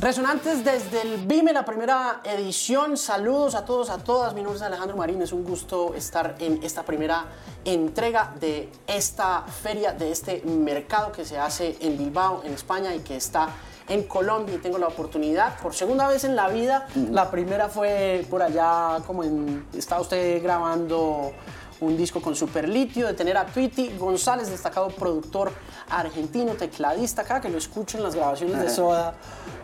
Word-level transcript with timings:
Resonantes 0.00 0.64
desde 0.64 1.02
el 1.02 1.26
BIME, 1.26 1.52
la 1.52 1.66
primera 1.66 2.22
edición. 2.24 2.96
Saludos 2.96 3.54
a 3.54 3.66
todos, 3.66 3.90
a 3.90 3.98
todas. 3.98 4.32
Mi 4.32 4.40
nombre 4.40 4.56
es 4.56 4.62
Alejandro 4.62 4.96
Marín. 4.96 5.20
Es 5.20 5.30
un 5.30 5.44
gusto 5.44 5.92
estar 5.94 6.36
en 6.38 6.62
esta 6.62 6.84
primera 6.84 7.26
entrega 7.66 8.32
de 8.40 8.72
esta 8.86 9.42
feria, 9.42 9.92
de 9.92 10.10
este 10.10 10.40
mercado 10.46 11.12
que 11.12 11.26
se 11.26 11.38
hace 11.38 11.76
en 11.80 11.98
Bilbao, 11.98 12.40
en 12.46 12.54
España 12.54 12.94
y 12.94 13.00
que 13.00 13.16
está 13.16 13.50
en 13.90 14.04
Colombia. 14.04 14.54
Y 14.54 14.58
tengo 14.58 14.78
la 14.78 14.86
oportunidad, 14.86 15.58
por 15.58 15.74
segunda 15.74 16.08
vez 16.08 16.24
en 16.24 16.34
la 16.34 16.48
vida, 16.48 16.86
la 16.94 17.30
primera 17.30 17.68
fue 17.68 18.24
por 18.30 18.42
allá, 18.42 19.02
como 19.06 19.22
en. 19.22 19.66
Estaba 19.74 20.00
usted 20.00 20.42
grabando 20.42 21.32
un 21.80 21.96
disco 21.96 22.20
con 22.20 22.34
Superlitio, 22.34 23.06
de 23.06 23.14
tener 23.14 23.36
a 23.36 23.46
Tweety 23.46 23.96
González, 23.98 24.50
destacado 24.50 24.88
productor 24.88 25.52
argentino, 25.88 26.54
tecladista, 26.54 27.22
acá 27.22 27.40
que 27.40 27.48
lo 27.48 27.58
escucho 27.58 27.98
en 27.98 28.04
las 28.04 28.14
grabaciones 28.14 28.60
de 28.60 28.70
Soda, 28.70 29.14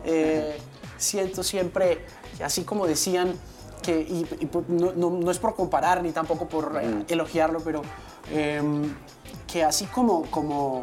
eh, 0.04 0.58
siento 0.96 1.42
siempre, 1.42 2.04
así 2.42 2.64
como 2.64 2.86
decían, 2.86 3.34
que, 3.82 4.00
y, 4.00 4.26
no, 4.68 5.30
es 5.30 5.38
por 5.38 5.54
comparar 5.54 6.02
ni 6.02 6.10
tampoco 6.10 6.48
por 6.48 6.78
eh, 6.82 7.04
elogiarlo, 7.08 7.60
pero 7.60 7.82
em, 8.32 8.94
que 9.46 9.62
así 9.62 9.86
como, 9.86 10.22
como 10.30 10.82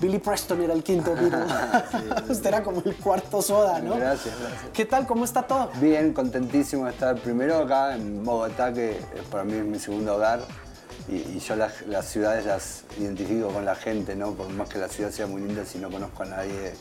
Billy 0.00 0.18
Preston 0.18 0.60
era 0.60 0.74
el 0.74 0.82
quinto 0.82 1.12
Usted 2.28 2.46
era 2.46 2.62
como 2.62 2.82
el 2.84 2.96
cuarto 2.96 3.40
soda, 3.40 3.78
¿no? 3.78 3.94
Gracias, 3.96 4.34
gracias. 4.38 4.70
¿Qué 4.72 4.84
tal? 4.84 5.06
¿Cómo 5.06 5.24
está 5.24 5.42
todo? 5.42 5.70
Bien, 5.80 6.12
contentísimo 6.12 6.84
de 6.86 6.90
estar 6.90 7.16
primero 7.20 7.58
acá 7.58 7.94
en 7.94 8.24
Bogotá, 8.24 8.72
que 8.72 9.00
para 9.30 9.44
mí 9.44 9.54
es 9.54 9.64
mi 9.64 9.78
segundo 9.78 10.16
hogar 10.16 10.40
y, 11.08 11.38
yo 11.38 11.56
las, 11.56 12.06
ciudades 12.06 12.46
las 12.46 12.84
identifico 12.98 13.48
con 13.48 13.64
la 13.64 13.74
gente, 13.74 14.14
¿no? 14.14 14.32
Por 14.32 14.48
más 14.50 14.68
que 14.68 14.78
la 14.78 14.88
ciudad 14.88 15.10
sea 15.10 15.26
muy 15.26 15.42
linda, 15.42 15.64
si 15.64 15.78
no 15.78 15.90
conozco 15.90 16.22
a 16.22 16.26
nadie, 16.26 16.72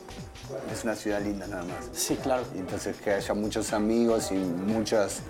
es 0.72 0.84
una 0.84 0.96
ciudad 0.96 1.22
linda 1.22 1.48
nada 1.48 1.64
más. 1.64 1.90
Sí, 1.94 2.16
claro. 2.16 2.44
Y 2.56 2.60
entonces 2.60 2.98
que 2.98 3.14
haya 3.14 3.34
muchos 3.34 3.74
amigos 3.74 4.32
y 4.32 4.36
muchas 4.36 5.22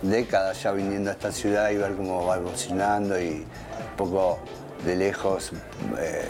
décadas 0.00 0.62
ya 0.62 0.72
viniendo 0.72 1.10
a 1.10 1.12
esta 1.12 1.30
ciudad 1.30 1.70
y 1.70 1.76
ver 1.76 1.94
cómo 1.94 2.26
va 2.26 2.36
evolucionando 2.36 3.20
y 3.20 3.44
un 3.90 3.96
poco 3.96 4.38
de 4.84 4.96
lejos 4.96 5.52
eh, 5.98 6.24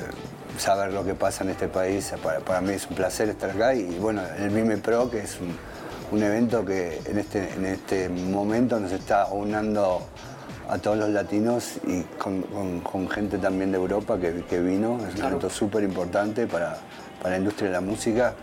saber 0.58 0.92
lo 0.92 1.05
que 1.05 1.14
pasa 1.14 1.45
en 1.45 1.50
este 1.50 1.69
país, 1.69 2.12
para, 2.45 2.61
mí 2.61 2.73
es 2.73 2.86
un 2.86 2.97
placer 2.97 3.28
estar 3.28 3.50
acá 3.50 3.75
y 3.75 3.98
bueno, 3.98 4.23
el 4.39 4.50
Mime 4.50 4.77
Pro, 4.78 5.11
que 5.11 5.20
es 5.20 5.39
un, 5.41 5.56
un 6.11 6.23
evento 6.23 6.64
que 6.64 7.00
en 7.06 7.19
este, 7.19 7.55
en 7.55 7.64
este 7.64 8.08
momento 8.08 8.78
nos 8.78 8.92
está 8.92 9.27
unando 9.28 10.03
a 10.73 10.78
todos 10.78 10.97
los 10.97 11.11
latinos 11.11 11.75
y 11.87 12.03
con, 12.17 13.09
gente 13.11 13.37
también 13.37 13.73
de 13.73 13.77
Europa 13.77 14.19
que, 14.19 14.42
que 14.48 14.59
vino. 14.59 14.98
Es 15.06 15.17
un 15.17 15.27
evento 15.27 15.51
súper 15.51 15.84
importante 15.84 16.47
para, 16.47 16.79
para, 17.20 17.33
la 17.33 17.39
industria 17.39 17.69
de 17.69 17.73
la 17.75 17.83
música. 17.83 18.34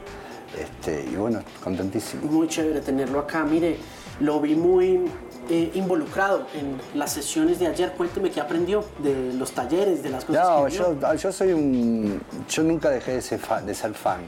Este, 0.56 1.06
y 1.12 1.16
bueno, 1.16 1.42
contentísimo. 1.64 2.32
Muy 2.32 2.48
chévere 2.48 2.82
tenerlo 2.82 3.20
acá. 3.20 3.44
Mire, 3.44 3.78
lo 4.20 4.40
vi 4.40 4.56
muy 4.56 5.06
eh, 5.50 5.72
involucrado 5.74 6.46
en 6.54 6.78
las 7.00 7.14
sesiones 7.14 7.58
de 7.58 7.66
ayer. 7.66 7.94
Cuénteme 7.94 8.30
qué 8.30 8.42
aprendió 8.42 8.86
de 9.00 9.34
los 9.34 9.52
talleres, 9.52 10.04
de 10.04 10.10
las 10.12 10.24
cosas 10.24 10.48
no, 10.48 10.66
que 10.66 10.72
Yo, 10.72 11.16
yo 11.16 11.32
soy 11.32 11.54
un... 11.54 12.22
Yo 12.48 12.62
nunca 12.62 12.92
dejé 12.92 13.14
de 13.14 13.22
ser, 13.24 13.40
fan, 13.40 13.66
de 13.66 13.74
ser 13.74 13.96
fan. 13.96 14.20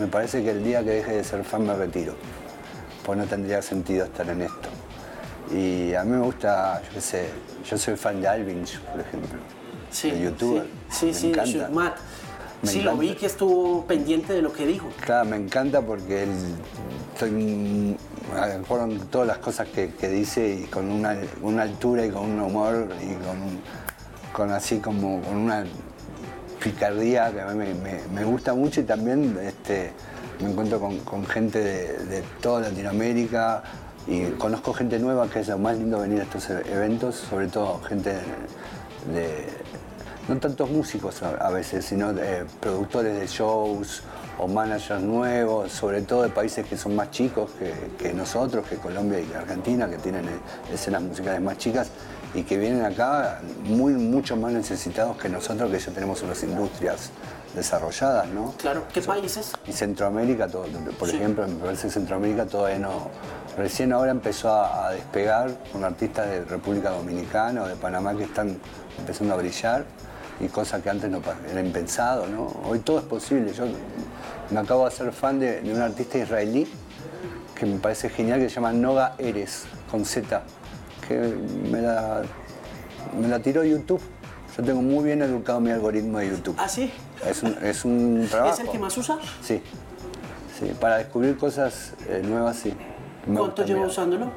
Me 0.00 0.08
parece 0.08 0.42
que 0.42 0.50
el 0.50 0.64
día 0.64 0.82
que 0.82 0.90
deje 0.90 1.12
de 1.12 1.22
ser 1.22 1.44
fan 1.44 1.64
me 1.64 1.76
retiro. 1.76 2.14
Pues 3.04 3.16
no 3.16 3.24
tendría 3.24 3.62
sentido 3.62 4.04
estar 4.04 4.28
en 4.28 4.42
esto. 4.42 4.68
Y 5.52 5.94
a 5.94 6.02
mí 6.02 6.10
me 6.10 6.20
gusta, 6.24 6.82
yo 6.82 6.94
qué 6.94 7.00
sé, 7.00 7.28
yo 7.68 7.78
soy 7.78 7.96
fan 7.96 8.20
de 8.20 8.28
Alvin, 8.28 8.64
por 8.90 9.00
ejemplo. 9.00 9.38
Sí, 9.90 10.10
de 10.10 10.22
youtuber. 10.22 10.66
Sí, 10.90 10.98
sí, 10.98 11.06
me 11.06 11.14
sí, 11.14 11.58
encanta. 11.58 11.94
sí, 12.64 12.82
lo 12.82 12.96
vi 12.96 13.14
que 13.14 13.26
estuvo 13.26 13.84
pendiente 13.86 14.32
de 14.32 14.42
lo 14.42 14.52
que 14.52 14.66
dijo. 14.66 14.88
Claro, 15.04 15.28
me 15.28 15.36
encanta 15.36 15.80
porque 15.80 16.24
él, 16.24 16.30
estoy 17.12 17.96
de 17.96 18.98
todas 19.10 19.26
las 19.26 19.38
cosas 19.38 19.68
que, 19.68 20.08
dice 20.08 20.62
y 20.62 20.64
con 20.64 20.90
una, 20.90 21.62
altura 21.62 22.04
y 22.04 22.10
con 22.10 22.24
un 22.24 22.40
humor 22.40 22.88
y 23.00 23.14
con, 23.24 23.60
con 24.32 24.52
así 24.52 24.78
como 24.78 25.20
con 25.22 25.36
una 25.36 25.64
picardía 26.62 27.32
que 27.32 27.40
a 27.40 27.46
mí 27.46 27.64
me, 28.12 28.24
gusta 28.24 28.52
mucho 28.54 28.80
y 28.80 28.84
también 28.84 29.38
este, 29.40 29.92
me 30.40 30.50
encuentro 30.50 30.80
con, 30.80 31.26
gente 31.26 31.60
de, 31.60 31.98
de 32.06 32.22
toda 32.40 32.62
Latinoamérica, 32.62 33.62
y 34.06 34.30
conozco 34.32 34.72
gente 34.72 34.98
nueva, 34.98 35.28
que 35.28 35.40
es 35.40 35.48
lo 35.48 35.58
más 35.58 35.76
lindo 35.76 35.98
venir 35.98 36.20
a 36.20 36.22
estos 36.24 36.48
eventos, 36.50 37.16
sobre 37.16 37.48
todo 37.48 37.80
gente 37.80 38.10
de, 39.12 39.46
no 40.28 40.36
tantos 40.38 40.70
músicos 40.70 41.22
a, 41.22 41.50
veces, 41.50 41.84
sino 41.84 42.12
productores 42.60 43.18
de 43.18 43.26
shows 43.26 44.02
o 44.38 44.46
managers 44.46 45.02
nuevos, 45.02 45.72
sobre 45.72 46.02
todo 46.02 46.22
de 46.22 46.28
países 46.28 46.66
que 46.66 46.76
son 46.76 46.94
más 46.94 47.10
chicos 47.10 47.50
que, 47.98 48.12
nosotros, 48.12 48.66
que 48.66 48.76
Colombia 48.76 49.20
y 49.20 49.32
Argentina, 49.32 49.88
que 49.88 49.96
tienen 49.98 50.24
escenas 50.72 51.02
musicales 51.02 51.40
más 51.40 51.58
chicas 51.58 51.90
y 52.36 52.42
que 52.42 52.56
vienen 52.56 52.84
acá 52.84 53.40
muy, 53.64 53.94
mucho 53.94 54.36
más 54.36 54.52
necesitados 54.52 55.16
que 55.16 55.28
nosotros, 55.28 55.70
que 55.70 55.78
ya 55.78 55.90
tenemos 55.90 56.22
unas 56.22 56.42
industrias 56.42 57.10
desarrolladas, 57.54 58.28
¿no? 58.28 58.54
Claro, 58.58 58.84
¿qué 58.92 59.00
países? 59.00 59.52
Y 59.66 59.72
Centroamérica, 59.72 60.46
todo, 60.46 60.66
por 60.98 61.08
ejemplo, 61.08 61.48
me 61.48 61.54
parece 61.54 61.88
que 61.88 61.94
Centroamérica 61.94 62.44
todavía 62.46 62.78
no, 62.78 63.10
Recién 63.56 63.94
ahora 63.94 64.10
empezó 64.10 64.50
a, 64.50 64.90
despegar 64.90 65.50
con 65.72 65.82
artistas 65.82 66.28
de 66.28 66.44
República 66.44 66.90
Dominicana 66.90 67.62
o 67.62 67.66
de 67.66 67.74
Panamá 67.74 68.14
que 68.14 68.24
están 68.24 68.58
empezando 68.98 69.32
a 69.32 69.38
brillar 69.38 69.86
y 70.40 70.48
cosas 70.48 70.82
que 70.82 70.90
antes 70.90 71.10
no 71.10 71.22
era 71.50 71.62
impensado, 71.62 72.26
¿no? 72.26 72.54
Hoy 72.68 72.80
todo 72.80 72.98
es 72.98 73.06
posible. 73.06 73.54
Yo 73.54 73.64
me 74.50 74.60
acabo 74.60 74.82
de 74.82 74.88
hacer 74.88 75.10
fan 75.10 75.40
de, 75.40 75.62
un 75.72 75.80
artista 75.80 76.18
israelí 76.18 76.70
que 77.54 77.64
me 77.64 77.78
parece 77.78 78.10
genial 78.10 78.40
que 78.40 78.50
se 78.50 78.56
llama 78.56 78.74
Noga 78.74 79.14
Eres, 79.16 79.64
con 79.90 80.04
Z, 80.04 80.42
que 81.08 81.34
me 81.70 81.80
la, 81.82 82.22
me 83.20 83.28
la 83.28 83.38
tiró 83.40 83.64
YouTube. 83.64 84.00
Yo 84.56 84.62
tengo 84.62 84.80
muy 84.80 85.04
bien 85.04 85.20
educado 85.22 85.60
mi 85.60 85.70
algoritmo 85.70 86.18
de 86.18 86.30
YouTube. 86.30 86.56
¿Ah, 86.58 86.68
sí? 86.68 86.90
Es 87.28 87.42
un, 87.42 87.56
es 87.62 87.84
un 87.84 88.26
trabajo. 88.30 88.54
¿Es 88.54 88.60
el 88.60 88.70
que 88.70 88.78
más 88.78 88.96
usa? 88.96 89.18
Sí. 89.42 89.60
Sí, 90.58 90.72
para 90.80 90.96
descubrir 90.96 91.36
cosas 91.36 91.92
eh, 92.08 92.22
nuevas, 92.24 92.56
sí. 92.56 92.74
¿Cuánto 93.26 93.64
llevo 93.64 93.84
usándolo? 93.84 94.30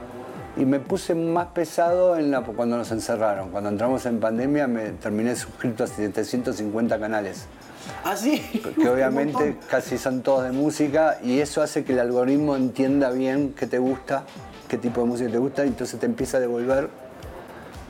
Y 0.57 0.65
me 0.65 0.79
puse 0.79 1.15
más 1.15 1.47
pesado 1.47 2.17
en 2.17 2.31
la, 2.31 2.41
cuando 2.41 2.75
nos 2.75 2.91
encerraron. 2.91 3.49
Cuando 3.51 3.69
entramos 3.69 4.05
en 4.05 4.19
pandemia 4.19 4.67
me 4.67 4.89
terminé 4.91 5.35
suscrito 5.35 5.85
a 5.85 5.87
750 5.87 6.99
canales. 6.99 7.45
¿Ah, 8.03 8.17
sí? 8.17 8.41
Que 8.75 8.89
obviamente 8.89 9.57
casi 9.69 9.97
son 9.97 10.21
todos 10.21 10.43
de 10.43 10.51
música 10.51 11.19
y 11.23 11.39
eso 11.39 11.61
hace 11.61 11.85
que 11.85 11.93
el 11.93 11.99
algoritmo 11.99 12.57
entienda 12.57 13.11
bien 13.11 13.53
qué 13.57 13.67
te 13.67 13.79
gusta, 13.79 14.25
qué 14.69 14.77
tipo 14.77 15.01
de 15.01 15.07
música 15.07 15.29
te 15.29 15.37
gusta 15.37 15.65
y 15.65 15.69
entonces 15.69 15.99
te 15.99 16.05
empieza 16.05 16.37
a 16.37 16.39
devolver. 16.39 16.89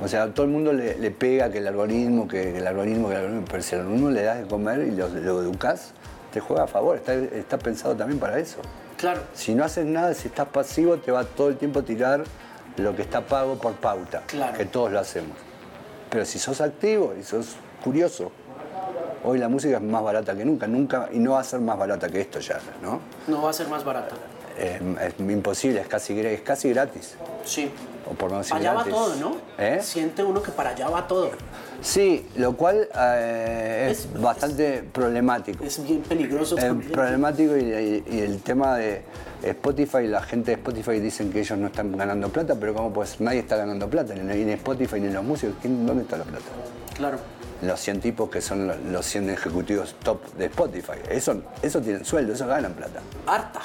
O 0.01 0.07
sea, 0.07 0.23
a 0.23 0.33
todo 0.33 0.45
el 0.45 0.51
mundo 0.51 0.71
le, 0.71 1.11
pega 1.11 1.51
que 1.51 1.57
el 1.57 1.67
algoritmo, 1.67 2.27
que 2.27 2.57
el 2.57 2.65
algoritmo, 2.65 3.09
que 3.09 3.15
el 3.15 3.19
algoritmo, 3.19 3.45
pero 3.51 3.61
si 3.61 3.75
al 3.75 3.81
algoritmo 3.81 4.09
le 4.09 4.23
das 4.23 4.39
de 4.39 4.47
comer 4.47 4.87
y 4.87 4.91
lo, 4.91 5.09
lo 5.09 5.41
educas, 5.41 5.91
te 6.31 6.39
juega 6.39 6.63
a 6.63 6.67
favor, 6.67 6.95
está, 6.95 7.13
está 7.13 7.59
pensado 7.59 7.95
también 7.95 8.17
para 8.17 8.39
eso. 8.39 8.59
Claro. 8.97 9.21
Si 9.33 9.53
no 9.53 9.65
haces 9.65 9.85
nada, 9.85 10.13
si 10.13 10.29
estás 10.29 10.47
pasivo, 10.47 10.97
te 10.97 11.11
va 11.11 11.25
todo 11.25 11.49
el 11.49 11.57
tiempo 11.57 11.79
a 11.79 11.83
tirar 11.83 12.23
lo 12.77 12.95
que 12.95 13.01
está 13.01 13.21
pago 13.25 13.55
por 13.55 13.73
pauta, 13.73 14.23
claro. 14.25 14.57
que 14.57 14.65
todos 14.65 14.91
lo 14.91 14.99
hacemos. 14.99 15.37
Pero 16.09 16.25
si 16.25 16.39
sos 16.39 16.61
activo 16.61 17.13
y 17.19 17.23
sos 17.23 17.57
curioso, 17.83 18.31
hoy 19.23 19.37
la 19.37 19.49
música 19.49 19.77
es 19.77 19.83
más 19.83 20.01
barata 20.01 20.33
que 20.33 20.45
nunca, 20.45 20.65
nunca, 20.65 21.09
y 21.11 21.19
no 21.19 21.31
va 21.31 21.41
a 21.41 21.43
ser 21.43 21.59
más 21.59 21.77
barata 21.77 22.07
que 22.07 22.21
esto 22.21 22.39
ya, 22.39 22.59
¿no? 22.81 23.01
No 23.27 23.41
va 23.41 23.49
a 23.49 23.53
ser 23.53 23.67
más 23.67 23.83
barata. 23.83 24.15
Es 24.57 25.13
imposible, 25.19 25.81
es 25.81 25.87
casi, 25.87 26.19
es 26.19 26.41
casi 26.41 26.69
gratis. 26.69 27.15
Sí. 27.45 27.71
O 28.09 28.13
por 28.13 28.31
no 28.31 28.39
allá 28.39 28.73
va 28.73 28.83
todo, 28.83 29.15
¿no? 29.15 29.37
¿Eh? 29.57 29.79
Siente 29.81 30.23
uno 30.23 30.41
que 30.41 30.51
para 30.51 30.71
allá 30.71 30.89
va 30.89 31.07
todo. 31.07 31.31
Sí, 31.81 32.25
lo 32.35 32.57
cual 32.57 32.89
eh, 32.95 33.89
es, 33.91 34.11
bastante 34.19 34.83
problemático. 34.83 35.63
Es 35.63 35.83
bien 35.83 36.01
peligroso. 36.01 36.57
Es 36.57 36.73
problemático 36.91 37.55
y, 37.55 38.03
el 38.19 38.41
tema 38.41 38.77
de 38.77 39.03
Spotify, 39.43 40.07
la 40.07 40.21
gente 40.21 40.51
de 40.51 40.57
Spotify 40.57 40.99
dicen 40.99 41.31
que 41.31 41.41
ellos 41.41 41.57
no 41.57 41.67
están 41.67 41.95
ganando 41.95 42.29
plata, 42.29 42.55
pero 42.59 42.73
¿cómo 42.73 42.91
pues 42.91 43.21
Nadie 43.21 43.39
está 43.39 43.57
ganando 43.57 43.89
plata, 43.89 44.13
ni 44.15 44.41
en 44.41 44.49
Spotify 44.49 44.99
ni 44.99 45.07
en 45.07 45.13
los 45.13 45.23
músicos. 45.23 45.55
¿Dónde 45.63 46.03
está 46.03 46.17
la 46.17 46.25
plata? 46.25 46.45
Claro. 46.95 47.19
Los 47.61 47.79
100 47.79 47.99
tipos 47.99 48.29
que 48.29 48.41
son 48.41 48.71
los 48.91 49.05
100 49.05 49.29
ejecutivos 49.29 49.95
top 50.03 50.33
de 50.33 50.45
Spotify. 50.45 50.99
Eso, 51.09 51.41
eso 51.61 51.81
tienen 51.81 52.03
sueldo, 52.03 52.33
eso 52.33 52.47
ganan 52.47 52.73
plata. 52.73 53.01
Harta. 53.27 53.61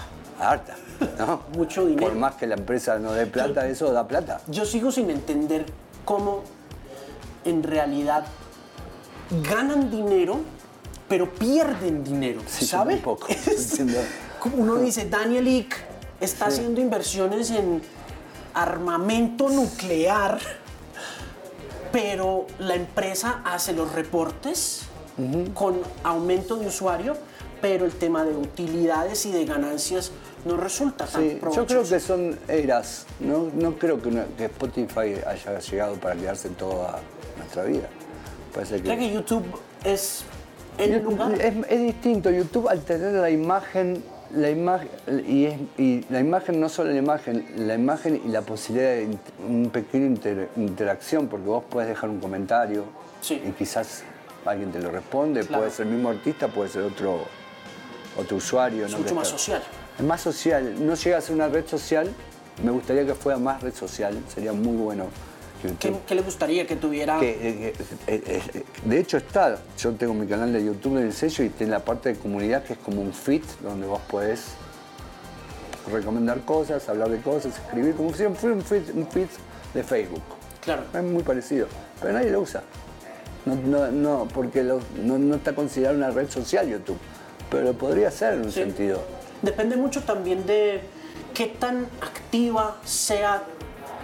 Harta. 0.50 0.76
¿no? 1.18 1.42
Mucho 1.56 1.86
dinero. 1.86 2.08
Por 2.08 2.16
más 2.16 2.34
que 2.36 2.46
la 2.46 2.54
empresa 2.54 2.98
no 2.98 3.12
dé 3.12 3.26
plata, 3.26 3.66
eso 3.66 3.92
da 3.92 4.06
plata. 4.06 4.40
Yo 4.48 4.64
sigo 4.64 4.90
sin 4.90 5.10
entender 5.10 5.66
cómo 6.04 6.42
en 7.44 7.62
realidad 7.62 8.24
ganan 9.48 9.90
dinero, 9.90 10.40
pero 11.08 11.32
pierden 11.32 12.04
dinero, 12.04 12.40
sí, 12.46 12.66
¿sabe? 12.66 12.94
Un 12.94 13.02
poco. 13.02 13.28
uno 14.56 14.76
dice, 14.76 15.08
Daniel 15.08 15.46
Ick 15.46 15.76
está 16.20 16.46
haciendo 16.46 16.80
inversiones 16.80 17.50
en 17.50 17.82
armamento 18.54 19.48
nuclear, 19.48 20.38
pero 21.92 22.46
la 22.58 22.74
empresa 22.74 23.42
hace 23.44 23.72
los 23.72 23.92
reportes 23.92 24.82
con 25.54 25.80
aumento 26.02 26.56
de 26.56 26.66
usuario, 26.66 27.16
pero 27.60 27.84
el 27.84 27.92
tema 27.92 28.24
de 28.24 28.36
utilidades 28.36 29.26
y 29.26 29.32
de 29.32 29.44
ganancias 29.44 30.10
no 30.44 30.56
resulta 30.56 31.06
tan 31.06 31.22
Sí, 31.22 31.38
yo 31.54 31.66
creo 31.66 31.82
que 31.88 32.00
son 32.00 32.38
eras. 32.48 33.06
No, 33.20 33.48
no 33.54 33.74
creo 33.76 34.00
que, 34.00 34.08
una- 34.08 34.26
que 34.36 34.44
Spotify 34.46 35.16
haya 35.26 35.58
llegado 35.58 35.94
para 35.96 36.14
quedarse 36.16 36.50
toda 36.50 37.00
nuestra 37.38 37.64
vida. 37.64 37.88
Parece 38.54 38.80
¿Cree 38.80 38.98
que 38.98 39.08
que. 39.08 39.12
YouTube 39.14 39.44
es 39.84 40.24
el 40.78 41.02
lugar? 41.02 41.32
Es, 41.40 41.54
es 41.68 41.80
distinto. 41.80 42.30
YouTube 42.30 42.68
al 42.68 42.80
tener 42.82 43.12
la 43.14 43.30
imagen, 43.30 44.02
la 44.34 44.50
imagen 44.50 44.88
y, 45.26 45.44
es- 45.46 45.60
y 45.78 46.04
la 46.10 46.20
imagen 46.20 46.60
no 46.60 46.68
solo 46.68 46.90
la 46.92 46.98
imagen, 46.98 47.46
la 47.56 47.74
imagen 47.74 48.20
y 48.24 48.28
la 48.28 48.42
posibilidad 48.42 48.90
de 48.90 49.08
int- 49.08 49.18
un 49.48 49.70
pequeño 49.70 50.06
inter- 50.06 50.48
interacción, 50.56 51.28
porque 51.28 51.46
vos 51.46 51.64
puedes 51.68 51.88
dejar 51.88 52.10
un 52.10 52.20
comentario 52.20 52.84
Sí. 53.20 53.42
y 53.46 53.50
quizás 53.52 54.02
alguien 54.44 54.70
te 54.72 54.80
lo 54.80 54.90
responde, 54.90 55.40
Claro. 55.40 55.62
puede 55.62 55.70
ser 55.70 55.86
el 55.86 55.92
mismo 55.94 56.10
artista, 56.10 56.48
puede 56.48 56.68
ser 56.68 56.82
otro, 56.82 57.20
otro 58.18 58.36
usuario. 58.36 58.84
Es 58.86 58.92
¿no? 58.92 58.98
mucho 58.98 59.14
más 59.14 59.28
social. 59.28 59.62
Más 60.02 60.20
social, 60.20 60.74
no 60.86 60.94
llega 60.94 61.18
a 61.18 61.20
ser 61.20 61.34
una 61.34 61.48
red 61.48 61.66
social, 61.66 62.08
me 62.62 62.70
gustaría 62.70 63.04
que 63.06 63.14
fuera 63.14 63.38
más 63.38 63.62
red 63.62 63.74
social, 63.74 64.18
sería 64.32 64.52
muy 64.52 64.76
bueno. 64.76 65.06
¿Qué, 65.80 65.94
qué 66.06 66.14
le 66.14 66.20
gustaría 66.20 66.66
que 66.66 66.76
tuviera? 66.76 67.18
Que, 67.18 67.30
eh, 67.30 67.74
eh, 68.06 68.22
eh, 68.26 68.64
de 68.84 68.98
hecho 69.00 69.16
está, 69.16 69.58
yo 69.78 69.92
tengo 69.92 70.12
mi 70.12 70.26
canal 70.26 70.52
de 70.52 70.62
YouTube 70.62 70.98
del 70.98 71.12
sello 71.14 71.42
y 71.42 71.48
tiene 71.48 71.72
la 71.72 71.82
parte 71.82 72.10
de 72.10 72.16
comunidad 72.18 72.64
que 72.64 72.74
es 72.74 72.78
como 72.80 73.00
un 73.00 73.14
feed 73.14 73.42
donde 73.62 73.86
vos 73.86 74.00
podés 74.10 74.42
recomendar 75.90 76.40
cosas, 76.42 76.86
hablar 76.88 77.08
de 77.10 77.18
cosas, 77.20 77.54
escribir, 77.58 77.94
como 77.94 78.10
si 78.14 78.24
fuera 78.34 78.54
un 78.56 78.62
feed, 78.62 78.82
un 78.94 79.06
feed 79.06 79.26
de 79.72 79.82
Facebook. 79.82 80.22
Claro. 80.62 80.82
Es 80.92 81.02
muy 81.02 81.22
parecido, 81.22 81.66
pero 82.00 82.12
nadie 82.12 82.30
lo 82.30 82.40
usa. 82.40 82.62
No, 83.46 83.54
no, 83.54 83.90
no, 83.90 84.28
porque 84.32 84.62
lo- 84.62 84.80
no, 85.02 85.18
no 85.18 85.34
está 85.36 85.54
considerado 85.54 85.96
una 85.96 86.10
red 86.10 86.28
social 86.30 86.68
YouTube, 86.68 86.96
pero 87.50 87.72
podría 87.74 88.10
ser 88.10 88.34
en 88.34 88.42
un 88.42 88.52
Sí. 88.52 88.60
sentido. 88.60 89.02
Depende 89.42 89.76
mucho 89.76 90.02
también 90.02 90.46
de 90.46 90.80
qué 91.34 91.46
tan 91.46 91.86
activa 92.00 92.76
sea 92.84 93.42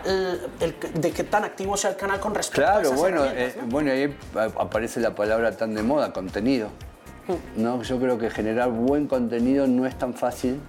el, 0.05 0.41
el- 0.61 1.01
de 1.01 1.11
qué 1.13 1.25
tan 1.25 1.45
activo 1.45 1.77
sea 1.77 1.91
el 1.91 1.97
canal 1.97 2.21
con 2.21 2.35
respecto 2.35 2.63
a 2.69 2.81
Claro, 2.81 2.93
bueno, 2.93 3.25
eh, 3.27 3.55
¿no? 3.61 3.67
bueno, 3.67 3.93
ahí 3.93 4.15
aparece 4.59 5.01
la 5.01 5.15
palabra 5.15 5.53
tan 5.57 5.75
de 5.75 5.83
moda, 5.83 6.13
contenido. 6.13 6.69
Hmm. 7.29 7.63
No, 7.63 7.83
yo 7.83 7.99
creo 7.99 8.19
que 8.19 8.31
generar 8.31 8.71
buen 8.71 9.07
contenido 9.07 9.67
no 9.67 9.87
es 9.87 9.97
tan 9.99 10.15
fácil. 10.15 10.61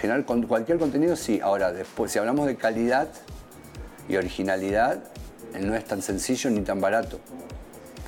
Generar 0.00 0.24
con- 0.24 0.46
cualquier 0.46 0.78
contenido 0.78 1.14
sí. 1.14 1.38
Ahora, 1.42 1.72
después, 1.72 2.10
si 2.10 2.18
hablamos 2.18 2.46
de 2.46 2.56
calidad 2.56 3.08
y 4.08 4.16
originalidad, 4.16 4.98
no 5.60 5.74
es 5.74 5.84
tan 5.84 6.00
sencillo 6.00 6.48
ni 6.50 6.62
tan 6.62 6.80
barato. 6.80 7.20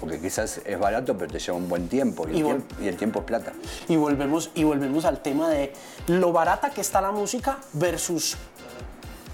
Porque 0.04 0.20
quizás 0.20 0.60
es 0.66 0.78
barato, 0.78 1.16
pero 1.16 1.32
te 1.32 1.38
lleva 1.38 1.56
un 1.56 1.66
buen 1.68 1.88
tiempo. 1.88 2.28
Y, 2.28 2.32
Y 2.32 2.40
el, 2.40 2.44
vol- 2.44 2.48
tiempo, 2.48 2.74
y 2.82 2.88
el 2.88 2.96
tiempo 2.96 3.18
es 3.20 3.24
plata. 3.24 3.52
Y 3.88 3.96
volvemos, 3.96 4.50
y 4.54 4.62
volvemos 4.64 5.06
al 5.06 5.22
tema 5.22 5.48
de 5.48 5.72
lo 6.08 6.30
barata 6.30 6.68
que 6.70 6.82
está 6.82 7.00
la 7.00 7.10
música 7.10 7.58
versus 7.72 8.36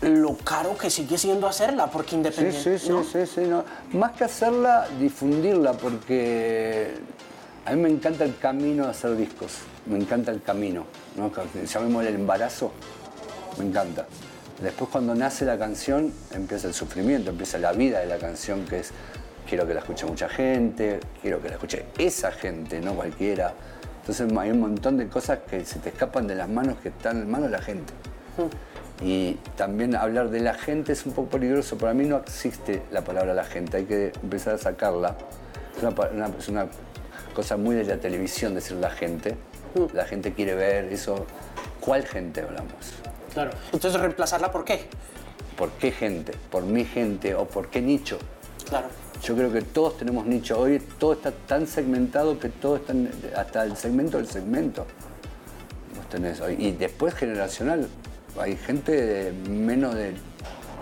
lo 0.02 0.37
caro 0.37 0.78
que 0.78 0.88
sigue 0.90 1.19
siendo 1.19 1.46
hacerla, 1.49 1.88
porque 1.88 2.11
Sí, 2.11 2.17
independiente. 2.17 2.78
sí, 2.78 2.87
sí, 2.87 2.93
¿no? 2.93 3.02
sí, 3.05 3.26
sí, 3.26 3.40
no. 3.43 3.64
Más 3.93 4.12
que 4.12 4.25
hacerla, 4.25 4.87
difundirla, 4.99 5.72
porque 5.72 6.94
a 7.67 7.72
mí 7.72 7.81
me 7.82 7.90
encanta 7.90 8.25
el 8.25 8.37
camino 8.38 8.84
de 8.84 8.90
hacer 8.90 9.17
discos. 9.17 9.55
Me 9.87 9.99
encanta 9.99 10.31
el 10.31 10.40
camino. 10.43 10.84
¿no? 11.17 11.32
Llamémosle 11.67 12.11
el 12.11 12.14
embarazo. 12.14 12.70
Me 13.58 13.64
encanta. 13.67 14.06
Después 14.62 14.88
cuando 14.90 15.14
nace 15.14 15.44
la 15.44 15.58
canción, 15.58 16.12
empieza 16.32 16.69
el 16.69 16.75
sufrimiento, 16.75 17.31
empieza 17.31 17.58
la 17.58 17.72
vida 17.72 17.99
de 18.00 18.06
la 18.06 18.19
canción, 18.19 18.64
que 18.67 18.81
es 18.81 18.90
quiero 19.50 19.67
que 19.67 19.75
la 19.75 19.81
escuche 19.81 20.06
mucha 20.06 20.29
gente, 20.29 21.00
quiero 21.20 21.43
que 21.43 21.49
la 21.49 21.55
escuche 21.55 21.87
esa 21.99 22.31
gente, 22.31 22.81
no 22.81 22.94
cualquiera. 22.94 23.52
Entonces 24.00 24.31
hay 24.38 24.50
un 24.52 24.61
montón 24.61 24.97
de 24.97 25.08
cosas 25.08 25.41
que 25.50 25.64
se 25.64 25.81
te 25.81 25.88
escapan 25.88 26.29
de 26.29 26.37
las 26.37 26.49
manos 26.49 26.76
que 26.81 26.91
están 26.91 27.20
en 27.20 27.29
manos 27.29 27.50
de 27.50 27.56
la 27.56 27.62
gente. 27.62 27.93
Y 29.02 29.35
también 29.56 29.97
hablar 29.97 30.31
de 30.31 30.38
la 30.41 30.55
gente 30.55 30.93
es 30.93 31.05
un 31.05 31.12
poco 31.12 31.31
peligroso. 31.31 31.76
Para 31.76 31.94
mí 31.94 32.05
no 32.05 32.19
existe 32.19 32.82
la 32.93 33.02
palabra 33.02 33.35
la 33.35 33.44
gente, 33.44 33.79
hay 33.79 33.85
que 33.87 34.12
empezar 34.23 34.55
a 34.55 34.58
sacarla. 34.58 35.17
Es 35.76 35.82
una, 35.82 35.91
una- 36.12 36.37
es 36.38 36.49
una 36.49 36.67
cosa 37.35 37.56
muy 37.56 37.75
de 37.75 37.85
la 37.85 37.96
televisión 37.96 38.55
decir 38.55 38.76
la 38.76 38.91
gente. 38.91 39.37
La 39.94 40.05
gente 40.05 40.32
quiere 40.32 40.55
ver 40.55 40.85
eso. 40.93 41.26
¿Cuál 41.81 42.06
gente 42.06 42.43
hablamos? 42.43 42.73
Claro. 43.35 43.50
Entonces 43.73 44.00
reemplazarla 44.00 44.53
por 44.53 44.64
qué? 44.64 44.87
¿Por 45.56 45.70
qué 45.73 45.91
gente? 45.91 46.32
¿Por 46.50 46.62
mi 46.64 46.85
gente? 46.85 47.35
¿O 47.35 47.46
por 47.46 47.69
qué 47.69 47.81
nicho? 47.82 48.19
Claro. 48.69 48.88
Yo 49.22 49.37
creo 49.37 49.52
que 49.52 49.61
todos 49.61 49.99
tenemos 49.99 50.25
nicho. 50.25 50.58
Hoy 50.58 50.81
todo 50.99 51.12
está 51.12 51.31
tan 51.31 51.67
segmentado 51.67 52.38
que 52.38 52.49
todo 52.49 52.76
está, 52.76 52.94
hasta 53.37 53.64
el 53.64 53.76
segmento 53.76 54.17
del 54.17 54.26
segmento. 54.26 54.87
Vos 55.94 56.40
hoy. 56.40 56.56
Y 56.58 56.72
después 56.72 57.14
generacional. 57.14 57.87
Hay 58.38 58.56
gente 58.56 58.93
de 58.93 59.32
menos 59.50 59.94
de, 59.94 60.14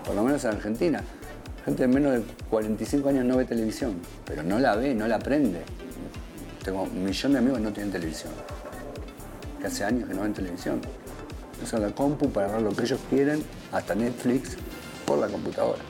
por 0.05 0.15
lo 0.15 0.23
menos 0.23 0.43
en 0.45 0.51
Argentina, 0.51 1.03
gente 1.65 1.81
de 1.81 1.87
menos 1.87 2.13
de 2.13 2.21
45 2.49 3.09
años 3.09 3.25
no 3.25 3.37
ve 3.37 3.45
televisión, 3.45 3.95
pero 4.23 4.43
no 4.43 4.59
la 4.59 4.75
ve, 4.75 4.93
no 4.93 5.07
la 5.07 5.15
aprende. 5.15 5.61
Tengo 6.63 6.83
un 6.83 7.03
millón 7.03 7.33
de 7.33 7.39
amigos 7.39 7.57
que 7.57 7.63
no 7.63 7.73
tienen 7.73 7.91
televisión, 7.91 8.31
que 9.59 9.67
hace 9.67 9.83
años 9.83 10.07
que 10.07 10.13
no 10.13 10.21
ven 10.21 10.33
televisión. 10.33 10.79
Usan 11.61 11.81
la 11.81 11.89
compu 11.89 12.29
para 12.29 12.47
ver 12.51 12.61
lo 12.61 12.69
que 12.69 12.83
ellos 12.83 12.99
quieren, 13.09 13.43
hasta 13.71 13.95
Netflix, 13.95 14.55
por 15.05 15.17
la 15.17 15.27
computadora 15.27 15.88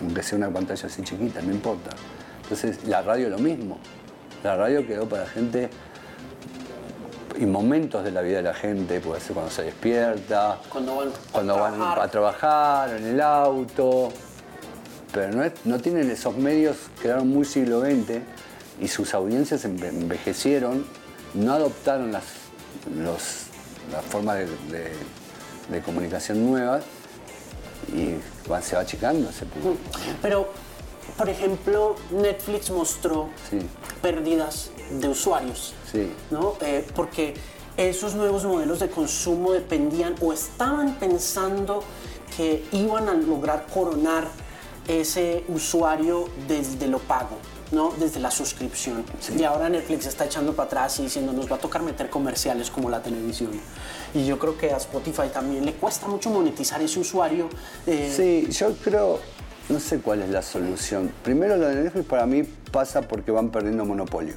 aunque 0.00 0.22
sea 0.22 0.38
una 0.38 0.50
pantalla 0.50 0.86
así 0.86 1.02
chiquita, 1.02 1.40
no 1.42 1.52
importa. 1.52 1.90
Entonces, 2.42 2.84
la 2.86 3.02
radio 3.02 3.28
lo 3.30 3.38
mismo. 3.38 3.78
La 4.42 4.56
radio 4.56 4.86
quedó 4.86 5.08
para 5.08 5.26
gente 5.26 5.70
y 7.38 7.46
momentos 7.46 8.04
de 8.04 8.10
la 8.10 8.20
vida 8.20 8.36
de 8.38 8.42
la 8.42 8.54
gente, 8.54 9.00
puede 9.00 9.20
ser 9.20 9.32
cuando 9.34 9.50
se 9.50 9.62
despierta, 9.62 10.58
Cuando 10.68 10.96
van 10.96 11.08
a 11.08 11.12
cuando 11.32 11.56
van 11.56 11.74
trabajar. 11.74 12.00
a 12.00 12.08
trabajar, 12.10 12.90
en 12.96 13.06
el 13.06 13.20
auto. 13.20 14.12
Pero 15.12 15.32
no, 15.36 15.42
es- 15.44 15.52
no 15.64 15.78
tienen 15.78 16.10
esos 16.10 16.36
medios, 16.36 16.76
quedaron 17.00 17.28
muy 17.28 17.44
siglo 17.44 17.80
XX 17.80 18.20
y 18.80 18.88
sus 18.88 19.14
audiencias 19.14 19.64
enve- 19.64 19.88
envejecieron, 19.88 20.84
no 21.34 21.52
adoptaron 21.54 22.12
las, 22.12 22.24
los- 22.96 23.46
las 23.92 24.04
formas 24.04 24.36
de, 24.38 24.46
de- 24.46 24.92
de 25.70 25.80
comunicación 25.82 26.44
nuevas 26.44 26.82
y 27.88 28.16
va- 28.50 28.62
se 28.62 28.76
va 28.76 28.82
achicando 28.82 29.30
ese 29.30 29.46
público. 29.46 29.78
Pero, 30.20 30.48
por 31.16 31.28
ejemplo, 31.28 31.96
Netflix 32.10 32.70
mostró 32.70 33.28
Sí. 33.50 33.58
pérdidas 34.00 34.70
de 34.90 35.08
usuarios, 35.08 35.74
Sí. 35.90 36.10
¿no? 36.30 36.54
Eh, 36.60 36.86
porque 36.94 37.34
esos 37.76 38.14
nuevos 38.14 38.44
modelos 38.44 38.80
de 38.80 38.88
consumo 38.90 39.52
dependían 39.52 40.14
o 40.20 40.32
estaban 40.32 40.94
pensando 40.96 41.82
que 42.36 42.64
iban 42.72 43.08
a 43.08 43.14
lograr 43.14 43.66
coronar 43.72 44.28
ese 44.88 45.44
usuario 45.48 46.28
desde 46.48 46.86
lo 46.88 46.98
pago, 46.98 47.36
¿no? 47.72 47.90
Desde 47.98 48.20
la 48.20 48.30
suscripción. 48.30 49.04
Y 49.36 49.42
ahora 49.44 49.68
Netflix 49.68 50.06
está 50.06 50.26
echando 50.26 50.54
para 50.54 50.66
atrás 50.66 50.98
y 51.00 51.04
diciendo 51.04 51.32
nos 51.32 51.50
va 51.50 51.56
a 51.56 51.58
tocar 51.58 51.82
meter 51.82 52.08
comerciales 52.10 52.70
como 52.70 52.88
la 52.90 53.02
televisión. 53.02 53.50
Y 54.14 54.24
yo 54.26 54.38
creo 54.38 54.56
que 54.56 54.72
a 54.72 54.76
Spotify 54.76 55.28
también 55.32 55.64
le 55.64 55.72
cuesta 55.74 56.06
mucho 56.06 56.30
monetizar 56.30 56.80
ese 56.82 57.00
usuario. 57.00 57.48
eh, 57.86 58.12
Sí, 58.14 58.46
yo 58.52 58.74
creo, 58.76 59.18
no 59.68 59.80
sé 59.80 59.98
cuál 60.00 60.22
es 60.22 60.30
la 60.30 60.42
solución. 60.42 61.10
Primero 61.24 61.56
lo 61.56 61.66
de 61.66 61.76
Netflix 61.76 62.06
para 62.06 62.26
mí 62.26 62.42
pasa 62.70 63.02
porque 63.02 63.30
van 63.32 63.50
perdiendo 63.50 63.84
monopolio. 63.84 64.34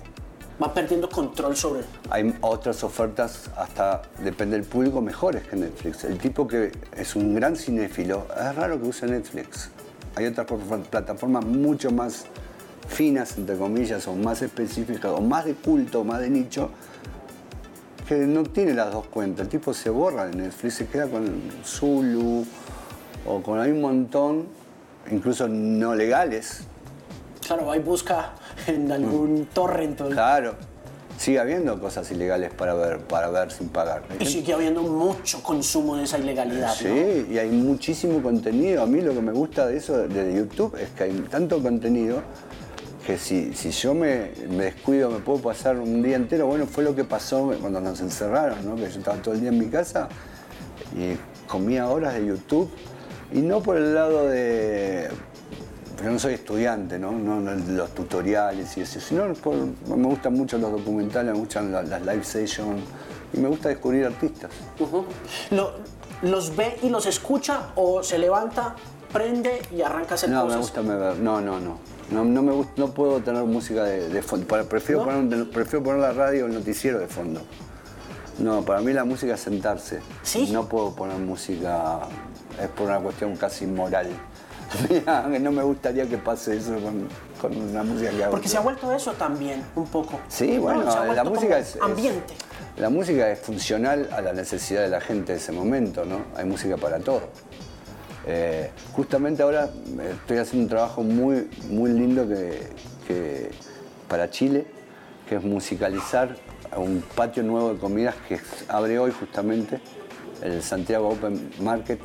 va 0.62 0.74
perdiendo 0.74 1.10
control 1.10 1.58
sobre 1.58 1.82
Hay 2.10 2.34
otras 2.40 2.82
ofertas, 2.86 3.50
hasta 3.58 4.04
depende 4.24 4.56
del 4.58 4.66
público, 4.66 5.02
mejores 5.02 5.44
que 5.46 5.58
Netflix. 5.58 6.06
El 6.06 6.18
tipo 6.18 6.48
que 6.48 6.72
es 6.96 7.16
un 7.18 7.36
gran 7.36 7.58
cinéfilo, 7.58 8.26
es 8.40 8.56
raro 8.56 8.80
que 8.82 8.88
use 8.88 9.06
Netflix. 9.06 9.70
Hay 10.16 10.28
otras 10.28 10.48
plataform- 10.48 10.84
plataformas 10.86 11.44
mucho 11.46 11.92
más 11.92 12.26
finas, 12.88 13.38
entre 13.38 13.58
comillas, 13.58 14.08
o 14.08 14.14
más 14.16 14.42
específicas, 14.42 15.12
o 15.12 15.22
más 15.22 15.46
de 15.46 15.54
culto, 15.56 16.04
más 16.04 16.20
de 16.22 16.30
nicho, 16.30 16.70
que 18.08 18.16
no 18.16 18.44
tiene 18.44 18.74
las 18.74 18.92
dos 18.92 19.08
cuentas. 19.08 19.46
El 19.46 19.50
tipo 19.50 19.74
se 19.74 19.90
borra 19.90 20.26
de 20.28 20.36
Netflix, 20.36 20.76
se 20.76 20.88
queda 20.88 21.08
con 21.08 21.26
Zulu, 21.64 22.46
o 23.26 23.42
con 23.42 23.60
hay 23.60 23.72
un 23.72 23.82
montón, 23.82 24.46
incluso 25.12 25.48
no 25.48 25.96
legales, 25.96 26.62
Claro, 27.46 27.70
ahí 27.70 27.80
busca 27.80 28.32
en 28.66 28.92
algún 28.92 29.46
torrent 29.54 30.02
o- 30.02 30.10
Claro. 30.10 30.56
Sigue 31.16 31.40
habiendo 31.40 31.80
cosas 31.80 32.10
ilegales 32.12 32.52
para 32.52 32.74
ver, 32.74 32.98
para 33.02 33.30
ver 33.30 33.52
sin 33.52 33.70
pagar. 33.70 34.02
Y 34.20 34.26
sigue 34.26 34.52
habiendo 34.52 34.82
mucho 34.82 35.44
consumo 35.44 35.96
de 35.96 36.06
esa 36.06 36.18
ilegalidad. 36.18 36.74
Sí, 36.74 36.88
¿no? 37.28 37.34
y 37.34 37.38
hay 37.38 37.50
muchísimo 37.52 38.22
contenido. 38.24 38.82
A 38.82 38.88
mí 38.88 39.00
lo 39.00 39.14
que 39.14 39.22
me 39.22 39.32
gusta 39.32 39.68
de 39.68 39.78
eso, 39.78 39.96
de 40.08 40.36
YouTube, 40.36 40.76
es 40.78 40.90
que 40.90 41.04
hay 41.04 41.12
tanto 41.30 41.62
contenido 41.62 42.22
que 43.06 43.18
si, 43.18 43.54
si 43.54 43.70
yo 43.72 43.94
me, 43.94 44.32
me 44.50 44.66
descuido, 44.66 45.10
me 45.12 45.20
puedo 45.20 45.40
pasar 45.40 45.78
un 45.78 46.02
día 46.02 46.16
entero. 46.16 46.48
Bueno, 46.48 46.66
fue 46.66 46.84
lo 46.84 46.96
que 46.96 47.04
pasó 47.04 47.54
cuando 47.62 47.80
nos 47.80 48.00
encerraron, 48.02 48.66
¿no? 48.66 48.76
que 48.76 48.90
yo 48.90 48.98
estaba 49.00 49.18
todo 49.18 49.34
el 49.36 49.42
día 49.42 49.50
en 49.50 49.60
mi 49.60 49.68
casa 49.68 50.10
y 50.98 51.16
comía 51.48 51.88
horas 51.88 52.16
de 52.16 52.26
YouTube. 52.26 52.70
Y 53.32 53.40
no 53.42 53.62
por 53.62 53.78
el 53.78 53.94
lado 53.94 54.28
de, 54.28 55.10
pero 55.98 56.12
no 56.12 56.20
soy 56.20 56.34
estudiante, 56.36 56.98
¿no? 57.00 57.12
No, 57.12 57.40
no 57.40 57.52
los 57.54 57.94
tutoriales 57.94 58.76
y 58.78 58.82
eso, 58.82 59.00
sino 59.00 59.32
por- 59.34 59.56
me 59.56 60.08
gustan 60.08 60.34
mucho 60.34 60.58
los 60.58 60.72
documentales, 60.72 61.34
me 61.34 61.40
gustan 61.40 61.72
la- 61.72 61.84
las 61.84 62.02
live 62.02 62.24
sessions 62.24 62.82
y 63.34 63.40
me 63.40 63.48
gusta 63.50 63.70
descubrir 63.70 64.06
artistas. 64.06 64.52
Lo- 65.52 65.74
¿Los 66.22 66.56
ve 66.56 66.78
y 66.82 66.90
los 66.90 67.06
escucha 67.08 67.72
o 67.76 68.02
se 68.02 68.18
levanta, 68.18 68.76
prende 69.12 69.62
y 69.76 69.82
arranca 69.82 70.12
a 70.12 70.16
hacer 70.16 70.30
No, 70.30 70.44
cosas? 70.44 70.56
me 70.56 70.62
gusta 70.62 70.82
ver, 70.82 71.18
no, 71.18 71.42
no, 71.42 71.60
no. 71.60 71.78
No, 72.12 72.24
no 72.24 72.42
me 72.44 72.52
gusta, 72.52 72.74
no 72.78 72.92
puedo 72.94 73.20
tener 73.22 73.44
música 73.44 73.84
de, 73.84 74.10
de 74.10 74.22
fondo. 74.22 74.48
Para- 74.48 74.64
Prefiero, 74.64 75.06
¿No? 75.06 75.12
poner, 75.30 75.50
prefiero 75.50 75.84
poner 75.84 76.02
la 76.02 76.14
radio 76.14 76.46
o 76.46 76.48
el 76.48 76.54
noticiero 76.54 77.00
de 77.00 77.08
fondo. 77.08 77.42
No, 78.38 78.64
para 78.64 78.82
mí 78.82 78.92
la 78.94 79.06
música 79.06 79.34
es 79.36 79.40
sentarse. 79.40 80.02
¿Sí? 80.22 80.50
No 80.52 80.68
puedo 80.68 80.94
poner 80.96 81.18
música, 81.18 82.00
es 82.62 82.68
por 82.70 82.88
una 82.88 83.00
cuestión 83.00 83.36
casi 83.38 83.66
moral. 83.66 84.08
No 85.40 85.52
me 85.52 85.64
gustaría 85.64 86.06
que 86.10 86.18
pase 86.18 86.58
eso 86.58 86.74
con, 86.80 87.08
con 87.40 87.56
una 87.56 87.84
música 87.84 88.10
que 88.10 88.24
hago. 88.24 88.32
Porque 88.32 88.50
se 88.50 88.58
ha 88.58 88.62
vuelto 88.62 88.92
eso 88.92 89.14
también, 89.14 89.64
un 89.76 89.86
poco. 89.88 90.20
Sí, 90.28 90.54
¿No? 90.58 90.64
bueno, 90.64 91.14
la 91.14 91.24
música 91.24 91.60
es- 91.60 91.78
Ambiente. 91.82 92.34
La 92.78 92.90
música 92.90 93.30
es 93.32 93.40
funcional 93.40 94.10
a 94.12 94.20
la 94.20 94.34
necesidad 94.34 94.82
de 94.82 94.90
la 94.90 95.00
gente 95.00 95.32
de 95.32 95.38
ese 95.38 95.54
momento, 95.54 96.04
¿no? 96.04 96.24
Hay 96.36 96.44
música 96.46 96.76
para 96.76 97.00
todo. 97.00 97.22
Eh, 98.28 98.72
justamente 98.94 99.44
ahora 99.44 99.70
estoy 100.22 100.38
haciendo 100.38 100.64
un 100.66 100.70
trabajo 100.70 101.04
muy, 101.04 101.48
muy 101.70 101.92
lindo 101.92 102.28
que, 102.28 103.52
para 104.08 104.30
Chile, 104.30 104.66
que 105.30 105.36
es 105.36 105.44
musicalizar 105.44 106.36
un 106.76 107.04
patio 107.16 107.44
nuevo 107.44 107.74
de 107.74 107.80
comidas 107.80 108.16
que 108.28 108.40
abre 108.68 108.98
hoy 109.00 109.12
justamente, 109.12 109.80
el 110.42 110.62
Santiago 110.64 111.10
Open 111.10 111.52
Market, 111.62 112.00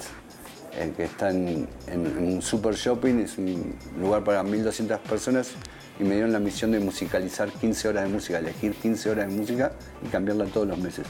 eh, 0.77 0.93
que 0.97 1.05
está 1.05 1.31
en, 1.31 1.67
en- 1.89 2.07
en 2.07 2.35
un 2.35 2.43
super 2.43 2.75
shopping, 2.75 3.19
es 3.21 3.39
un 3.39 3.75
lugar 3.99 4.23
para 4.23 4.43
1.200 4.43 4.99
personas 5.01 5.53
y 5.99 6.05
me 6.05 6.15
dieron 6.15 6.33
la 6.33 6.39
misión 6.39 6.71
de 6.71 6.81
musicalizar 6.81 7.51
15 7.51 7.89
horas 7.89 8.05
de 8.05 8.11
música, 8.11 8.39
elegir 8.39 8.75
15 8.75 9.11
horas 9.11 9.29
de 9.29 9.35
música 9.37 9.73
y 10.05 10.09
cambiarla 10.09 10.45
todos 10.47 10.69
los 10.69 10.79
meses. 10.79 11.07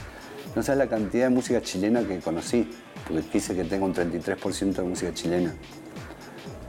No 0.55 0.63
sabes 0.63 0.79
la 0.79 0.87
cantidad 0.87 1.25
de 1.25 1.29
música 1.29 1.61
chilena 1.61 2.03
que 2.03 2.19
conocí, 2.19 2.69
porque 3.07 3.23
quise 3.27 3.55
que 3.55 3.63
tenga 3.63 3.85
un 3.85 3.93
33% 3.93 4.73
de 4.73 4.83
música 4.83 5.13
chilena. 5.13 5.53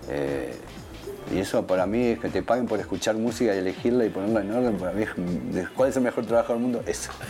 Eh, 0.08 0.54
y 1.32 1.38
eso 1.38 1.66
para 1.66 1.86
mí 1.86 2.08
es 2.08 2.18
que 2.18 2.28
te 2.28 2.42
paguen 2.42 2.66
por 2.66 2.78
escuchar 2.78 3.14
música 3.16 3.54
y 3.54 3.58
elegirla 3.58 4.04
y 4.04 4.10
ponerla 4.10 4.40
en 4.40 4.50
orden. 4.52 4.76
Para 4.76 4.92
mí, 4.92 5.04
¿cuál 5.74 5.88
es 5.88 5.96
el 5.96 6.02
mejor 6.02 6.26
trabajo 6.26 6.52
del 6.52 6.62
mundo? 6.62 6.82
Eso. 6.86 7.10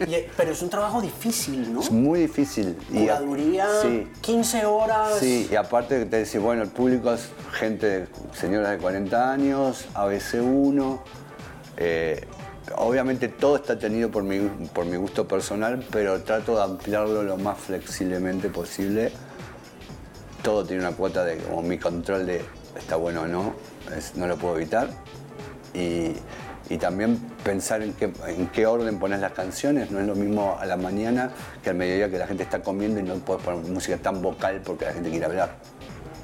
Eh, 0.00 0.30
pero 0.36 0.52
es 0.52 0.62
un 0.62 0.70
trabajo 0.70 1.00
difícil, 1.00 1.72
¿no? 1.72 1.80
Es 1.80 1.90
muy 1.90 2.20
difícil. 2.20 2.76
Curaduría, 2.90 3.66
sí, 3.82 4.06
15 4.20 4.64
horas. 4.66 5.18
Sí, 5.18 5.48
y 5.50 5.56
aparte 5.56 6.04
te 6.06 6.16
decís, 6.18 6.40
bueno, 6.40 6.62
el 6.62 6.68
público 6.70 7.12
es 7.12 7.28
gente, 7.52 8.06
señoras 8.32 8.70
de 8.70 8.78
40 8.78 9.32
años, 9.32 9.86
ABC1. 9.94 11.00
eh, 11.76 12.24
obviamente 12.76 13.28
todo 13.28 13.56
está 13.56 13.78
tenido 13.78 14.10
por 14.10 14.22
mi, 14.22 14.38
por 14.72 14.86
mi 14.86 14.96
gusto 14.96 15.26
personal, 15.28 15.84
pero 15.90 16.22
trato 16.22 16.56
de 16.56 16.62
ampliarlo 16.62 17.22
lo 17.22 17.36
más 17.36 17.58
flexiblemente 17.58 18.48
posible. 18.48 19.12
Todo 20.42 20.64
tiene 20.64 20.82
una 20.86 20.94
cuota 20.96 21.24
de 21.24 21.38
como 21.38 21.62
mi 21.62 21.78
control 21.78 22.26
de 22.26 22.44
está 22.76 22.96
bueno 22.96 23.22
o 23.22 23.26
no, 23.26 23.54
es- 23.96 24.14
no 24.16 24.26
lo 24.26 24.36
puedo 24.36 24.56
evitar. 24.56 24.88
Y, 25.72 26.12
y 26.70 26.78
también 26.78 27.18
pensar 27.42 27.82
en 27.82 27.92
qué, 27.94 28.12
en 28.26 28.46
qué 28.48 28.66
orden 28.66 28.98
pones 28.98 29.20
las 29.20 29.32
canciones, 29.32 29.90
no 29.90 30.00
es 30.00 30.06
lo 30.06 30.14
mismo 30.14 30.56
a 30.58 30.64
la 30.66 30.76
mañana 30.76 31.30
que 31.62 31.70
al 31.70 31.76
mediodía 31.76 32.10
que 32.10 32.18
la 32.18 32.26
gente 32.26 32.42
está 32.42 32.62
comiendo 32.62 33.00
y 33.00 33.02
no 33.02 33.14
puedes 33.16 33.42
poner 33.42 33.64
música 33.70 33.96
tan 33.98 34.22
vocal 34.22 34.60
porque 34.64 34.86
la 34.86 34.92
gente 34.92 35.10
quiere 35.10 35.26
hablar. 35.26 35.56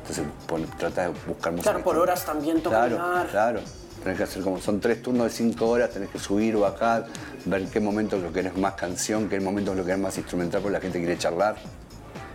Entonces 0.00 0.25
pon- 0.47 0.66
trata 0.78 1.02
de 1.02 1.09
buscar 1.26 1.52
música. 1.52 1.70
Claro, 1.70 1.85
por 1.85 1.99
horas 1.99 2.25
también 2.25 2.62
toca 2.62 2.87
Claro, 2.87 3.28
claro. 3.30 3.61
Tenés 4.02 4.16
que 4.19 4.25
hacer 4.25 4.42
como, 4.42 4.59
son 4.61 4.80
tres 4.80 5.02
turnos 5.02 5.25
de 5.26 5.30
cinco 5.30 5.69
horas, 5.69 5.90
tenés 5.90 6.09
que 6.09 6.19
subir 6.19 6.57
o 6.57 6.61
bajar, 6.61 7.07
ver 7.45 7.66
qué 7.66 7.80
momento 7.80 8.16
lo 8.19 8.33
querés 8.33 8.57
más 8.57 8.75
canción, 8.75 9.28
qué 9.28 9.38
momento 9.40 9.75
lo 9.75 9.85
querés 9.85 10.00
más 10.00 10.16
instrumental 10.16 10.62
porque 10.62 10.73
la 10.75 10.80
gente 10.80 10.99
quiere 10.99 11.19
charlar. 11.19 11.57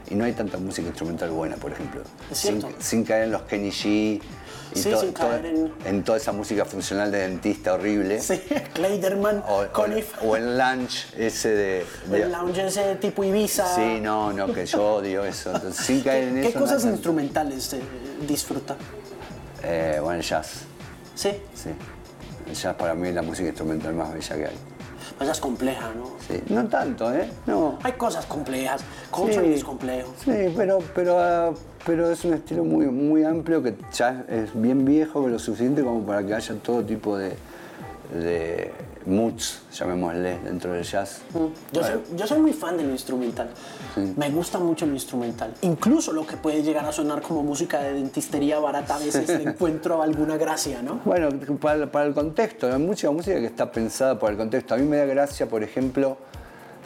Y 0.07 0.13
no 0.13 0.23
hay 0.25 0.33
tanta 0.33 0.59
música 0.59 0.87
instrumental 0.87 1.31
buena, 1.31 1.55
por 1.55 1.71
ejemplo. 1.71 2.01
Sin, 2.31 2.63
sin 2.79 3.03
caer 3.03 3.23
en 3.23 3.31
los 3.31 3.41
Kenny 3.43 3.69
G 3.71 3.85
y 3.85 4.79
Sí, 4.79 4.91
to- 4.91 4.99
sin 5.01 5.13
to- 5.13 5.21
caer 5.21 5.45
en- 5.47 5.73
en 5.83 6.03
toda 6.03 6.19
esa 6.19 6.31
música 6.31 6.63
funcional 6.65 7.11
de 7.11 7.19
dentista 7.19 7.73
horrible. 7.73 8.19
Sí, 8.21 8.39
Kleiderman, 8.75 9.43
O, 9.47 9.61
o- 9.63 9.71
Conniff, 9.71 10.13
o 10.21 10.35
el 10.35 10.59
lunch 10.59 11.07
ese 11.17 11.49
de... 11.49 11.85
de- 12.11 12.21
el 12.21 12.31
lounge 12.31 12.67
ese 12.67 12.95
tipo 12.97 13.23
Ibiza. 13.23 13.73
sí, 13.73 13.99
no, 13.99 14.31
no, 14.31 14.53
que 14.53 14.67
yo 14.67 14.97
odio 14.97 15.25
eso. 15.25 15.51
Entonces, 15.55 15.83
sin 15.83 16.01
caer 16.01 16.27
en 16.27 16.41
¿Qué 16.41 16.49
eso... 16.49 16.59
cosas 16.59 16.85
no- 16.85 16.91
instrumentales 16.91 17.73
eh, 17.73 17.79
disfruta? 18.27 18.75
Eh, 19.63 19.99
bueno, 20.03 20.21
jazz, 20.21 20.65
Sí, 21.15 21.31
sí. 21.53 21.69
El 22.47 22.53
jazz 22.53 22.75
para 22.75 22.93
mí 22.93 23.07
es 23.09 23.15
la 23.15 23.21
música 23.21 23.47
instrumental 23.47 23.93
más 23.93 24.13
bella 24.13 24.35
que 24.35 24.45
hay. 24.45 24.55
pues 25.17 25.29
es 25.29 25.39
compleja, 25.39 25.91
¿no? 25.95 26.11
Sí, 26.27 26.41
no 26.49 26.65
tanto, 26.67 27.13
¿eh? 27.13 27.29
No. 27.47 27.79
Hay 27.83 27.93
cosas 27.93 28.25
complejas. 28.25 28.81
Coltrane 29.09 29.53
es 29.53 29.63
complejo. 29.63 30.13
Sí, 30.23 30.53
pero, 30.55 30.79
pero, 30.93 31.19
ah, 31.19 31.53
pero 31.85 32.11
es 32.11 32.23
un 32.25 32.33
estilo 32.33 32.63
muy, 32.63 32.87
muy 32.87 33.23
amplio 33.23 33.63
que 33.63 33.75
ya 33.93 34.25
es 34.27 34.49
bien 34.53 34.83
viejo, 34.85 35.21
pero 35.21 35.33
lo 35.33 35.39
suficiente 35.39 35.83
como 35.83 36.05
para 36.05 36.23
que 36.25 36.33
haya 36.33 36.55
todo 36.55 36.83
tipo 36.83 37.17
de, 37.17 37.35
de 38.13 38.71
moods, 39.05 39.61
llamémosle, 39.73 40.39
dentro 40.39 40.73
del 40.73 40.83
jazz. 40.83 41.21
Yo 41.71 41.83
soy, 41.83 42.01
yo 42.15 42.27
soy 42.27 42.39
muy 42.39 42.53
fan 42.53 42.77
del 42.77 42.89
instrumental. 42.89 43.49
Me 44.15 44.29
gusta 44.29 44.59
mucho 44.59 44.85
el 44.85 44.91
instrumental. 44.91 45.53
Incluso 45.61 46.11
lo 46.11 46.25
que 46.25 46.37
puede 46.37 46.63
llegar 46.63 46.85
a 46.85 46.91
sonar 46.91 47.21
como 47.21 47.43
música 47.43 47.81
de 47.81 47.93
dentistería 47.93 48.59
barata, 48.59 48.95
a 48.95 48.99
veces 48.99 49.29
encuentro 49.45 50.01
alguna 50.01 50.37
gracia, 50.37 50.81
¿no? 50.81 51.01
Bueno, 51.05 51.29
para, 51.59 51.91
para 51.91 52.05
el 52.05 52.13
contexto, 52.13 52.71
hay 52.71 52.79
mucha 52.79 53.11
música 53.11 53.39
que 53.39 53.45
está 53.45 53.71
pensada 53.71 54.17
por 54.17 54.31
el 54.31 54.37
contexto. 54.37 54.73
A 54.73 54.77
mí 54.77 54.85
me 54.85 54.97
da 54.97 55.05
gracia, 55.05 55.47
por 55.47 55.63
ejemplo, 55.63 56.17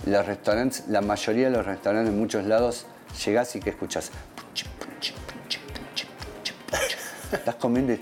los 0.06 0.26
restaurantes, 0.26 0.88
la 0.88 1.02
mayoría 1.02 1.50
de 1.50 1.58
los 1.58 1.66
restaurantes 1.66 2.14
en 2.14 2.20
muchos 2.20 2.46
lados, 2.46 2.86
llegás 3.26 3.56
y 3.56 3.60
que 3.60 3.72
escuchás. 3.72 4.12
Estás 7.32 7.56
comiendo 7.56 7.94
y. 7.94 8.00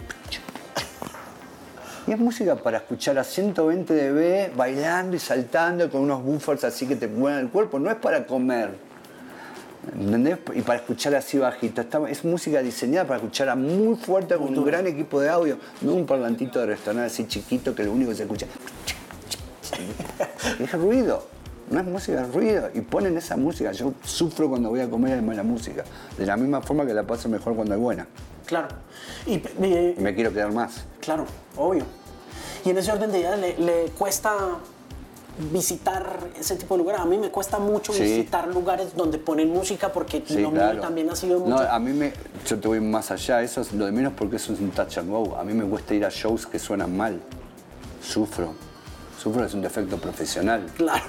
Y 2.07 2.13
es 2.13 2.19
música 2.19 2.55
para 2.55 2.77
escuchar 2.77 3.17
a 3.19 3.23
120 3.23 3.93
dB, 4.11 4.55
bailando 4.55 5.15
y 5.15 5.19
saltando 5.19 5.89
con 5.89 6.01
unos 6.01 6.23
buffers 6.23 6.63
así 6.63 6.87
que 6.87 6.95
te 6.95 7.07
mueven 7.07 7.39
el 7.41 7.49
cuerpo. 7.49 7.79
No 7.79 7.89
es 7.91 7.97
para 7.97 8.25
comer. 8.25 8.75
¿Entendés? 9.93 10.37
Y 10.55 10.61
para 10.61 10.79
escuchar 10.79 11.15
así 11.15 11.37
bajito. 11.37 11.81
Está- 11.81 12.09
es 12.09 12.23
música 12.23 12.61
diseñada 12.61 13.05
para 13.07 13.17
escuchar 13.17 13.49
a 13.49 13.55
muy 13.55 13.95
fuerte 13.95 14.35
con 14.37 14.57
un 14.57 14.65
gran 14.65 14.87
equipo 14.87 15.19
de 15.19 15.29
audio, 15.29 15.57
no 15.81 15.93
un 15.93 16.05
parlantito 16.05 16.59
de 16.59 16.67
restaurante 16.67 17.07
así 17.07 17.25
chiquito 17.27 17.73
que 17.75 17.83
lo 17.83 17.91
único 17.91 18.11
que 18.11 18.15
se 18.17 18.23
escucha 18.23 18.47
es 20.59 20.71
ruido. 20.73 21.25
No 21.69 21.81
es 21.81 21.85
música, 21.85 22.21
es 22.21 22.33
ruido. 22.33 22.69
Y 22.73 22.81
ponen 22.81 23.17
esa 23.17 23.35
música. 23.35 23.73
Yo 23.73 23.93
sufro 24.03 24.47
cuando 24.49 24.69
voy 24.69 24.79
a 24.79 24.89
comer 24.89 25.13
hay 25.15 25.21
mala 25.21 25.43
música. 25.43 25.83
De 26.17 26.25
la 26.25 26.37
misma 26.37 26.61
forma 26.61 26.85
que 26.85 26.93
la 26.93 27.03
paso 27.03 27.27
mejor 27.27 27.55
cuando 27.55 27.73
hay 27.73 27.79
buena. 27.79 28.07
Claro. 28.45 28.69
Y, 29.25 29.35
eh, 29.35 29.95
Y 29.97 30.01
me 30.01 30.15
quiero 30.15 30.31
quedar 30.31 30.53
más. 30.53 30.85
Claro, 31.07 31.25
obvio. 31.55 31.85
Y 32.65 32.69
en 32.71 32.77
ese 32.79 32.91
orden 32.91 33.09
de 33.13 33.19
ideas 33.19 33.39
le, 33.39 33.57
le 33.57 33.85
cuesta 33.97 34.35
visitar 35.53 36.19
ese 36.37 36.55
tipo 36.57 36.73
de 36.75 36.79
lugares. 36.79 36.99
A 37.01 37.05
mí 37.05 37.17
me 37.17 37.29
cuesta 37.31 37.59
mucho 37.59 37.93
Sí. 37.93 38.01
visitar 38.03 38.47
lugares 38.49 38.93
donde 38.95 39.17
ponen 39.17 39.49
música 39.49 39.93
porque 39.93 40.21
Sí, 40.27 40.39
lo 40.39 40.51
claro. 40.51 40.73
mío 40.73 40.81
también 40.81 41.09
ha 41.09 41.15
sido 41.15 41.39
No, 41.39 41.45
mucho. 41.45 41.69
a 41.69 41.79
mí 41.79 41.93
me. 41.93 42.11
Yo 42.45 42.59
te 42.59 42.67
voy 42.67 42.81
más 42.81 43.09
allá. 43.11 43.41
Eso 43.41 43.61
es 43.61 43.71
lo 43.71 43.85
de 43.85 43.91
menos 43.93 44.13
porque 44.17 44.35
eso 44.35 44.51
es 44.51 44.59
un 44.59 44.71
touch 44.71 44.97
and 44.97 45.09
go. 45.09 45.37
A 45.37 45.43
mí 45.43 45.53
me 45.53 45.63
cuesta 45.65 45.93
ir 45.93 46.03
a 46.05 46.09
shows 46.09 46.45
que 46.45 46.59
suenan 46.59 46.95
mal. 46.97 47.21
Sufro. 48.03 48.53
Sufro 49.21 49.45
es 49.45 49.53
un 49.53 49.61
defecto 49.61 49.97
profesional. 49.97 50.65
Claro. 50.75 51.03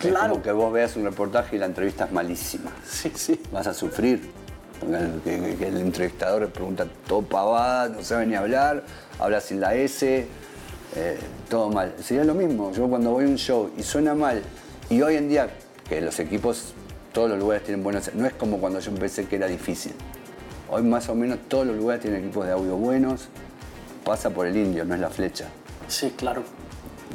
Es 0.00 0.08
claro. 0.08 0.30
como 0.32 0.42
que 0.42 0.52
vos 0.52 0.72
veas 0.72 0.96
un 0.96 1.04
reportaje 1.04 1.56
y 1.56 1.58
la 1.60 1.66
entrevista 1.66 2.04
es 2.06 2.12
malísima. 2.12 2.72
Sí, 2.84 3.12
sí. 3.14 3.40
Vas 3.52 3.68
a 3.68 3.72
sufrir. 3.74 4.32
Que- 5.24 5.56
que 5.56 5.68
el 5.68 5.76
entrevistador 5.78 6.48
pregunta 6.50 6.86
todo 7.06 7.22
pavada, 7.22 7.88
no 7.88 8.02
sabe 8.02 8.26
ni 8.26 8.34
hablar, 8.34 8.82
habla 9.18 9.40
sin 9.40 9.60
la 9.60 9.74
S, 9.74 10.26
eh, 10.96 11.18
todo 11.48 11.70
mal. 11.70 11.94
Sería 12.02 12.24
lo 12.24 12.34
mismo. 12.34 12.72
Yo 12.72 12.88
cuando 12.88 13.10
voy 13.10 13.24
a 13.24 13.28
un 13.28 13.36
show 13.36 13.70
y 13.76 13.82
suena 13.82 14.14
mal, 14.14 14.42
y 14.90 15.00
hoy 15.02 15.16
en 15.16 15.28
día 15.28 15.48
que 15.88 16.00
los 16.00 16.18
equipos, 16.18 16.74
todos 17.12 17.30
los 17.30 17.38
lugares 17.38 17.64
tienen 17.64 17.82
buenos, 17.82 18.12
no 18.14 18.26
es 18.26 18.32
como 18.34 18.58
cuando 18.58 18.80
yo 18.80 18.90
empecé 18.90 19.26
que 19.26 19.36
era 19.36 19.46
difícil. 19.46 19.92
Hoy 20.70 20.82
más 20.82 21.08
o 21.08 21.14
menos 21.14 21.38
todos 21.48 21.66
los 21.66 21.76
lugares 21.76 22.02
tienen 22.02 22.24
equipos 22.24 22.46
de 22.46 22.52
audio 22.52 22.76
buenos, 22.76 23.28
pasa 24.04 24.30
por 24.30 24.46
el 24.46 24.56
indio, 24.56 24.84
no 24.84 24.94
es 24.94 25.00
la 25.00 25.10
flecha. 25.10 25.46
Sí, 25.88 26.12
claro. 26.16 26.42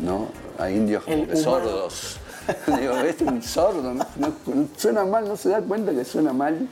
¿no? 0.03 0.27
Hay 0.59 0.75
indios 0.75 1.03
El 1.07 1.35
sordos. 1.35 2.19
Digo, 2.79 2.93
es 2.97 3.19
un 3.21 3.41
sordo, 3.43 3.93
no 3.93 4.05
suena 4.77 5.03
mal, 5.03 5.27
no 5.27 5.35
se 5.35 5.49
da 5.49 5.59
cuenta 5.61 5.91
que 5.91 6.05
suena 6.05 6.31
mal. 6.33 6.67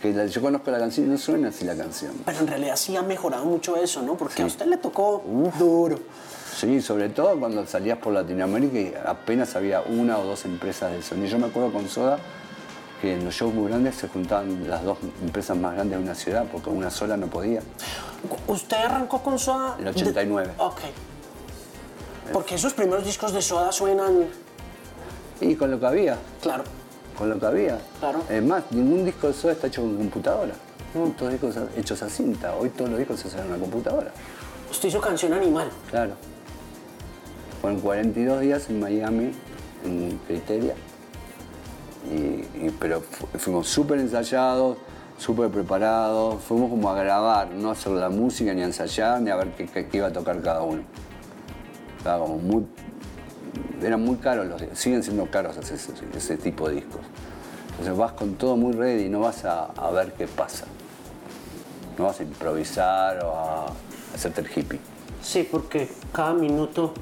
Que 0.00 0.12
la- 0.12 0.26
yo 0.26 0.40
conozco 0.40 0.70
la 0.70 0.78
canción 0.78 1.06
y 1.06 1.10
no 1.10 1.18
suena 1.18 1.48
así 1.48 1.64
la 1.64 1.76
canción. 1.76 2.12
Pero 2.24 2.38
en 2.40 2.46
realidad 2.46 2.76
sí 2.76 2.96
ha 2.96 3.02
mejorado 3.02 3.44
mucho 3.44 3.76
eso, 3.76 4.00
¿no? 4.02 4.16
Porque 4.16 4.42
a 4.42 4.46
usted 4.46 4.66
le 4.66 4.78
tocó 4.78 5.22
duro. 5.58 5.98
Sí, 6.56 6.80
sobre 6.82 7.08
todo 7.10 7.38
cuando 7.38 7.66
salías 7.66 7.98
por 7.98 8.12
Latinoamérica 8.12 8.78
y 8.78 8.94
apenas 9.06 9.56
había 9.56 9.80
una 9.82 10.18
o 10.18 10.24
dos 10.24 10.44
empresas 10.44 10.92
de 10.92 11.02
sonido. 11.02 11.28
Yo 11.28 11.38
me 11.38 11.46
acuerdo 11.46 11.72
con 11.72 11.88
Soda 11.88 12.18
que 13.00 13.14
en 13.14 13.24
los 13.24 13.34
shows 13.34 13.54
muy 13.54 13.68
grandes 13.68 13.94
se 13.96 14.08
juntaban 14.08 14.68
las 14.68 14.84
dos 14.84 14.98
empresas 15.22 15.56
más 15.56 15.74
grandes 15.74 15.98
de 15.98 16.04
una 16.04 16.14
ciudad, 16.14 16.44
porque 16.52 16.68
una 16.70 16.90
sola 16.90 17.16
no 17.16 17.28
podía. 17.28 17.62
¿Usted 18.46 18.76
arrancó 18.76 19.22
con 19.22 19.38
Soda? 19.38 19.76
El 19.78 19.88
89. 19.88 20.52
Ok. 20.58 20.80
Porque 22.32 22.54
esos 22.56 22.74
primeros 22.74 23.04
discos 23.04 23.32
de 23.32 23.40
Soda 23.42 23.72
suenan... 23.72 24.26
Y 25.40 25.54
con 25.56 25.70
lo 25.70 25.80
que 25.80 25.86
había, 25.86 26.18
Claro. 26.42 26.64
Con 27.20 27.28
lo 27.28 27.38
que 27.38 27.44
había. 27.46 27.78
Claro. 28.00 28.22
Es 28.30 28.42
más, 28.42 28.64
ningún 28.70 29.04
disco 29.04 29.26
de 29.28 29.34
Soda 29.34 29.52
está 29.52 29.66
hecho 29.66 29.82
con 29.82 29.94
computadora. 29.96 30.54
Todos 31.18 31.30
discos 31.32 31.54
hechos 31.76 32.02
a 32.02 32.08
cinta. 32.08 32.54
Hoy 32.56 32.70
todos 32.70 32.88
los 32.90 32.98
discos 32.98 33.20
se 33.20 33.28
hacen 33.28 33.40
en 33.42 33.52
la 33.52 33.58
computadora. 33.58 34.10
Usted 34.70 34.88
hizo 34.88 35.00
canción 35.02 35.34
Animal. 35.34 35.68
Claro. 35.90 36.12
Fueron 37.60 37.78
42 37.80 38.40
días 38.40 38.70
en 38.70 38.80
Miami, 38.80 39.32
en 39.84 40.18
Criteria. 40.26 40.74
Y, 42.10 42.14
y- 42.66 42.74
pero 42.80 43.02
fu- 43.02 43.26
fuimos 43.38 43.68
súper 43.68 43.98
ensayados, 43.98 44.78
súper 45.18 45.50
preparados. 45.50 46.42
Fuimos 46.42 46.70
como 46.70 46.88
a 46.90 46.94
grabar, 46.94 47.50
no 47.50 47.68
a 47.68 47.72
hacer 47.72 47.92
la 47.92 48.08
música, 48.08 48.54
ni 48.54 48.62
a 48.62 48.64
ensayar, 48.64 49.20
ni 49.20 49.28
a 49.30 49.36
ver 49.36 49.50
qué, 49.54 49.66
qué- 49.66 49.86
qué 49.88 49.98
iba 49.98 50.06
a 50.06 50.12
tocar 50.12 50.40
cada 50.40 50.62
uno. 50.62 50.82
Estaba 51.98 52.24
como 52.24 52.38
muy. 52.38 52.64
Eran 53.82 54.02
muy 54.02 54.16
caros 54.16 54.46
los 54.46 54.62
siguen 54.78 55.02
siendo 55.02 55.30
caros 55.30 55.56
ese, 55.56 56.36
tipo 56.36 56.68
de 56.68 56.76
discos. 56.76 57.00
Entonces 57.70 57.96
vas 57.96 58.12
con 58.12 58.34
todo 58.34 58.56
muy 58.56 58.72
ready, 58.72 59.08
no 59.08 59.20
vas 59.20 59.44
a, 59.44 59.64
a 59.66 59.90
ver 59.90 60.12
qué 60.12 60.26
pasa. 60.26 60.66
No 61.98 62.04
vas 62.04 62.20
a 62.20 62.22
improvisar 62.22 63.24
o 63.24 63.34
a 63.34 63.66
hacerte 64.14 64.42
el 64.42 64.48
hippie. 64.54 64.80
Sí, 65.22 65.48
porque 65.50 65.88
cada 66.12 66.34
minuto 66.34 66.92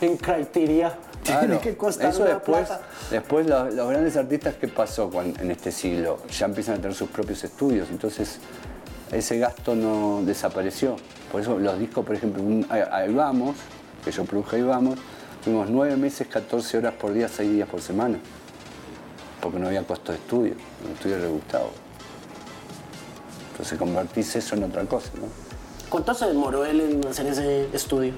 en 0.00 0.16
Criteria 0.16 0.96
tiene 1.22 1.40
Claro, 1.40 1.60
que 1.60 1.76
costar 1.76 2.10
eso 2.10 2.22
una 2.22 2.34
después, 2.34 2.66
plata. 2.66 2.82
después 3.10 3.46
los, 3.46 3.74
los 3.74 3.88
grandes 3.88 4.16
artistas, 4.16 4.54
¿qué 4.60 4.68
pasó 4.68 5.10
en 5.22 5.50
este 5.50 5.70
siglo? 5.70 6.18
Ya 6.36 6.46
empiezan 6.46 6.76
a 6.76 6.78
tener 6.78 6.94
sus 6.94 7.10
propios 7.10 7.44
estudios, 7.44 7.88
entonces 7.90 8.38
ese 9.12 9.38
gasto 9.38 9.74
no 9.74 10.22
desapareció. 10.24 10.96
Por 11.30 11.40
eso 11.40 11.58
los 11.58 11.78
discos, 11.78 12.04
por 12.04 12.14
ejemplo, 12.14 12.42
ahí 12.70 13.12
vamos, 13.12 13.56
que 14.04 14.10
yo 14.10 14.24
produje 14.24 14.56
ahí 14.56 14.62
vamos, 14.62 14.98
fuimos 15.42 15.70
nueve 15.70 15.96
meses, 15.96 16.26
14 16.28 16.78
horas 16.78 16.94
por 16.94 17.12
día, 17.12 17.28
6 17.28 17.50
días 17.50 17.68
por 17.68 17.80
semana, 17.80 18.18
porque 19.40 19.58
no 19.58 19.66
había 19.66 19.82
costo 19.82 20.12
de 20.12 20.18
estudio, 20.18 20.54
el 20.84 20.92
estudio 20.92 21.16
era 21.16 21.24
de 21.24 21.30
Gustavo. 21.30 21.70
Entonces 23.52 23.78
convertís 23.78 24.36
eso 24.36 24.54
en 24.56 24.64
otra 24.64 24.84
cosa, 24.84 25.10
¿no? 25.20 25.26
¿Cuánto 25.88 26.14
se 26.14 26.26
demoró 26.26 26.64
él 26.64 26.80
en 26.80 27.06
hacer 27.06 27.26
ese 27.26 27.68
estudio? 27.72 28.12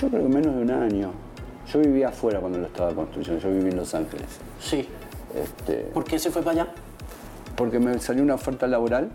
Yo 0.00 0.08
creo 0.08 0.22
que 0.22 0.28
menos 0.28 0.54
de 0.54 0.62
un 0.62 0.70
año. 0.70 1.12
Yo 1.72 1.80
vivía 1.80 2.08
afuera 2.08 2.40
cuando 2.40 2.58
lo 2.58 2.66
estaba 2.66 2.94
construyendo, 2.94 3.40
yo 3.40 3.50
viví 3.50 3.70
en 3.70 3.76
Los 3.76 3.94
Ángeles. 3.94 4.26
Sí. 4.60 4.88
Este, 5.34 5.90
¿Por 5.92 6.04
qué 6.04 6.18
se 6.18 6.30
fue 6.30 6.42
para 6.42 6.62
allá? 6.62 6.72
porque 7.56 7.78
me 7.78 7.98
salió 7.98 8.22
una 8.22 8.34
oferta 8.34 8.66
laboral 8.66 9.10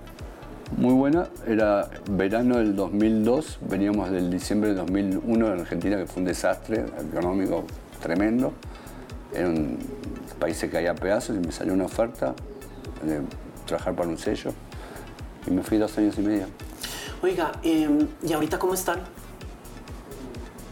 muy 0.78 0.94
buena. 0.94 1.28
Era 1.48 1.90
verano 2.10 2.58
del 2.58 2.76
2002, 2.76 3.60
veníamos 3.62 4.12
del 4.12 4.30
diciembre 4.30 4.70
del 4.70 4.78
2001 4.80 5.54
en 5.54 5.60
Argentina, 5.60 5.98
que 5.98 6.06
fue 6.06 6.22
un 6.22 6.26
desastre 6.26 6.86
económico 7.12 7.66
tremendo. 8.02 8.54
Era 9.34 9.48
un 9.48 9.78
país 10.40 10.58
que 10.60 10.70
caía 10.70 10.92
a 10.92 10.96
pedazos 10.96 11.36
y 11.36 11.40
me 11.40 11.52
salió 11.52 11.74
una 11.74 11.86
oferta 11.86 12.34
de 13.04 13.22
trabajar 13.66 13.96
para 13.96 14.10
un 14.10 14.18
sello. 14.18 14.52
Y 15.48 15.52
me 15.52 15.64
fui 15.64 15.78
dos 15.78 15.98
años 15.98 16.18
y 16.18 16.22
medio. 16.22 16.48
Oiga, 17.22 17.52
em, 17.64 18.08
¿y 18.24 18.34
ahorita 18.34 18.58
cómo 18.58 18.74
están? 18.74 19.02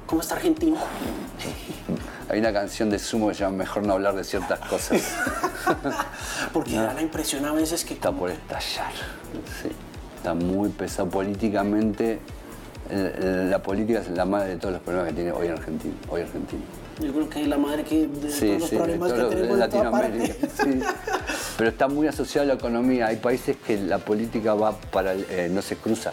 ¿Cómo 0.06 0.22
está 0.22 0.36
Argentina? 0.36 0.80
Hay 2.30 2.39
una 2.39 2.51
canción 2.51 2.89
de 2.89 3.00
Sumo 3.00 3.30
que 3.30 3.36
se 3.36 3.42
llama 3.42 3.58
Mejor 3.58 3.86
no 3.86 3.94
hablar 3.94 4.16
de 4.16 4.24
ciertas 4.24 4.60
cosas. 4.60 5.01
Porque 6.54 6.75
da 6.75 6.94
la 6.94 7.01
impresión 7.01 7.46
a 7.46 7.51
veces 7.51 7.84
que 7.86 7.94
Está 7.94 8.12
por 8.12 8.30
estallar. 8.30 8.92
Sí. 9.62 9.70
Está 10.28 10.34
muy 10.46 10.68
pesado 10.72 11.10
políticamente. 11.10 12.20
La 12.92 13.64
política 13.64 14.00
es 14.02 14.10
la 14.10 14.26
madre 14.26 14.50
de 14.50 14.58
todos 14.58 14.74
los 14.74 14.82
problemas 14.82 15.08
que 15.08 15.16
tiene 15.16 15.32
hoy 15.32 15.48
Argentina. 15.48 15.94
Hoy 16.10 16.20
Argentina. 16.24 16.62
yo 17.00 17.14
creo 17.14 17.30
que 17.30 17.48
la 17.48 17.58
madre 17.58 17.86
que 17.86 18.08
de 18.08 18.30
Sí, 18.30 18.48
todos 18.48 18.60
los 18.60 18.70
sí, 18.70 18.76
de 18.76 18.82
problemas 18.82 19.08
todo 19.10 19.18
lo- 19.24 19.30
que 19.30 19.36
de 19.38 19.42
tenemos 19.44 19.63
en 19.63 19.70
toda 19.70 19.84
Latinoamérica. 19.86 20.34
sí. 20.63 20.80
Pero 21.58 21.70
está 21.70 21.88
muy 21.88 22.08
asociado 22.08 22.44
a 22.44 22.48
la 22.48 22.54
economía. 22.56 23.08
Hay 23.08 23.16
países 23.16 23.56
que 23.66 23.78
la 23.78 24.00
política 24.00 24.54
va 24.54 24.74
para 24.78 25.13
eh, 25.13 25.48
no 25.50 25.62
se 25.62 25.78
cruza. 25.78 26.12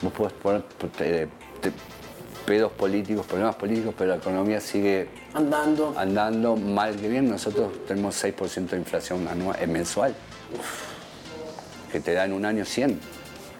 Vos 0.00 0.12
podés 0.12 0.32
poner 0.32 0.62
te- 0.98 1.28
pedos 2.44 2.72
políticos, 2.72 3.24
problemas 3.26 3.54
políticos, 3.54 3.94
pero 3.96 4.10
la 4.10 4.16
economía 4.16 4.58
sigue 4.60 5.06
Andando. 5.32 5.94
andando 5.96 6.56
mal 6.56 6.96
que 6.96 7.08
bien. 7.08 7.30
Nosotros 7.30 7.70
tenemos 7.86 8.16
6% 8.20 8.66
de 8.70 8.78
inflación 8.78 9.28
anual, 9.28 9.56
eh, 9.60 9.68
mensual, 9.68 10.12
que 11.92 12.00
te 12.00 12.14
da 12.14 12.24
en 12.24 12.32
un 12.32 12.44
año 12.46 12.64
100 12.64 12.98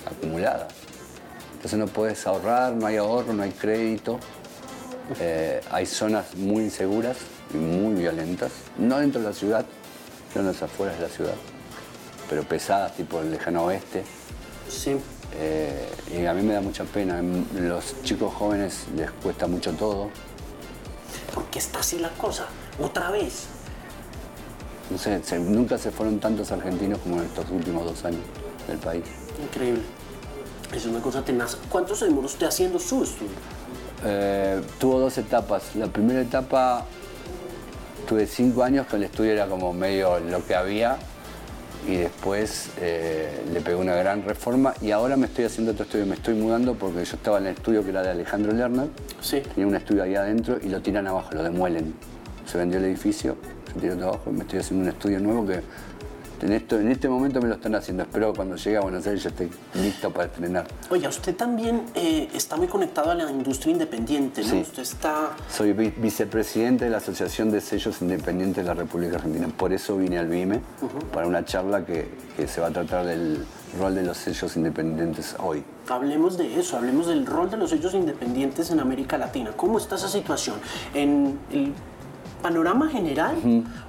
acumulada. 0.06 0.68
Entonces 1.54 1.78
no 1.78 1.86
puedes 1.86 2.26
ahorrar, 2.26 2.72
no 2.72 2.86
hay 2.86 2.96
ahorro, 2.96 3.32
no 3.32 3.42
hay 3.42 3.50
crédito. 3.52 4.18
Eh, 5.20 5.60
hay 5.70 5.86
zonas 5.86 6.34
muy 6.36 6.64
inseguras 6.64 7.16
y 7.52 7.56
muy 7.56 7.94
violentas, 8.00 8.50
no 8.78 8.98
dentro 8.98 9.20
de 9.20 9.28
la 9.28 9.34
ciudad, 9.34 9.64
sino 10.32 10.40
en 10.42 10.46
las 10.52 10.62
afueras 10.62 10.96
de 10.96 11.02
la 11.02 11.08
ciudad, 11.08 11.34
pero 12.30 12.42
pesadas, 12.44 12.94
tipo 12.96 13.20
el 13.20 13.30
lejano 13.30 13.64
oeste. 13.64 14.04
Sí. 14.68 14.96
Eh, 15.34 15.88
y 16.14 16.26
a 16.26 16.34
mí 16.34 16.42
me 16.42 16.54
da 16.54 16.60
mucha 16.60 16.84
pena. 16.84 17.22
Los 17.58 18.02
chicos 18.02 18.32
jóvenes 18.34 18.84
les 18.96 19.10
cuesta 19.10 19.46
mucho 19.46 19.72
todo. 19.72 20.08
¿Por 21.34 21.44
qué 21.46 21.58
está 21.58 21.80
así 21.80 21.98
la 21.98 22.10
cosa? 22.10 22.46
Otra 22.80 23.10
vez. 23.10 23.44
No 24.90 24.98
sé, 24.98 25.22
se- 25.24 25.38
nunca 25.38 25.78
se 25.78 25.90
fueron 25.90 26.18
tantos 26.20 26.52
argentinos 26.52 26.98
como 27.00 27.16
en 27.16 27.24
estos 27.24 27.50
últimos 27.50 27.84
dos 27.84 28.04
años 28.04 28.20
del 28.68 28.78
país. 28.78 29.04
Increíble. 29.40 29.82
Es 30.74 30.86
una 30.86 31.00
cosa 31.00 31.22
tenaz. 31.24 31.56
¿Cuánto 31.68 31.94
se 31.94 32.06
demoró 32.06 32.26
usted 32.26 32.46
haciendo 32.46 32.78
su 32.78 33.02
estudio? 33.04 33.30
Eh, 34.04 34.60
tuvo 34.78 34.98
dos 35.00 35.18
etapas. 35.18 35.76
La 35.76 35.86
primera 35.86 36.20
etapa 36.20 36.84
tuve 38.08 38.26
cinco 38.26 38.62
años 38.62 38.86
que 38.86 38.96
el 38.96 39.04
estudio 39.04 39.32
era 39.32 39.46
como 39.46 39.72
medio 39.72 40.18
lo 40.20 40.44
que 40.44 40.54
había 40.54 40.96
y 41.86 41.96
después 41.96 42.70
eh, 42.80 43.44
le 43.52 43.60
pegué 43.60 43.76
una 43.76 43.94
gran 43.94 44.24
reforma 44.24 44.72
y 44.80 44.92
ahora 44.92 45.16
me 45.16 45.26
estoy 45.26 45.44
haciendo 45.44 45.72
otro 45.72 45.84
estudio, 45.84 46.06
me 46.06 46.14
estoy 46.14 46.34
mudando 46.34 46.74
porque 46.74 47.04
yo 47.04 47.16
estaba 47.16 47.38
en 47.38 47.46
el 47.46 47.54
estudio 47.54 47.82
que 47.82 47.90
era 47.90 48.02
de 48.02 48.10
Alejandro 48.10 48.52
Lerner, 48.52 48.88
Sí. 49.20 49.40
tenía 49.40 49.66
un 49.66 49.74
estudio 49.74 50.02
ahí 50.04 50.14
adentro 50.14 50.58
y 50.62 50.68
lo 50.68 50.80
tiran 50.80 51.06
abajo, 51.08 51.30
lo 51.34 51.42
demuelen. 51.42 51.94
Se 52.46 52.58
vendió 52.58 52.78
el 52.78 52.84
edificio, 52.86 53.36
se 53.72 53.80
tiró 53.80 53.96
todo 53.96 54.08
abajo 54.10 54.30
y 54.30 54.32
me 54.32 54.40
estoy 54.42 54.60
haciendo 54.60 54.84
un 54.84 54.90
estudio 54.90 55.18
nuevo 55.20 55.46
que 55.46 55.60
en, 56.42 56.52
esto, 56.52 56.78
en 56.78 56.90
este 56.90 57.08
momento 57.08 57.40
me 57.40 57.48
lo 57.48 57.54
están 57.54 57.74
haciendo. 57.74 58.02
Espero 58.02 58.32
que 58.32 58.36
cuando 58.36 58.56
llegue 58.56 58.76
a 58.76 58.80
Buenos 58.80 59.06
Aires 59.06 59.22
ya 59.22 59.30
esté 59.30 59.48
listo 59.74 60.10
para 60.10 60.26
estrenar. 60.26 60.66
Oye, 60.90 61.06
usted 61.08 61.34
también 61.36 61.82
eh, 61.94 62.28
está 62.34 62.56
muy 62.56 62.66
conectado 62.66 63.10
a 63.10 63.14
la 63.14 63.30
industria 63.30 63.72
independiente, 63.72 64.42
¿no? 64.42 64.50
Sí. 64.50 64.60
Usted 64.62 64.82
está... 64.82 65.30
Soy 65.50 65.72
vi- 65.72 65.94
vicepresidente 65.96 66.84
de 66.86 66.90
la 66.90 66.98
Asociación 66.98 67.50
de 67.50 67.60
Sellos 67.60 68.02
Independientes 68.02 68.64
de 68.64 68.68
la 68.68 68.74
República 68.74 69.16
Argentina. 69.16 69.48
Por 69.56 69.72
eso 69.72 69.96
vine 69.96 70.18
al 70.18 70.28
BIME, 70.28 70.60
para 71.12 71.26
una 71.26 71.44
charla 71.44 71.84
que, 71.86 72.08
que 72.36 72.46
se 72.46 72.60
va 72.60 72.68
a 72.68 72.70
tratar 72.70 73.06
del 73.06 73.44
rol 73.78 73.94
de 73.94 74.02
los 74.02 74.18
sellos 74.18 74.56
independientes 74.56 75.34
hoy. 75.38 75.62
Hablemos 75.88 76.36
de 76.36 76.60
eso, 76.60 76.76
hablemos 76.76 77.06
del 77.06 77.24
rol 77.26 77.50
de 77.50 77.56
los 77.56 77.70
sellos 77.70 77.94
independientes 77.94 78.70
en 78.70 78.80
América 78.80 79.16
Latina. 79.18 79.52
¿Cómo 79.56 79.78
está 79.78 79.94
esa 79.96 80.08
situación? 80.08 80.56
En 80.94 81.38
el 81.50 81.72
panorama 82.42 82.88
general, 82.90 83.36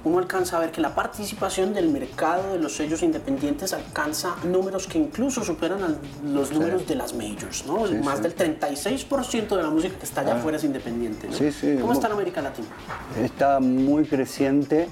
uno 0.04 0.18
alcanza 0.18 0.56
a 0.56 0.60
ver 0.60 0.70
que 0.70 0.80
la 0.80 0.94
participación 0.94 1.74
del 1.74 1.88
mercado 1.90 2.52
de 2.52 2.58
los 2.58 2.74
sellos 2.76 3.02
independientes 3.02 3.72
alcanza 3.72 4.36
números 4.44 4.86
que 4.86 4.98
incluso 4.98 5.44
superan 5.44 5.82
a 5.82 5.88
los 6.26 6.52
números 6.52 6.86
de 6.86 6.94
las 6.94 7.12
majors, 7.14 7.66
¿no? 7.66 7.86
Sí, 7.86 7.94
Más 7.96 8.16
sí. 8.18 8.22
del 8.22 8.34
36% 8.36 9.56
de 9.56 9.62
la 9.62 9.70
música 9.70 9.98
que 9.98 10.04
está 10.04 10.22
allá 10.22 10.36
afuera 10.36 10.56
es 10.56 10.64
independiente, 10.64 11.28
¿Cómo 11.80 11.92
está 11.92 12.06
en 12.06 12.12
América 12.12 12.40
Latina? 12.40 12.68
Está 13.22 13.60
muy 13.60 14.04
creciente, 14.06 14.88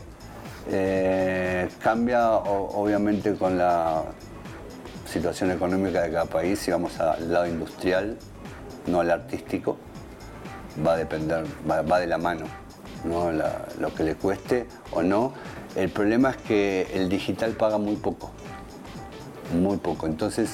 eh, 0.71 1.69
cambia 1.81 2.33
o- 2.37 2.83
obviamente 2.83 3.35
con 3.35 3.57
la 3.59 4.03
situación 5.11 5.51
económica 5.51 6.03
de 6.03 6.11
cada 6.11 6.25
país, 6.27 6.59
si 6.59 6.71
vamos 6.71 6.99
al 7.01 7.33
lado 7.33 7.47
industrial, 7.47 8.17
no 8.87 9.01
al 9.01 9.11
artístico, 9.11 9.77
va 10.85 10.95
a 10.95 10.97
depender, 10.97 11.45
va, 11.71 11.83
va 11.83 12.01
de 12.01 12.07
la 12.07 12.19
mano, 12.19 12.47
¿no? 13.05 13.33
La- 13.33 13.67
lo 13.79 13.95
que 13.95 14.05
le 14.05 14.15
cueste 14.15 14.67
o 14.93 15.03
no. 15.03 15.33
El 15.75 15.89
problema 15.91 16.31
es 16.31 16.37
que 16.37 16.87
el 16.95 17.09
digital 17.09 17.53
paga 17.53 17.79
muy 17.79 17.97
poco, 17.97 18.31
muy 19.55 19.79
poco. 19.79 20.07
Entonces, 20.07 20.51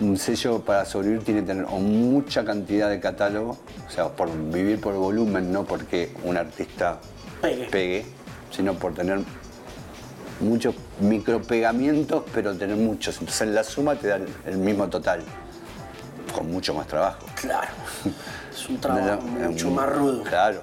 un 0.00 0.16
sello 0.16 0.60
para 0.60 0.84
sobrevivir 0.84 1.24
tiene 1.24 1.40
que 1.40 1.46
tener 1.46 1.64
o 1.64 1.78
mucha 1.78 2.44
cantidad 2.44 2.88
de 2.88 3.00
catálogo, 3.00 3.56
o 3.86 3.90
sea, 3.90 4.08
por 4.08 4.28
vivir 4.52 4.80
por 4.80 4.94
volumen, 4.94 5.52
no 5.52 5.64
porque 5.64 6.12
un 6.24 6.36
artista 6.36 6.98
Pegue. 7.40 7.64
pegue, 7.66 8.06
sino 8.50 8.74
por 8.74 8.94
tener 8.94 9.20
muchos 10.40 10.74
micropegamientos, 11.00 12.24
pero 12.32 12.56
tener 12.56 12.76
muchos. 12.76 13.16
Entonces, 13.18 13.42
en 13.42 13.54
la 13.54 13.64
suma 13.64 13.94
te 13.96 14.08
da 14.08 14.18
el, 14.46 14.58
mismo 14.58 14.88
total, 14.88 15.20
con 16.34 16.50
mucho 16.50 16.74
más 16.74 16.86
trabajo. 16.86 17.26
Claro, 17.40 17.68
es 18.52 18.68
un 18.68 18.80
trabajo 18.80 19.22
mucho 19.22 19.70
más 19.70 19.92
rudo. 19.92 20.22
Claro, 20.24 20.62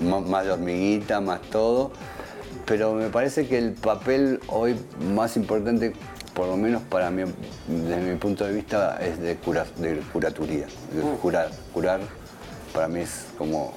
más, 0.00 0.44
de 0.44 0.52
hormiguita, 0.52 1.20
más 1.20 1.40
todo. 1.42 1.90
pero 2.66 2.92
me 2.92 3.08
parece 3.08 3.46
que 3.46 3.56
el 3.58 3.72
papel 3.72 4.40
hoy 4.48 4.76
más 5.14 5.36
importante, 5.38 5.94
por 6.34 6.46
lo 6.48 6.56
menos 6.58 6.82
para 6.82 7.10
mí, 7.10 7.22
desde 7.66 7.96
mi 8.02 8.16
punto 8.16 8.44
de 8.44 8.52
vista, 8.52 8.98
es 9.00 9.18
de, 9.18 9.36
cura, 9.36 9.64
de 9.78 9.96
curaturía. 10.12 10.66
De 10.92 11.02
Mm. 11.02 11.16
curar, 11.16 11.50
curar 11.72 12.00
para 12.74 12.86
mí 12.88 13.00
es 13.00 13.26
como 13.38 13.72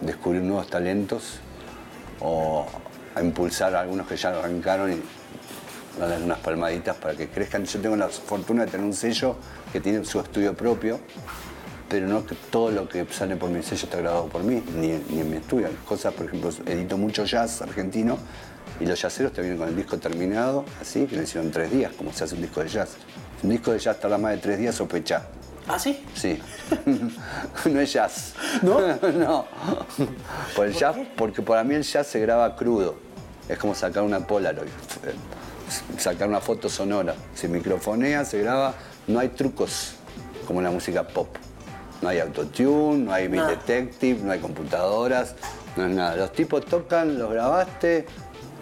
descubrir 0.00 0.42
nuevos 0.42 0.66
talentos 0.68 1.38
o 2.20 2.66
a 3.14 3.22
impulsar 3.22 3.74
a 3.76 3.80
algunos 3.82 4.06
que 4.08 4.16
ya 4.16 4.30
arrancaron 4.30 4.92
y 4.92 5.00
darles 6.00 6.22
unas 6.22 6.38
palmaditas 6.40 6.96
para 6.96 7.14
que 7.14 7.28
crezcan. 7.28 7.64
Yo 7.64 7.80
tengo 7.80 7.94
la 7.94 8.08
fortuna 8.08 8.64
de 8.64 8.70
tener 8.72 8.84
un 8.84 8.92
sello 8.94 9.36
que 9.72 9.80
tiene 9.80 10.04
su 10.04 10.18
estudio 10.18 10.54
propio, 10.54 10.98
pero 11.88 12.06
no 12.06 12.24
que 12.26 12.34
todo 12.50 12.70
lo 12.70 12.88
que 12.88 13.06
sale 13.10 13.36
por 13.36 13.50
mi 13.50 13.62
sello 13.62 13.84
está 13.84 13.98
grabado 13.98 14.26
por 14.26 14.42
mí, 14.42 14.62
ni, 14.76 14.88
ni 15.10 15.20
en 15.20 15.30
mi 15.30 15.36
estudio. 15.36 15.66
Hay 15.66 15.76
Cosas, 15.86 16.14
por 16.14 16.26
ejemplo, 16.26 16.50
edito 16.66 16.96
mucho 16.98 17.24
jazz 17.24 17.62
argentino 17.62 18.18
y 18.80 18.86
los 18.86 19.00
jazzeros 19.00 19.32
te 19.32 19.40
vienen 19.42 19.58
con 19.58 19.68
el 19.68 19.76
disco 19.76 19.98
terminado, 19.98 20.64
así, 20.80 21.06
que 21.06 21.16
lo 21.16 21.22
hicieron 21.22 21.46
en 21.46 21.52
tres 21.52 21.70
días, 21.70 21.92
como 21.96 22.12
se 22.12 22.24
hace 22.24 22.34
un 22.34 22.42
disco 22.42 22.62
de 22.62 22.68
jazz. 22.68 22.96
Un 23.42 23.50
disco 23.50 23.72
de 23.72 23.78
jazz 23.78 24.00
tarda 24.00 24.18
más 24.18 24.32
de 24.32 24.38
tres 24.38 24.58
días, 24.58 24.74
sospecha. 24.74 25.26
¿Ah, 25.68 25.78
sí? 25.78 26.04
Sí. 26.14 26.38
no 27.70 27.80
es 27.80 27.92
jazz. 27.92 28.34
¿No? 28.62 28.80
no. 29.12 29.46
Por 30.54 30.66
el 30.66 30.74
jazz, 30.74 30.96
porque 31.16 31.40
para 31.42 31.64
mí 31.64 31.74
el 31.74 31.82
jazz 31.82 32.06
se 32.06 32.20
graba 32.20 32.54
crudo. 32.56 32.96
Es 33.48 33.58
como 33.58 33.74
sacar 33.74 34.02
una 34.02 34.26
Polaroid. 34.26 34.68
eh, 34.68 35.14
Sacar 35.98 36.28
una 36.28 36.40
foto 36.40 36.68
sonora. 36.68 37.14
Se 37.34 37.48
microfonea, 37.48 38.24
se 38.24 38.40
graba. 38.40 38.74
No 39.06 39.18
hay 39.20 39.28
trucos 39.30 39.94
como 40.46 40.60
en 40.60 40.64
la 40.64 40.70
música 40.70 41.06
pop. 41.06 41.28
No 42.04 42.10
hay 42.10 42.18
autotune, 42.20 42.98
no 43.06 43.14
hay 43.14 43.28
beat 43.28 43.44
Nada. 43.44 43.56
detective, 43.56 44.20
no 44.22 44.32
hay 44.32 44.38
computadoras, 44.38 45.34
no 45.74 45.86
es 45.86 45.94
nada. 45.96 46.16
Los 46.16 46.34
tipos 46.34 46.62
tocan, 46.66 47.18
los 47.18 47.30
grabaste 47.30 48.04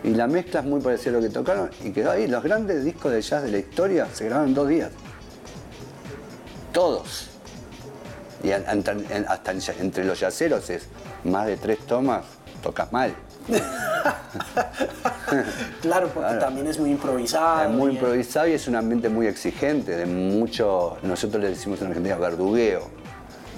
y 0.04 0.10
la 0.10 0.28
mezcla 0.28 0.60
es 0.60 0.66
muy 0.66 0.80
parecida 0.80 1.10
a 1.10 1.14
lo 1.14 1.20
que 1.22 1.28
tocaron 1.28 1.68
y 1.82 1.90
quedó 1.90 2.12
ahí. 2.12 2.28
Los 2.28 2.44
grandes 2.44 2.84
discos 2.84 3.10
de 3.10 3.20
jazz 3.20 3.42
de 3.42 3.50
la 3.50 3.58
historia 3.58 4.06
se 4.12 4.26
graban 4.26 4.46
en 4.46 4.54
dos 4.54 4.68
días. 4.68 4.90
Todos. 6.72 7.30
Y 8.44 8.52
hasta 8.52 8.92
en- 8.92 9.26
entre 9.80 10.04
los 10.04 10.20
yaceros 10.20 10.70
es 10.70 10.86
más 11.24 11.48
de 11.48 11.56
tres 11.56 11.80
tomas, 11.80 12.22
tocas 12.62 12.92
mal. 12.92 13.12
Claro, 15.80 16.08
porque 16.14 16.28
Claro. 16.28 16.38
también 16.38 16.66
es 16.68 16.78
muy 16.78 16.90
improvisado. 16.90 17.64
es 17.64 17.70
muy 17.70 17.90
y- 17.90 17.94
improvisado 17.94 18.46
y 18.46 18.52
es 18.52 18.68
un 18.68 18.76
ambiente 18.76 19.08
muy 19.08 19.26
exigente, 19.26 19.96
de 19.96 20.06
mucho, 20.06 20.96
nosotros 21.02 21.42
le 21.42 21.48
decimos 21.48 21.80
en 21.80 21.88
Argentina 21.88 22.14
verdugueo. 22.16 23.01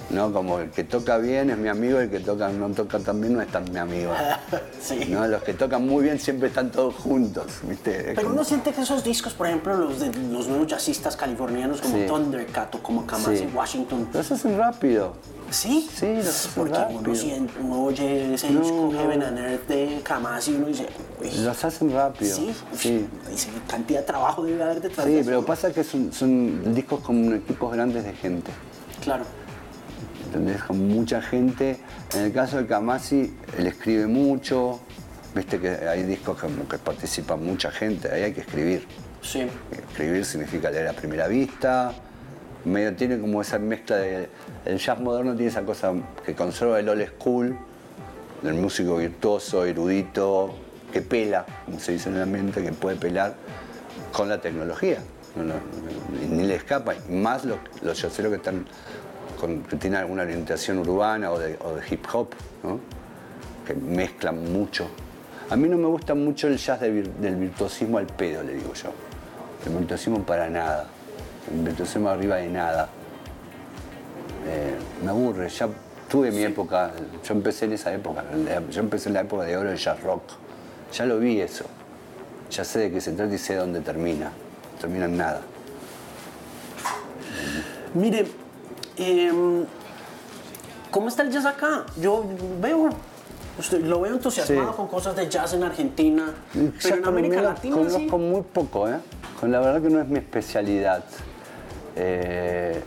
¿No? 0.09 0.31
Como 0.31 0.59
el 0.59 0.69
que 0.71 0.83
toca 0.83 1.17
bien 1.17 1.49
es 1.49 1.57
mi 1.57 1.67
amigo, 1.69 1.99
el 1.99 2.09
que 2.09 2.19
toca, 2.19 2.49
no 2.49 2.69
toca 2.69 2.99
tan 2.99 3.19
bien 3.21 3.33
no 3.33 3.41
es 3.41 3.47
tan 3.49 3.71
mi 3.71 3.77
amigo. 3.79 4.11
Sí. 4.85 4.99
¿no? 5.09 5.25
Los 5.27 5.41
que 5.41 5.55
tocan 5.55 5.83
muy 5.87 6.03
bien 6.03 6.19
siempre 6.19 6.49
están 6.49 6.69
todos 6.71 6.93
juntos. 6.93 7.47
¿viste? 7.67 8.11
Pero 8.13 8.21
como- 8.21 8.33
uno 8.35 8.43
siente 8.43 8.71
que 8.71 8.81
esos 8.81 9.03
discos, 9.03 9.33
por 9.33 9.47
ejemplo, 9.47 9.75
los 9.75 9.99
de 9.99 10.13
los 10.13 10.47
nuevos 10.47 10.67
jazzistas 10.67 11.15
californianos 11.17 11.81
como 11.81 11.95
Sí. 11.97 12.05
Thundercat 12.05 12.75
o 12.75 12.83
como 12.83 13.05
Kamasi 13.07 13.37
Sí. 13.37 13.49
Washington, 13.51 14.07
Los 14.13 14.31
hacen 14.31 14.57
rápido. 14.59 15.13
¿sí? 15.49 15.89
Sí, 15.91 16.05
los 16.17 16.27
hacen 16.27 16.51
Porque 16.55 16.73
rápido. 16.77 16.99
uno, 16.99 17.15
siente, 17.15 17.53
uno 17.59 17.83
oye 17.83 18.33
ese 18.35 18.51
No, 18.51 18.59
disco 18.61 18.89
no. 18.93 18.99
Heaven 18.99 19.23
and 19.23 19.37
Earth 19.39 19.67
de 19.67 20.01
Kamasi 20.03 20.51
y 20.51 20.55
uno 20.55 20.67
dice, 20.67 20.87
uy, 21.19 21.31
Los 21.43 21.65
hacen 21.65 21.91
rápido. 21.91 22.35
sí, 22.35 22.53
sí. 22.77 23.07
dice 23.31 23.49
cantidad 23.67 24.01
de 24.01 24.05
trabajo 24.05 24.43
debe 24.43 24.61
haber 24.61 24.81
detrás 24.81 25.07
de 25.07 25.13
Sí, 25.13 25.17
eso. 25.19 25.25
pero 25.29 25.45
pasa 25.45 25.73
que 25.73 25.83
son, 25.83 26.13
son 26.13 26.75
discos 26.75 26.99
con 26.99 27.33
equipos 27.33 27.73
grandes 27.73 28.03
de 28.03 28.13
gente. 28.13 28.51
Claro. 29.01 29.23
¿Entendés? 30.35 30.63
Con 30.63 30.87
mucha 30.87 31.21
gente. 31.21 31.77
En 32.13 32.21
el 32.21 32.33
caso 32.33 32.57
de 32.57 32.67
Kamasi, 32.67 33.33
él 33.57 33.67
escribe 33.67 34.07
mucho. 34.07 34.79
Viste 35.33 35.59
que 35.59 35.69
hay 35.69 36.03
discos 36.03 36.39
como 36.39 36.67
que 36.67 36.77
participa 36.77 37.35
mucha 37.35 37.71
gente, 37.71 38.11
ahí 38.11 38.23
hay 38.23 38.33
que 38.33 38.41
escribir. 38.41 38.85
Sí. 39.21 39.47
Escribir 39.71 40.23
significa 40.25 40.69
leer 40.69 40.87
a 40.87 40.93
primera 40.93 41.27
vista. 41.27 41.93
Medio 42.63 42.95
tiene 42.95 43.19
como 43.19 43.41
esa 43.41 43.59
mezcla 43.59 43.97
de. 43.97 44.29
El 44.65 44.77
jazz 44.77 44.99
moderno 44.99 45.35
tiene 45.35 45.49
esa 45.49 45.63
cosa 45.63 45.93
que 46.25 46.33
conserva 46.35 46.79
el 46.79 46.89
old 46.89 47.07
school, 47.07 47.57
del 48.41 48.55
músico 48.55 48.97
virtuoso, 48.97 49.65
erudito, 49.65 50.55
que 50.91 51.01
pela, 51.01 51.45
como 51.65 51.79
se 51.79 51.93
dice 51.93 52.09
en 52.09 52.15
el 52.15 52.23
ambiente, 52.23 52.63
que 52.63 52.71
puede 52.71 52.95
pelar 52.95 53.35
con 54.11 54.29
la 54.29 54.41
tecnología. 54.41 54.99
No, 55.35 55.43
no, 55.43 55.53
y 56.23 56.27
ni 56.27 56.43
le 56.43 56.55
escapa. 56.55 56.93
Y 56.95 57.11
más 57.11 57.43
los, 57.45 57.57
los 57.81 58.01
que 58.01 58.35
están 58.35 58.65
con- 59.45 59.63
que 59.63 59.75
tienen 59.77 59.99
alguna 59.99 60.23
orientación 60.23 60.79
urbana 60.79 61.31
o 61.31 61.39
de, 61.39 61.57
o 61.63 61.75
de 61.75 61.81
hip 61.89 62.05
hop, 62.13 62.29
¿no? 62.63 62.79
que 63.65 63.73
mezclan 63.73 64.51
mucho. 64.53 64.87
A 65.49 65.55
mí 65.55 65.67
no 65.69 65.77
me 65.77 65.87
gusta 65.87 66.13
mucho 66.15 66.47
el 66.47 66.57
jazz 66.57 66.81
vir- 66.81 67.13
del 67.15 67.35
virtuosismo 67.35 67.97
al 67.97 68.05
pedo, 68.07 68.43
le 68.43 68.53
digo 68.55 68.73
yo. 68.73 68.89
El 69.65 69.77
virtuosismo 69.77 70.19
para 70.23 70.49
nada. 70.49 70.87
El 71.51 71.63
virtuosismo 71.63 72.09
arriba 72.09 72.35
de 72.37 72.47
nada. 72.49 72.89
Eh, 74.47 74.75
me 75.03 75.09
aburre, 75.09 75.49
ya 75.49 75.67
tuve 76.09 76.29
mi 76.31 76.43
época, 76.43 76.91
yo 77.23 77.33
empecé 77.33 77.65
en 77.65 77.73
esa 77.73 77.91
época, 77.93 78.23
yo 78.69 78.79
empecé 78.79 79.09
en 79.09 79.13
la 79.15 79.21
época 79.21 79.43
de 79.43 79.57
oro 79.57 79.69
del 79.69 79.77
jazz 79.79 79.99
rock. 80.03 80.23
Ya 80.93 81.05
lo 81.05 81.17
vi 81.19 81.41
eso. 81.41 81.65
Ya 82.51 82.63
sé 82.63 82.79
de 82.79 82.91
qué 82.91 83.01
se 83.01 83.11
trata 83.13 83.33
y 83.33 83.37
sé 83.39 83.55
dónde 83.55 83.81
termina. 83.81 84.31
Termina 84.79 85.05
en 85.05 85.17
nada. 85.17 85.41
Mire, 87.95 88.25
em, 88.97 89.65
¿cómo 90.91 91.07
está 91.07 91.23
el 91.23 91.31
jazz 91.31 91.45
acá? 91.45 91.85
Yo 91.99 92.23
veo, 92.61 92.89
usted, 93.59 93.81
lo 93.83 94.01
veo 94.01 94.13
entusiasmado 94.13 94.71
Sí. 94.71 94.75
con 94.77 94.87
cosas 94.87 95.15
de 95.15 95.29
jazz 95.29 95.53
en 95.53 95.63
Argentina, 95.63 96.33
pero 96.81 96.95
en 96.95 97.05
América 97.05 97.41
Latina 97.41 97.75
Conozco 97.75 97.99
sí. 97.99 98.07
muy 98.07 98.41
poco, 98.41 98.87
¿eh? 98.89 98.97
Con 99.39 99.51
la 99.51 99.59
verdad 99.59 99.81
que 99.81 99.89
no 99.89 99.99
es 100.01 100.07
mi 100.07 100.19
especialidad. 100.19 101.03
Eh, 101.95 102.81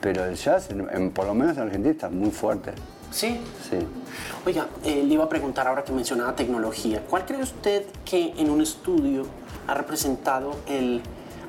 pero 0.00 0.24
el 0.24 0.36
jazz, 0.36 0.68
en- 0.70 1.10
por 1.10 1.26
lo 1.26 1.34
menos 1.34 1.56
en 1.56 1.62
Argentina, 1.64 1.92
está 1.92 2.08
muy 2.10 2.30
fuerte. 2.30 2.72
Sí. 3.10 3.40
Sí. 3.68 3.78
Oiga, 4.44 4.66
eh, 4.84 5.02
le 5.04 5.14
iba 5.14 5.24
a 5.24 5.28
preguntar 5.28 5.66
ahora 5.66 5.84
que 5.84 5.92
mencionaba 5.92 6.34
tecnología, 6.36 7.02
¿cuál 7.08 7.24
cree 7.24 7.42
usted 7.42 7.84
que 8.04 8.34
en 8.36 8.50
un 8.50 8.60
estudio 8.60 9.24
ha 9.66 9.74
representado 9.74 10.54
el 10.68 11.00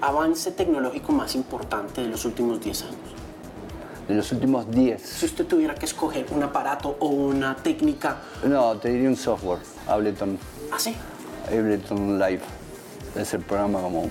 avance 0.02 0.52
tecnológico 0.52 1.12
más 1.12 1.36
importante 1.36 2.02
de 2.02 2.08
los 2.08 2.24
últimos 2.26 2.62
10 2.62 2.84
años? 2.84 2.96
En 4.10 4.16
los 4.18 4.32
últimos 4.32 4.70
10. 4.72 5.02
Si 5.02 5.26
usted 5.26 5.46
tuviera 5.46 5.76
que 5.76 5.86
escoger 5.86 6.26
un 6.32 6.42
aparato 6.44 6.96
o 7.00 7.08
una 7.08 7.56
técnica, 7.56 8.18
No, 8.44 8.78
te 8.78 8.90
diría 8.90 9.10
un 9.10 9.18
software, 9.18 9.60
Ableton. 9.88 10.38
así. 10.72 10.96
Ableton 11.48 12.18
Live. 12.18 12.42
Es 13.16 13.34
el 13.34 13.42
programa 13.42 13.82
como 13.82 14.08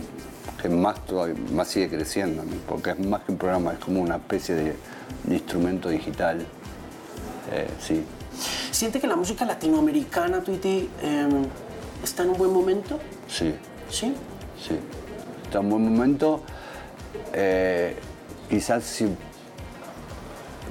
que 0.60 0.68
más, 0.68 1.04
todavía, 1.06 1.34
más 1.52 1.68
sigue 1.68 1.88
creciendo, 1.88 2.42
¿no? 2.42 2.50
porque 2.68 2.90
es 2.90 2.98
más 2.98 3.22
que 3.22 3.32
un 3.32 3.38
programa, 3.38 3.72
es 3.72 3.78
como 3.78 4.00
una 4.02 4.16
especie 4.16 4.54
de, 4.54 4.76
de 5.24 5.34
instrumento 5.34 5.88
digital. 5.88 6.44
Eh, 7.52 7.68
sí. 7.80 8.04
¿Siente 8.70 9.00
que 9.00 9.06
la 9.06 9.16
música 9.16 9.44
latinoamericana, 9.46 10.42
Tweety, 10.42 10.90
em, 11.02 11.44
está 12.02 12.22
en 12.24 12.30
un 12.30 12.36
buen 12.38 12.52
momento? 12.52 12.98
Sí, 13.28 13.54
Sí. 13.88 14.12
sí. 14.60 14.78
Está 15.44 15.60
en 15.60 15.70
buen 15.70 15.84
momento. 15.84 16.42
Eh, 17.32 17.96
quizás 18.50 18.82
si 18.84 19.06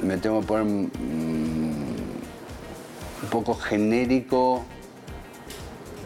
me 0.01 0.17
tengo 0.17 0.41
que 0.41 0.47
poner 0.47 0.65
mm, 0.65 0.85
un 3.23 3.29
poco 3.29 3.55
genérico, 3.55 4.63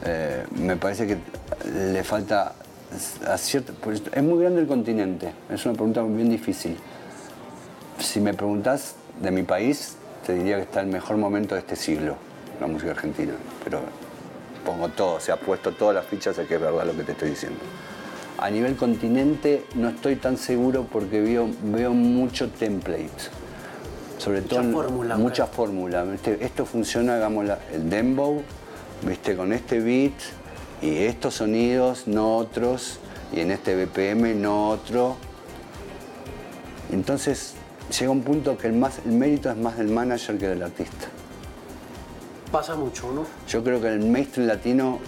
eh, 0.05 0.45
me 0.51 0.75
parece 0.77 1.07
que 1.07 1.17
le 1.93 2.03
falta 2.03 2.55
a 3.27 3.37
cierto, 3.37 3.73
es 3.91 4.23
muy 4.23 4.41
grande 4.41 4.61
el 4.61 4.67
continente, 4.67 5.31
es 5.49 5.65
una 5.65 5.75
pregunta 5.75 6.01
bien 6.03 6.29
difícil. 6.29 6.75
Si 7.99 8.19
me 8.19 8.33
preguntas 8.33 8.95
de 9.21 9.29
mi 9.31 9.43
país, 9.43 9.95
te 10.25 10.33
diría 10.33 10.55
que 10.55 10.63
está 10.63 10.81
el 10.81 10.87
mejor 10.87 11.17
momento 11.17 11.55
de 11.55 11.61
este 11.61 11.75
siglo, 11.75 12.15
la 12.59 12.67
música 12.67 12.91
argentina, 12.91 13.33
pero 13.63 13.81
pongo 14.65 14.89
todo, 14.89 15.19
se 15.19 15.31
ha 15.31 15.37
puesto 15.37 15.71
todas 15.73 15.95
las 15.95 16.05
fichas 16.05 16.37
de 16.37 16.45
que 16.45 16.55
es 16.55 16.61
verdad 16.61 16.85
lo 16.85 16.95
que 16.95 17.03
te 17.03 17.11
estoy 17.11 17.31
diciendo. 17.31 17.59
A 18.37 18.49
nivel 18.49 18.75
continente 18.75 19.65
no 19.75 19.89
estoy 19.89 20.15
tan 20.15 20.37
seguro 20.37 20.87
porque 20.89 21.19
veo, 21.21 21.49
veo 21.63 21.93
mucho 21.93 22.49
template. 22.49 23.09
Sobre 24.19 24.41
todo 24.41 24.59
en- 24.61 24.71
fórmula, 24.73 25.17
mucha 25.17 25.47
fórmula. 25.47 26.03
¿viste? 26.03 26.37
Esto 26.45 26.65
funciona, 26.65 27.15
hagamos 27.15 27.49
el 27.73 27.89
dembow, 27.89 28.43
¿viste? 29.01 29.35
con 29.35 29.51
este 29.53 29.79
beat 29.79 30.13
y 30.81 30.97
estos 31.05 31.35
sonidos, 31.35 32.07
no 32.07 32.37
otros, 32.37 32.99
y 33.33 33.39
en 33.39 33.49
este 33.51 33.75
BPM, 33.75 34.35
no 34.35 34.69
otro. 34.69 35.15
Entonces 36.91 37.53
llega 37.97 38.11
un 38.11 38.21
punto 38.21 38.57
que 38.57 38.67
el, 38.67 38.73
más, 38.73 38.99
el 39.05 39.11
mérito 39.13 39.49
es 39.49 39.57
más 39.57 39.77
del 39.77 39.87
manager 39.87 40.37
que 40.37 40.47
del 40.47 40.63
artista. 40.63 41.07
Pasa 42.51 42.75
mucho, 42.75 43.11
¿no? 43.11 43.25
Yo 43.47 43.63
creo 43.63 43.79
que 43.79 43.87
en 43.87 44.01
el 44.01 44.05
mainstream 44.09 44.47
latino, 44.47 44.99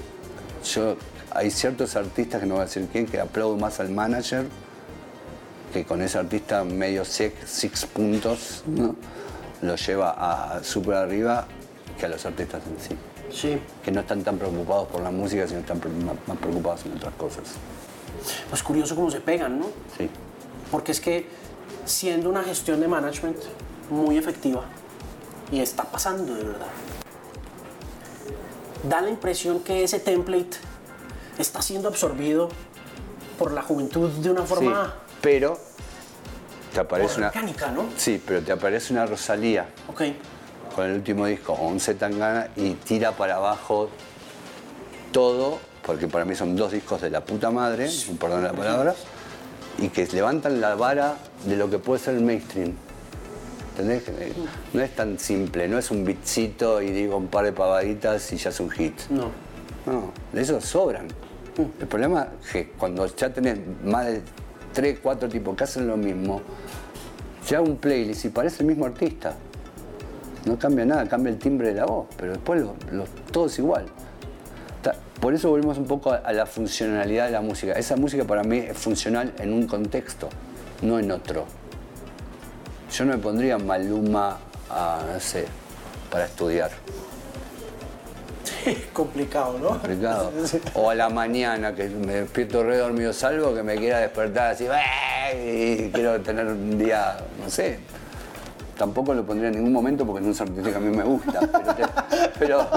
yo, 0.63 0.95
hay 1.31 1.49
ciertos 1.49 1.95
artistas, 1.95 2.39
que 2.41 2.45
no 2.45 2.55
voy 2.55 2.61
a 2.61 2.65
decir 2.65 2.87
quién, 2.91 3.07
que 3.07 3.19
aplaudo 3.19 3.57
más 3.57 3.79
al 3.79 3.89
manager, 3.89 4.45
que 5.71 5.85
con 5.85 6.01
ese 6.01 6.17
artista 6.17 6.63
medio 6.63 7.05
six, 7.05 7.33
six 7.45 7.85
puntos, 7.85 8.63
¿no? 8.67 8.95
lo 9.61 9.75
lleva 9.75 10.11
a 10.55 10.63
súper 10.63 10.95
arriba, 10.95 11.47
que 11.99 12.05
a 12.05 12.09
los 12.09 12.25
artistas 12.25 12.61
en 12.67 12.79
sí. 12.79 12.97
Sí. 13.31 13.61
Que 13.83 13.91
no 13.91 14.01
están 14.01 14.23
tan 14.23 14.37
preocupados 14.37 14.87
por 14.87 15.01
la 15.01 15.11
música, 15.11 15.47
sino 15.47 15.59
están 15.59 15.79
más, 16.05 16.15
más 16.27 16.37
preocupados 16.37 16.85
en 16.85 16.93
otras 16.93 17.13
cosas. 17.15 17.43
Pues 18.49 18.61
curioso 18.63 18.95
cómo 18.95 19.09
se 19.09 19.21
pegan, 19.21 19.59
¿no? 19.59 19.67
Sí. 19.97 20.09
Porque 20.69 20.91
es 20.91 20.99
que 20.99 21.27
siendo 21.85 22.29
una 22.29 22.43
gestión 22.43 22.79
de 22.81 22.87
management 22.87 23.37
muy 23.89 24.17
efectiva, 24.17 24.65
y 25.51 25.59
está 25.59 25.83
pasando 25.83 26.33
de 26.35 26.43
verdad, 26.43 26.67
da 28.89 29.01
la 29.01 29.09
impresión 29.09 29.59
que 29.59 29.83
ese 29.83 29.99
template 29.99 30.57
está 31.37 31.61
siendo 31.61 31.87
absorbido 31.87 32.49
por 33.37 33.51
la 33.51 33.61
juventud 33.61 34.09
de 34.09 34.31
una 34.31 34.41
Sí, 34.41 34.47
forma 34.47 34.93
pero 35.21 35.57
te 36.73 36.79
aparece 36.79 37.19
una. 37.19 37.31
Sí, 37.97 38.21
pero 38.25 38.41
te 38.41 38.51
aparece 38.51 38.93
una 38.93 39.05
Rosalía 39.05 39.67
Ok. 39.87 40.01
con 40.75 40.85
el 40.85 40.93
último 40.95 41.25
disco 41.25 41.53
o 41.53 41.67
un 41.67 41.79
Zetangana 41.79 42.49
y 42.55 42.71
tira 42.75 43.11
para 43.11 43.35
abajo 43.35 43.89
todo, 45.11 45.59
porque 45.85 46.07
para 46.07 46.25
mí 46.25 46.35
son 46.35 46.55
dos 46.55 46.71
discos 46.71 47.01
de 47.01 47.09
la 47.09 47.21
puta 47.25 47.51
madre, 47.51 47.89
perdón 48.19 48.43
la 48.43 48.53
palabra, 48.53 48.95
y 49.77 49.89
que 49.89 50.05
levantan 50.07 50.61
la 50.61 50.75
vara 50.75 51.15
de 51.45 51.55
lo 51.57 51.69
que 51.69 51.79
puede 51.79 51.99
ser 51.99 52.15
el 52.15 52.21
mainstream. 52.21 52.73
¿Entendés? 53.71 54.03
No 54.73 54.81
es 54.81 54.95
tan 54.95 55.17
simple, 55.17 55.67
no 55.67 55.77
es 55.77 55.91
un 55.91 56.03
bitcito 56.05 56.81
y 56.81 56.91
digo 56.91 57.15
un 57.17 57.27
par 57.27 57.45
de 57.45 57.53
pavaditas 57.53 58.31
y 58.33 58.37
ya 58.37 58.49
es 58.49 58.59
un 58.59 58.69
hit. 58.69 58.99
No. 59.09 59.31
No, 59.85 60.11
de 60.31 60.41
esos 60.41 60.63
sobran. 60.63 61.07
El 61.57 61.87
problema 61.87 62.27
es 62.43 62.51
que 62.51 62.69
cuando 62.71 63.05
ya 63.07 63.29
tenés 63.33 63.57
más 63.83 64.05
de 64.05 64.21
3, 64.73 64.99
4 65.01 65.29
tipos 65.29 65.55
que 65.55 65.63
hacen 65.63 65.87
lo 65.87 65.97
mismo, 65.97 66.41
ya 67.47 67.61
un 67.61 67.77
playlist 67.77 68.25
y 68.25 68.29
parece 68.29 68.63
el 68.63 68.67
mismo 68.69 68.85
artista. 68.85 69.33
No 70.45 70.57
cambia 70.57 70.85
nada, 70.85 71.07
cambia 71.07 71.31
el 71.31 71.37
timbre 71.37 71.69
de 71.69 71.75
la 71.75 71.85
voz, 71.85 72.07
pero 72.17 72.31
después 72.33 72.61
lo- 72.61 72.75
todo 73.31 73.45
es 73.47 73.59
igual. 73.59 73.85
Por 75.19 75.35
eso 75.35 75.51
volvemos 75.51 75.77
un 75.77 75.85
poco 75.85 76.11
a, 76.11 76.15
a 76.15 76.33
la 76.33 76.47
funcionalidad 76.47 77.27
de 77.27 77.31
la 77.33 77.41
música. 77.41 77.73
Esa 77.73 77.95
música 77.95 78.23
para 78.23 78.41
mí 78.43 78.57
es 78.57 78.75
funcional 78.75 79.31
en 79.37 79.53
un 79.53 79.67
contexto, 79.67 80.29
no 80.81 80.97
en 80.97 81.11
otro. 81.11 81.45
Yo 82.91 83.05
no 83.05 83.11
me 83.15 83.19
pondría 83.19 83.59
Maluma 83.59 84.39
a, 84.67 85.03
no 85.13 85.19
sé, 85.19 85.45
para 86.09 86.25
estudiar. 86.25 86.71
Complicado, 88.93 89.57
¿no? 89.59 89.69
complicado. 89.69 90.31
O 90.73 90.89
a 90.89 90.95
la 90.95 91.09
mañana, 91.09 91.73
que 91.73 91.89
me 91.89 92.13
despierto 92.21 92.63
re 92.63 92.77
dormido, 92.77 93.13
salvo 93.13 93.53
que 93.53 93.63
me 93.63 93.75
quiera 93.75 93.99
despertar 93.99 94.51
así, 94.51 94.65
y 95.35 95.89
quiero 95.91 96.19
tener 96.21 96.45
un 96.47 96.77
día, 96.77 97.17
no 97.43 97.49
sé. 97.49 97.79
Tampoco 98.77 99.13
lo 99.13 99.23
pondría 99.23 99.49
en 99.49 99.55
ningún 99.57 99.73
momento 99.73 100.05
porque 100.07 100.25
no 100.25 100.31
es 100.31 100.39
un 100.41 100.47
artista 100.49 100.71
que 100.71 100.75
a 100.77 100.79
mí 100.79 100.95
me 100.97 101.03
gusta. 101.03 101.39
Pero 101.39 101.73
te, 101.75 101.83
pero, 102.39 102.67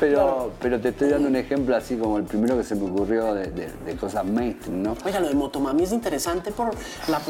pero, 0.00 0.52
pero 0.60 0.80
te 0.80 0.88
estoy 0.88 1.10
dando 1.10 1.28
un 1.28 1.36
ejemplo 1.36 1.76
así 1.76 1.96
como 1.96 2.18
el 2.18 2.24
primero 2.24 2.56
que 2.56 2.64
se 2.64 2.74
me 2.74 2.90
ocurrió 2.90 3.32
de, 3.32 3.46
de- 3.52 3.70
de 3.86 3.96
cosas 3.96 4.24
mainstream, 4.24 4.82
¿no? 4.82 4.96
Oiga, 5.04 5.20
lo 5.20 5.28
de 5.28 5.34
Motomami 5.34 5.84
es 5.84 5.92
interesante 5.92 6.50
por 6.50 6.70
la... 7.08 7.20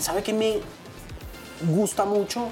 ¿Sabe 0.00 0.22
qué 0.22 0.32
me 0.32 0.60
gusta 1.74 2.06
mucho 2.06 2.48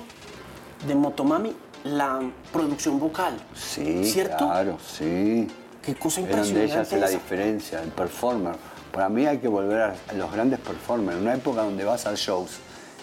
de 0.87 0.94
Motomami? 0.94 1.57
La 1.85 2.20
producción 2.53 2.99
vocal. 2.99 3.35
Sí, 3.55 4.05
¿Cierto? 4.11 4.38
claro, 4.49 4.79
sí. 4.87 5.47
Qué 5.83 5.94
cosa 5.94 6.23
Es 6.23 6.29
donde 6.31 6.64
ella 6.64 6.81
hace 6.81 6.97
impresionante 6.97 6.97
la 6.99 7.09
diferencia, 7.11 7.83
el 7.83 7.90
performer. 7.90 8.55
Para 8.90 9.09
mí 9.11 9.27
hay 9.27 9.38
que 9.38 9.49
volver 9.49 9.81
a 9.83 9.94
los 10.14 10.33
grandes 10.33 10.61
performers. 10.61 11.16
En 11.18 11.25
una 11.25 11.35
época 11.35 11.62
donde 11.62 11.85
vas 11.85 12.07
a 12.07 12.14
shows 12.14 12.53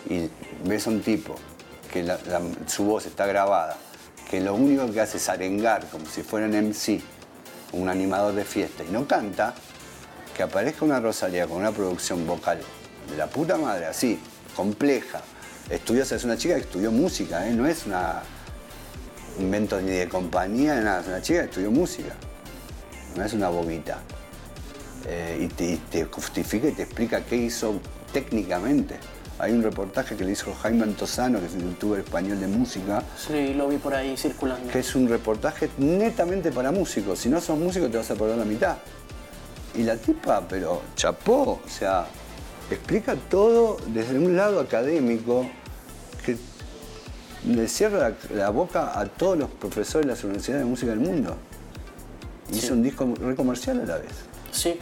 y 0.10 0.28
ves 0.67 0.88
a 0.88 0.89
un 0.89 1.02
tipo 1.02 1.36
que 1.94 2.02
la- 2.02 2.17
la- 2.28 2.41
su 2.65 2.86
voz 2.86 3.06
está 3.06 3.28
grabada, 3.28 3.78
que 4.30 4.39
lo 4.41 4.56
único 4.56 4.89
que 4.91 5.00
hace 5.02 5.17
es 5.17 5.30
arengar 5.30 5.86
como 5.89 6.06
si 6.08 6.24
fuera 6.24 6.48
un 6.48 6.56
MC, 6.56 7.02
un 7.74 7.88
animador 7.88 8.34
de 8.34 8.46
fiesta, 8.46 8.84
y 8.84 8.91
no 8.91 9.06
canta, 9.06 9.54
que 10.36 10.41
aparezca 10.41 10.86
una 10.86 11.00
Rosalía 11.00 11.46
con 11.46 11.58
una 11.58 11.72
producción 11.72 12.26
vocal 12.26 12.60
de 13.12 13.17
la 13.17 13.28
puta 13.28 13.58
madre, 13.58 13.86
así, 13.86 14.20
compleja. 14.56 15.22
Estudió, 15.70 16.02
es 16.04 16.24
una 16.24 16.38
chica 16.38 16.56
que 16.56 16.62
estudió 16.62 16.91
música, 16.91 17.48
¿eh? 17.48 17.52
no 17.54 17.67
es 17.67 17.86
una 17.86 18.24
invento 19.39 19.82
ni 19.82 19.91
de 19.91 20.10
compañía, 20.10 20.76
ni 20.76 20.84
nada, 20.84 21.02
es 21.02 21.08
una 21.08 21.22
chica 21.22 21.39
que 21.41 21.46
estudió 21.46 21.72
música 21.72 22.15
no 23.15 23.24
es 23.24 23.34
una 23.34 23.50
bobita. 23.50 24.00
Eh, 25.08 25.48
y, 25.50 25.78
te, 25.78 26.06
justifica 26.06 26.67
y 26.67 26.72
te 26.72 26.84
explica 26.84 27.22
qué 27.22 27.36
hizo 27.36 27.80
técnicamente. 28.13 28.98
Hay 29.39 29.52
un 29.54 29.63
reportaje 29.63 30.15
que 30.15 30.24
le 30.24 30.34
hizo 30.34 30.54
Jaime 30.54 30.84
Antosano, 30.84 31.39
que 31.39 31.48
es 31.48 31.54
un 31.54 31.62
youtuber 31.62 32.02
español 32.02 32.39
de 32.39 32.48
música, 32.48 33.04
Sí, 33.17 33.56
lo 33.56 33.67
vi 33.67 33.78
por 33.78 33.96
ahí 33.96 34.15
circulando. 34.15 34.72
que 34.72 34.80
es 34.80 34.96
un 34.96 35.10
reportaje 35.10 35.70
netamente 35.80 36.52
para 36.52 36.72
músicos. 36.72 37.20
Si 37.20 37.30
no 37.30 37.41
sos 37.41 37.58
músico 37.58 37.89
te 37.89 37.98
vas 37.98 38.12
a 38.12 38.15
perder 38.15 38.38
la 38.38 38.46
mitad. 38.46 38.78
Y 39.74 39.84
la 39.84 39.96
tipa, 39.96 40.41
pero 40.48 40.84
chapó, 40.96 41.62
o 41.65 41.70
sea, 41.70 42.06
explica 42.70 43.15
todo 43.15 43.78
desde 43.88 44.20
un 44.20 44.36
lado 44.36 44.60
académico 44.60 45.50
le 47.45 47.67
cierra 47.67 48.13
la, 48.34 48.49
boca 48.49 48.99
a 48.99 49.06
todos 49.06 49.38
los 49.38 49.49
profesores 49.49 50.06
de 50.06 50.13
las 50.13 50.23
universidades 50.23 50.63
de 50.63 50.69
música 50.69 50.91
del 50.91 50.99
mundo. 50.99 51.36
Y 52.51 52.58
hizo 52.58 52.73
un 52.73 52.84
disco 52.84 53.12
re 53.19 53.36
comercial 53.36 53.82
a 53.82 53.86
la 53.86 53.97
vez. 53.97 54.12
Sí. 54.51 54.77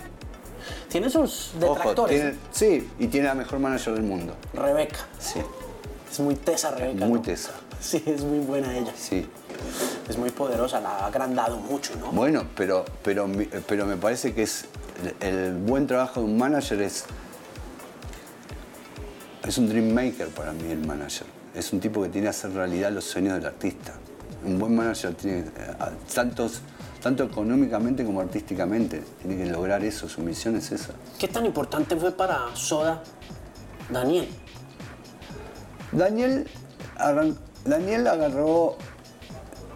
Tiene 0.90 1.10
sus 1.10 1.52
Ojo, 1.62 1.74
detractores. 1.76 2.16
tiene- 2.20 2.36
sí, 2.52 2.90
y 3.00 3.08
tiene 3.08 3.28
la 3.28 3.36
mejor 3.36 3.60
manager 3.60 3.94
del 3.94 4.04
mundo. 4.04 4.36
Rebeca. 4.54 5.00
Sí, 5.20 5.40
Es 6.12 6.20
muy 6.20 6.36
tesa, 6.36 6.72
Rebeca. 6.72 7.06
muy 7.06 7.20
¿no? 7.20 7.22
tesa. 7.22 7.52
Sí, 7.80 8.04
es 8.06 8.24
muy 8.24 8.40
buena 8.40 8.76
ella. 8.76 8.92
Sí. 8.98 9.26
Es 10.10 10.18
muy 10.18 10.32
poderosa, 10.32 10.82
la 10.82 10.90
ha 10.90 11.06
agrandado 11.06 11.58
mucho, 11.58 11.96
¿no? 11.98 12.12
Bueno, 12.12 12.44
pero, 12.56 12.84
pero, 13.04 13.28
pero 13.68 13.86
me 13.86 13.96
parece 13.96 14.34
que 14.34 14.44
es 14.44 14.66
el, 15.22 15.28
el 15.30 15.54
buen 15.54 15.86
trabajo 15.88 16.20
de 16.22 16.26
un 16.26 16.38
manager 16.38 16.82
es 16.82 17.06
es 19.48 19.58
un 19.58 19.70
dream 19.70 19.94
maker 19.94 20.28
para 20.30 20.52
mí 20.52 20.72
el 20.72 20.86
manager. 20.86 21.26
Es 21.54 21.74
un 21.74 21.80
tipo 21.80 22.02
que 22.02 22.10
tiene 22.10 22.26
que 22.26 22.30
hacer 22.30 22.52
realidad 22.54 22.92
los 22.92 23.04
sueños 23.06 23.34
del 23.36 23.46
artista. 23.46 23.94
Un 24.46 24.58
buen 24.60 24.76
manager 24.76 25.14
tiene 25.16 25.40
eh, 25.40 25.46
tantos 26.14 26.62
tanto 27.02 27.24
económicamente 27.24 28.04
como 28.04 28.20
artísticamente 28.20 29.02
tiene 29.22 29.38
que 29.42 29.50
lograr 29.50 29.84
eso. 29.86 30.10
Su 30.10 30.20
misión 30.22 30.58
es 30.58 30.72
esa. 30.74 30.94
¿Qué 31.18 31.30
tan 31.30 31.46
importante 31.46 31.96
fue 31.96 32.12
para 32.12 32.54
Soda 32.56 33.02
Daniel? 33.90 34.28
Daniel, 35.94 36.46
arran- 36.98 37.38
Daniel 37.66 38.06
agarró 38.08 38.76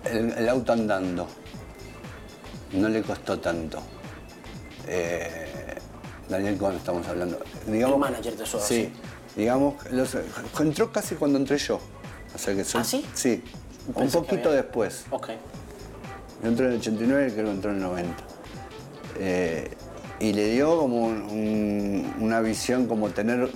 el, 0.04 0.32
el 0.34 0.50
auto 0.50 0.74
andando. 0.74 1.28
No 2.74 2.90
le 2.90 3.02
costó 3.02 3.40
tanto. 3.40 3.80
Eh, 4.88 5.76
Daniel, 6.28 6.58
cuando 6.58 6.78
estamos 6.80 7.08
hablando. 7.08 7.40
Digamos, 7.68 7.96
El 7.96 8.00
manager 8.00 8.38
de 8.38 8.46
Soda, 8.46 8.64
sí. 8.66 8.92
Digamos, 9.36 9.76
los- 9.92 10.16
entró 10.60 10.92
casi 10.92 11.16
cuando 11.16 11.38
entré 11.40 11.58
yo. 11.58 11.80
O 12.36 12.38
sea 12.38 12.56
que 12.56 12.64
soy- 12.64 12.82
¿Ah, 12.82 12.84
sí? 12.84 13.06
Sí. 13.14 13.44
Un 13.96 14.10
poquito 14.10 14.50
había- 14.50 14.62
después. 14.62 15.06
Ok. 15.10 15.30
Yo 16.42 16.50
entré 16.50 16.66
en 16.68 16.72
el 16.74 16.78
89 16.80 17.28
y 17.30 17.32
creo 17.32 17.46
que 17.46 17.52
entró 17.52 17.72
en 17.72 17.78
el 17.78 17.84
90. 17.84 18.24
Eh, 19.20 19.72
y 20.20 20.34
le 20.34 20.50
dio 20.52 20.78
como 20.78 21.06
un- 21.06 21.22
un- 21.24 22.14
una 22.20 22.42
visión, 22.42 22.88
como 22.88 23.10
tener 23.10 23.50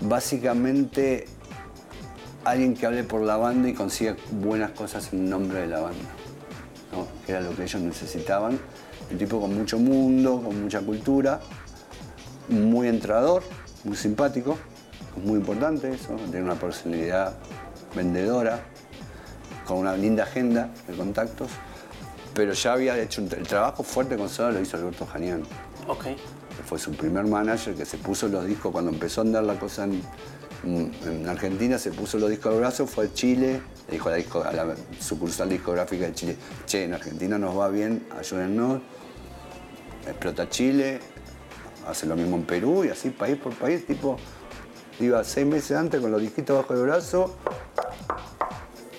básicamente 0.00 1.26
alguien 2.44 2.74
que 2.74 2.86
hable 2.86 3.04
por 3.04 3.20
la 3.22 3.36
banda 3.36 3.68
y 3.68 3.74
consiga 3.74 4.16
buenas 4.30 4.70
cosas 4.72 5.12
en 5.12 5.28
nombre 5.28 5.60
de 5.60 5.66
la 5.66 5.80
banda. 5.80 6.08
¿no? 6.92 7.06
Que 7.24 7.32
era 7.32 7.40
lo 7.40 7.54
que 7.54 7.62
ellos 7.64 7.80
necesitaban. 7.82 8.58
Un 9.10 9.18
tipo 9.18 9.40
con 9.40 9.54
mucho 9.56 9.78
mundo, 9.78 10.42
con 10.44 10.60
mucha 10.62 10.80
cultura, 10.80 11.40
muy 12.48 12.88
entrador, 12.88 13.42
muy 13.84 13.96
simpático, 13.96 14.56
es 15.16 15.24
muy 15.24 15.38
importante 15.38 15.92
eso, 15.92 16.14
tiene 16.30 16.42
una 16.42 16.54
personalidad 16.54 17.34
vendedora, 17.94 18.60
con 19.66 19.78
una 19.78 19.96
linda 19.96 20.24
agenda 20.24 20.70
de 20.86 20.94
contactos, 20.94 21.48
pero 22.34 22.52
ya 22.52 22.72
había 22.72 22.98
hecho 22.98 23.22
un 23.22 23.28
el 23.32 23.46
trabajo 23.46 23.82
fuerte 23.82 24.16
con 24.16 24.28
Soda 24.28 24.50
lo 24.52 24.60
hizo 24.60 24.76
Alberto 24.76 25.06
Janián, 25.06 25.42
Ok. 25.88 26.04
que 26.04 26.62
fue 26.66 26.78
su 26.78 26.92
primer 26.92 27.24
manager 27.26 27.74
que 27.74 27.84
se 27.84 27.96
puso 27.98 28.28
los 28.28 28.46
discos 28.46 28.72
cuando 28.72 28.90
empezó 28.90 29.20
a 29.20 29.24
andar 29.24 29.44
la 29.44 29.58
cosa 29.58 29.84
en, 29.84 30.02
en 31.04 31.28
Argentina, 31.28 31.78
se 31.78 31.90
puso 31.90 32.18
los 32.18 32.30
discos 32.30 32.52
al 32.52 32.60
brazo, 32.60 32.86
fue 32.86 33.06
a 33.06 33.12
Chile, 33.14 33.60
le 33.88 33.92
dijo 33.94 34.08
a 34.08 34.12
la, 34.12 34.16
disco- 34.18 34.44
a 34.44 34.52
la 34.52 34.74
sucursal 35.00 35.48
discográfica 35.48 36.06
de 36.06 36.12
Chile, 36.14 36.36
che, 36.66 36.84
en 36.84 36.94
Argentina 36.94 37.38
nos 37.38 37.56
va 37.58 37.68
bien, 37.68 38.06
ayúdennos, 38.18 38.80
explota 40.06 40.48
Chile, 40.48 41.00
hace 41.86 42.06
lo 42.06 42.16
mismo 42.16 42.36
en 42.36 42.44
Perú 42.44 42.84
y 42.84 42.88
así 42.88 43.10
país 43.10 43.36
por 43.36 43.54
país, 43.54 43.86
tipo, 43.86 44.16
iba 45.00 45.22
seis 45.24 45.46
meses 45.46 45.76
antes 45.76 46.00
con 46.00 46.10
los 46.10 46.20
disquitos 46.20 46.56
bajo 46.56 46.74
el 46.74 46.82
brazo, 46.82 47.34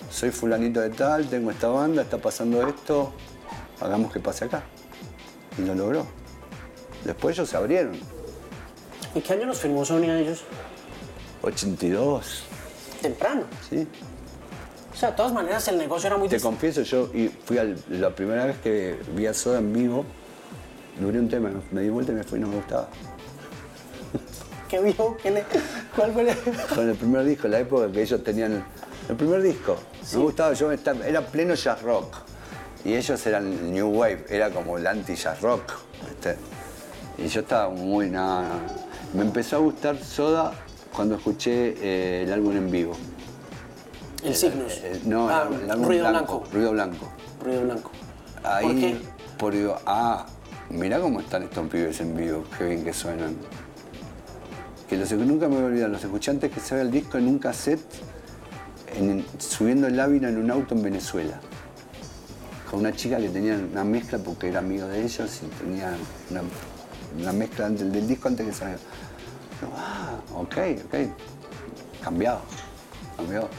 soy 0.10 0.32
fulanito 0.32 0.82
de 0.82 0.90
tal, 0.90 1.28
tengo 1.30 1.52
esta 1.52 1.68
banda, 1.70 2.02
está 2.02 2.18
pasando 2.18 2.66
esto, 2.68 3.14
hagamos 3.80 4.12
que 4.12 4.20
pase 4.20 4.46
acá. 4.46 4.64
Y 5.58 5.62
lo 5.64 5.76
logró. 5.76 6.06
Después 7.04 7.36
ellos 7.38 7.50
se 7.50 7.58
abrieron. 7.58 7.98
¿En 9.16 9.22
qué 9.22 9.34
año 9.34 9.46
nos 9.48 9.60
firmó 9.60 9.84
Sony 9.86 10.04
a 10.10 10.20
ellos? 10.20 10.44
82, 11.42 12.44
Temprano. 13.02 13.44
¿sí? 13.70 13.88
sea, 14.96 15.10
de 15.12 15.16
todas 15.18 15.34
maneras 15.34 15.68
el 15.68 15.78
negocio 15.80 16.08
era 16.08 16.18
muy 16.18 16.30
Te 16.30 16.40
confieso, 16.40 16.84
yo 16.84 17.10
y 17.14 17.28
fui 17.30 17.58
al- 17.58 17.82
la 17.90 18.14
primera 18.16 18.46
vez 18.46 18.58
que 18.60 19.00
vi 19.16 19.26
a 19.26 19.34
Soda 19.34 19.58
en 19.58 19.74
vivo, 19.74 20.06
duré 21.06 21.20
un 21.20 21.30
tema, 21.30 21.50
me 21.72 21.82
di 21.82 21.90
vuelta 21.90 22.12
y 22.12 22.16
me 22.16 22.24
fui 22.24 22.40
y 22.40 22.42
no 22.42 22.48
me 22.48 22.56
gustaba. 22.58 22.88
¿Qué 24.70 24.80
vio? 24.80 25.18
¿Qué 25.22 25.32
le- 25.32 25.44
¿Cuál 25.96 26.14
fue 26.14 26.30
el- 26.30 26.38
Con 26.76 26.90
el 26.90 26.96
primer 26.96 27.26
disco, 27.26 27.48
la 27.48 27.60
época 27.60 27.92
que 27.92 28.02
ellos 28.02 28.24
tenían 28.24 28.64
el 29.10 29.16
primer 29.16 29.42
disco. 29.42 29.76
Me 30.14 30.20
gustaba, 30.20 30.54
yo 30.54 30.72
estaba- 30.72 31.06
era 31.06 31.22
pleno 31.22 31.54
jazz 31.56 31.82
rock. 31.82 32.16
Y 32.86 32.94
ellos 32.96 33.26
eran 33.28 33.72
New 33.72 33.90
Wave, 33.90 34.26
era 34.30 34.50
como 34.50 34.78
el 34.78 34.88
anti-jazz 34.88 35.42
rock. 35.42 35.74
¿viste? 36.08 36.36
Y 37.18 37.28
yo 37.28 37.42
estaba 37.42 37.70
muy 37.70 38.10
nada. 38.10 38.48
Me 39.14 39.22
empezó 39.24 39.58
a 39.58 39.60
gustar 39.60 39.98
Soda 40.02 40.54
cuando 40.96 41.16
escuché 41.16 41.76
eh, 41.82 42.24
el 42.24 42.32
álbum 42.34 42.56
en 42.58 42.72
vivo. 42.72 42.94
El 44.24 44.36
Signos. 44.36 44.72
Eh, 44.84 45.02
no, 45.06 45.30
Ah, 45.30 45.48
el, 45.52 45.62
el 45.64 45.72
álbum 45.72 45.88
Ruido 45.88 46.10
blanco, 46.10 46.40
Blanco. 46.40 46.54
Ruido 46.54 46.72
Blanco. 46.72 47.12
Ruido 47.44 47.62
Blanco. 47.64 47.92
Ahí, 48.44 48.66
¿Por 48.66 48.76
qué? 48.76 48.98
por 49.38 49.82
ah, 49.86 50.26
mirá 50.72 51.00
cómo 51.00 51.20
están 51.20 51.44
estos 51.44 51.68
pibes 51.70 52.00
en 52.02 52.16
vivo, 52.16 52.44
qué 52.58 52.66
bien 52.66 52.84
que 52.84 52.94
suenan. 52.94 53.36
Que 54.90 54.98
los, 54.98 55.12
nunca 55.12 55.48
me 55.48 55.56
voy 55.56 55.64
a 55.64 55.68
olvidar, 55.68 55.90
los 55.90 56.04
escuchantes 56.04 56.52
que 56.52 56.60
se 56.60 56.76
el 56.82 56.92
disco 56.92 57.18
en 57.18 57.28
un 57.28 57.40
cassette, 57.40 57.82
en- 58.96 59.26
subiendo 59.38 59.88
el 59.88 60.00
Ávila 60.00 60.30
en 60.30 60.38
un 60.38 60.52
auto 60.52 60.76
en 60.76 60.84
Venezuela. 60.84 61.40
Con 62.70 62.82
una 62.82 62.94
chica 62.94 63.18
que 63.18 63.30
tenía 63.30 63.56
una 63.56 63.84
mezcla 63.84 64.18
porque 64.18 64.48
era 64.48 64.60
amigo 64.60 64.88
de 64.88 65.04
ellos 65.04 65.42
y 65.44 65.64
tenía 65.64 65.94
una, 66.30 67.32
mezcla 67.34 67.70
del 67.70 68.08
disco 68.08 68.28
antes 68.30 68.46
que. 68.46 68.78
Yo, 69.62 69.68
ah, 69.76 70.20
ok, 70.36 70.58
ok. 70.86 72.02
Cambiado, 72.02 72.42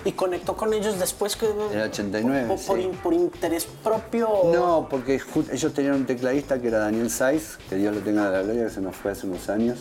Y 0.04 0.12
conectó 0.12 0.56
con 0.56 0.72
ellos 0.74 0.98
después 0.98 1.36
que... 1.36 1.46
En 1.46 1.78
el 1.78 1.82
89, 1.90 2.46
Por, 2.48 2.60
por 2.66 2.76
sí. 2.78 2.82
in- 2.84 2.92
por 2.96 3.14
interés 3.14 3.66
propio. 3.84 4.28
No, 4.52 4.88
porque 4.90 5.20
ellos 5.52 5.72
tenían 5.74 5.94
un 5.94 6.06
tecladista 6.06 6.60
que 6.60 6.68
era 6.68 6.78
Daniel 6.78 7.10
Saiz, 7.10 7.58
que 7.68 7.76
Dios 7.76 7.94
lo 7.94 8.00
tenga 8.02 8.30
de 8.30 8.36
la 8.38 8.42
gloria, 8.42 8.64
que 8.64 8.70
se 8.70 8.80
nos 8.80 8.96
fue 8.96 9.12
hace 9.12 9.26
unos 9.26 9.48
años. 9.48 9.78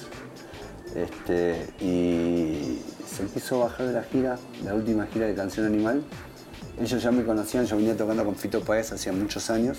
Este, 0.95 1.67
y 1.79 2.81
se 3.07 3.25
quiso 3.34 3.60
bajar 3.60 3.88
de 3.88 3.93
la 3.93 4.03
gira, 4.03 4.38
la 4.65 4.75
última 4.75 5.07
gira 5.07 5.25
de 5.27 5.36
Canción 5.36 5.65
Animal. 5.65 6.03
Ellos 6.79 7.01
ya 7.01 7.12
me 7.12 7.23
conocían, 7.23 7.65
yo 7.65 7.77
venía 7.77 7.95
tocando 7.95 8.25
con 8.25 8.36
Fito 8.36 8.62
Paez 8.62 8.91
hacía 8.91 9.12
muchos 9.13 9.49
años. 9.49 9.77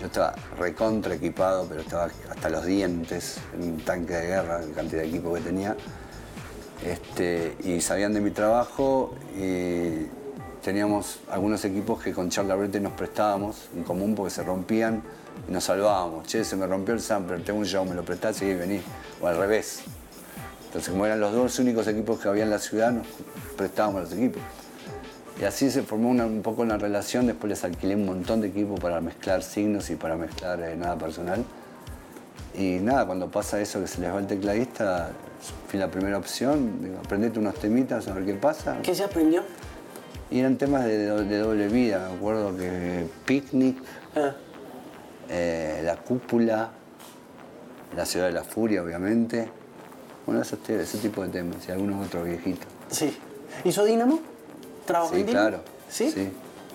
Yo 0.00 0.06
estaba 0.06 0.34
recontra 0.58 1.14
equipado, 1.14 1.66
pero 1.68 1.80
estaba 1.80 2.08
hasta 2.30 2.48
los 2.50 2.64
dientes, 2.66 3.38
en 3.54 3.62
un 3.72 3.80
tanque 3.80 4.14
de 4.14 4.26
guerra, 4.26 4.60
la 4.60 4.74
cantidad 4.74 5.02
de 5.02 5.08
equipo 5.08 5.32
que 5.34 5.40
tenía. 5.40 5.76
Este, 6.84 7.56
y 7.64 7.80
sabían 7.80 8.12
de 8.12 8.20
mi 8.20 8.30
trabajo 8.30 9.14
y 9.38 10.06
teníamos 10.62 11.20
algunos 11.30 11.64
equipos 11.64 12.02
que 12.02 12.12
con 12.12 12.28
Charlie 12.28 12.52
Abrete 12.52 12.80
nos 12.80 12.92
prestábamos 12.92 13.68
en 13.74 13.84
común 13.84 14.14
porque 14.14 14.30
se 14.30 14.42
rompían 14.42 15.02
y 15.48 15.52
nos 15.52 15.64
salvábamos. 15.64 16.26
Che, 16.26 16.44
se 16.44 16.56
me 16.56 16.66
rompió 16.66 16.94
el 16.94 17.00
sampler, 17.00 17.42
tengo 17.42 17.60
un 17.60 17.66
show, 17.66 17.84
me 17.84 17.94
lo 17.94 18.04
prestás 18.04 18.42
y 18.42 18.52
vení. 18.54 18.80
O 19.20 19.26
al 19.26 19.38
revés. 19.38 19.82
Entonces, 20.66 20.90
como 20.90 21.06
eran 21.06 21.20
los 21.20 21.32
dos 21.32 21.58
únicos 21.58 21.86
equipos 21.86 22.20
que 22.20 22.28
había 22.28 22.42
en 22.42 22.50
la 22.50 22.58
ciudad, 22.58 22.92
nos 22.92 23.06
prestábamos 23.56 24.02
los 24.02 24.12
equipos. 24.12 24.42
Y 25.40 25.44
así 25.44 25.70
se 25.70 25.82
formó 25.82 26.10
un 26.10 26.42
poco 26.42 26.62
una 26.62 26.78
relación. 26.78 27.26
Después 27.26 27.50
les 27.50 27.64
alquilé 27.64 27.94
un 27.94 28.06
montón 28.06 28.40
de 28.40 28.48
equipos 28.48 28.80
para 28.80 29.00
mezclar 29.00 29.42
signos 29.42 29.90
y 29.90 29.96
para 29.96 30.16
mezclar 30.16 30.60
eh, 30.60 30.76
nada 30.76 30.96
personal. 30.96 31.44
Y 32.56 32.78
nada, 32.80 33.06
cuando 33.06 33.30
pasa 33.30 33.60
eso 33.60 33.80
que 33.80 33.86
se 33.86 34.00
les 34.00 34.12
va 34.12 34.18
el 34.18 34.26
tecladista, 34.26 35.10
fui 35.68 35.78
la 35.78 35.90
primera 35.90 36.16
opción, 36.16 36.82
digo, 36.82 36.98
aprendete 37.04 37.38
unos 37.38 37.54
temitas 37.56 38.08
a 38.08 38.14
ver 38.14 38.24
qué 38.24 38.34
pasa. 38.34 38.78
¿Qué 38.82 38.94
se 38.94 39.04
aprendió? 39.04 39.42
Y 40.30 40.40
eran 40.40 40.56
temas 40.56 40.84
de, 40.84 41.06
do- 41.06 41.22
de 41.24 41.38
doble 41.38 41.68
vida, 41.68 42.08
me 42.10 42.16
acuerdo 42.16 42.56
que 42.56 43.06
Picnic, 43.26 43.76
Ah, 44.16 44.32
eh, 45.28 45.82
La 45.84 45.96
Cúpula, 45.96 46.70
La 47.94 48.06
Ciudad 48.06 48.26
de 48.26 48.32
la 48.32 48.42
Furia, 48.44 48.82
obviamente. 48.82 49.48
Bueno, 50.24 50.40
esos 50.42 50.58
ese 50.68 50.98
tipo 50.98 51.22
de 51.22 51.28
temas 51.28 51.56
y 51.68 51.72
algunos 51.72 52.06
otros 52.06 52.24
viejitos. 52.26 52.66
sí. 52.88 53.16
¿Hizo 53.64 53.84
Dínamo? 53.84 54.18
¿Trabajó 54.84 55.14
Sí, 55.14 55.20
en 55.20 55.26
Dínamo? 55.26 55.48
claro. 55.48 55.62
¿Sí? 55.88 56.10
Sí. 56.10 56.28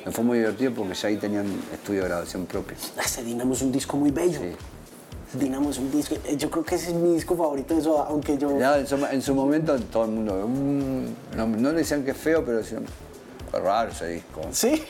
Me 0.06 0.12
fue 0.12 0.24
muy 0.24 0.40
divertido 0.40 0.74
porque 0.74 0.94
ya 0.96 1.10
ahí 1.10 1.18
tenían 1.18 1.46
estudio 1.74 2.02
de 2.04 2.08
grabación 2.10 2.46
propio. 2.48 2.76
Ese 3.04 3.24
Dínamo 3.24 3.54
es 3.54 3.62
un 3.62 3.72
disco 3.72 3.98
muy 3.98 4.10
bello. 4.12 4.40
Sí. 4.40 4.56
Dínamo 5.34 5.70
es 5.70 5.78
un 5.78 5.90
disco. 5.92 6.16
eh, 6.26 6.36
Yo 6.38 6.50
creo 6.50 6.64
que 6.64 6.76
ese 6.76 6.90
es 6.90 6.94
mi 6.96 7.14
disco 7.14 7.36
favorito 7.38 7.74
de 7.76 7.82
Soda, 7.82 8.06
aunque 8.10 8.38
yo. 8.38 8.52
En, 8.60 8.86
su, 8.88 8.96
en 9.06 9.22
su 9.22 9.34
momento 9.34 9.80
todo 9.80 10.06
el 10.06 10.12
mundo, 10.12 10.46
mm, 10.48 11.38
no, 11.38 11.48
no 11.48 11.70
le 11.72 11.78
decían 11.80 12.04
que 12.04 12.12
es 12.12 12.18
feo, 12.18 12.44
pero 12.44 12.58
decían, 12.58 12.86
qué 13.52 13.60
raro 13.60 13.92
ese 13.92 14.08
disco. 14.10 14.42
¿Sí? 14.52 14.84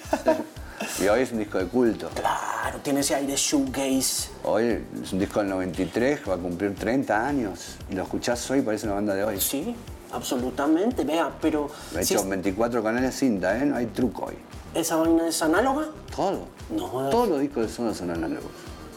Y 1.00 1.08
hoy 1.08 1.22
es 1.22 1.32
un 1.32 1.38
disco 1.38 1.60
de 1.60 1.66
culto. 1.68 2.10
claro, 2.16 2.80
tiene 2.82 3.02
ese 3.02 3.14
aire 3.14 3.36
shoegaze. 3.36 4.30
Hoy 4.44 4.84
es 5.04 5.14
un 5.14 5.20
disco 5.20 5.40
del 5.40 5.50
93, 5.50 6.22
que 6.22 6.30
va 6.32 6.36
a 6.38 6.40
cumplir 6.40 6.74
30 6.74 7.28
años. 7.28 7.76
Y 7.92 7.94
lo 7.94 8.02
escuchás 8.02 8.50
hoy 8.50 8.62
parece 8.62 8.88
una 8.88 8.96
banda 8.96 9.14
de 9.14 9.24
hoy. 9.24 9.40
Sí, 9.40 9.76
absolutamente. 10.12 11.04
Vea, 11.04 11.32
pero. 11.40 11.70
De 11.94 12.04
si 12.04 12.16
hecho, 12.16 12.24
es- 12.24 12.30
24 12.30 12.82
canales 12.82 13.14
cinta, 13.16 13.56
¿eh? 13.60 13.66
No 13.66 13.76
hay 13.76 13.86
truco 13.88 14.26
hoy. 14.26 14.36
¿Esa 14.74 14.96
vaina 14.96 15.28
es 15.28 15.40
análoga? 15.44 15.86
Todo. 16.16 16.48
No. 16.76 17.10
Todos 17.12 17.30
los 17.30 17.40
discos 17.42 17.68
de 17.68 17.70
Soda 17.74 17.94
son 17.94 18.10
análogos. 18.10 18.50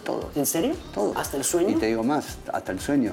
Todos. 0.04 0.36
¿En 0.36 0.46
serio? 0.46 0.74
Todos. 0.92 1.16
¿Hasta 1.16 1.36
el 1.36 1.44
sueño? 1.44 1.70
Y 1.70 1.74
te 1.76 1.86
digo 1.86 2.02
más, 2.04 2.38
hasta 2.52 2.72
el 2.72 2.80
sueño. 2.80 3.12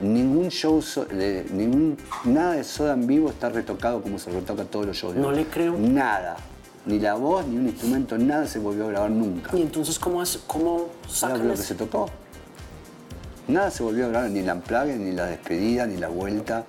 Ningún 0.00 0.48
show, 0.48 0.80
so- 0.80 1.04
de- 1.06 1.44
ningún, 1.50 1.96
nada 2.24 2.52
de 2.52 2.62
Soda 2.64 2.92
en 2.94 3.06
vivo 3.06 3.28
está 3.30 3.48
retocado 3.48 4.00
como 4.00 4.18
se 4.18 4.30
retoca 4.30 4.64
todos 4.64 4.86
los 4.86 4.96
shows. 4.96 5.16
No 5.16 5.32
le 5.32 5.46
creo. 5.46 5.76
Nada. 5.76 6.36
Ni 6.86 7.00
la 7.00 7.14
voz, 7.14 7.46
ni 7.46 7.56
un 7.56 7.66
instrumento, 7.66 8.16
nada 8.16 8.46
se 8.46 8.60
volvió 8.60 8.84
a 8.86 8.88
grabar 8.90 9.10
nunca. 9.10 9.50
¿Y 9.56 9.62
entonces 9.62 9.98
cómo, 9.98 10.22
es, 10.22 10.38
cómo 10.46 10.86
Nada 11.02 11.08
sacan 11.14 11.48
lo 11.48 11.54
que 11.54 11.62
se 11.62 11.74
tocó. 11.74 12.08
Nada 13.48 13.70
se 13.70 13.82
volvió 13.82 14.06
a 14.06 14.08
grabar, 14.08 14.30
ni 14.30 14.42
la 14.42 14.52
amplague, 14.52 14.96
ni 14.96 15.12
la 15.12 15.26
despedida, 15.26 15.86
ni 15.86 15.96
la 15.96 16.08
vuelta. 16.08 16.64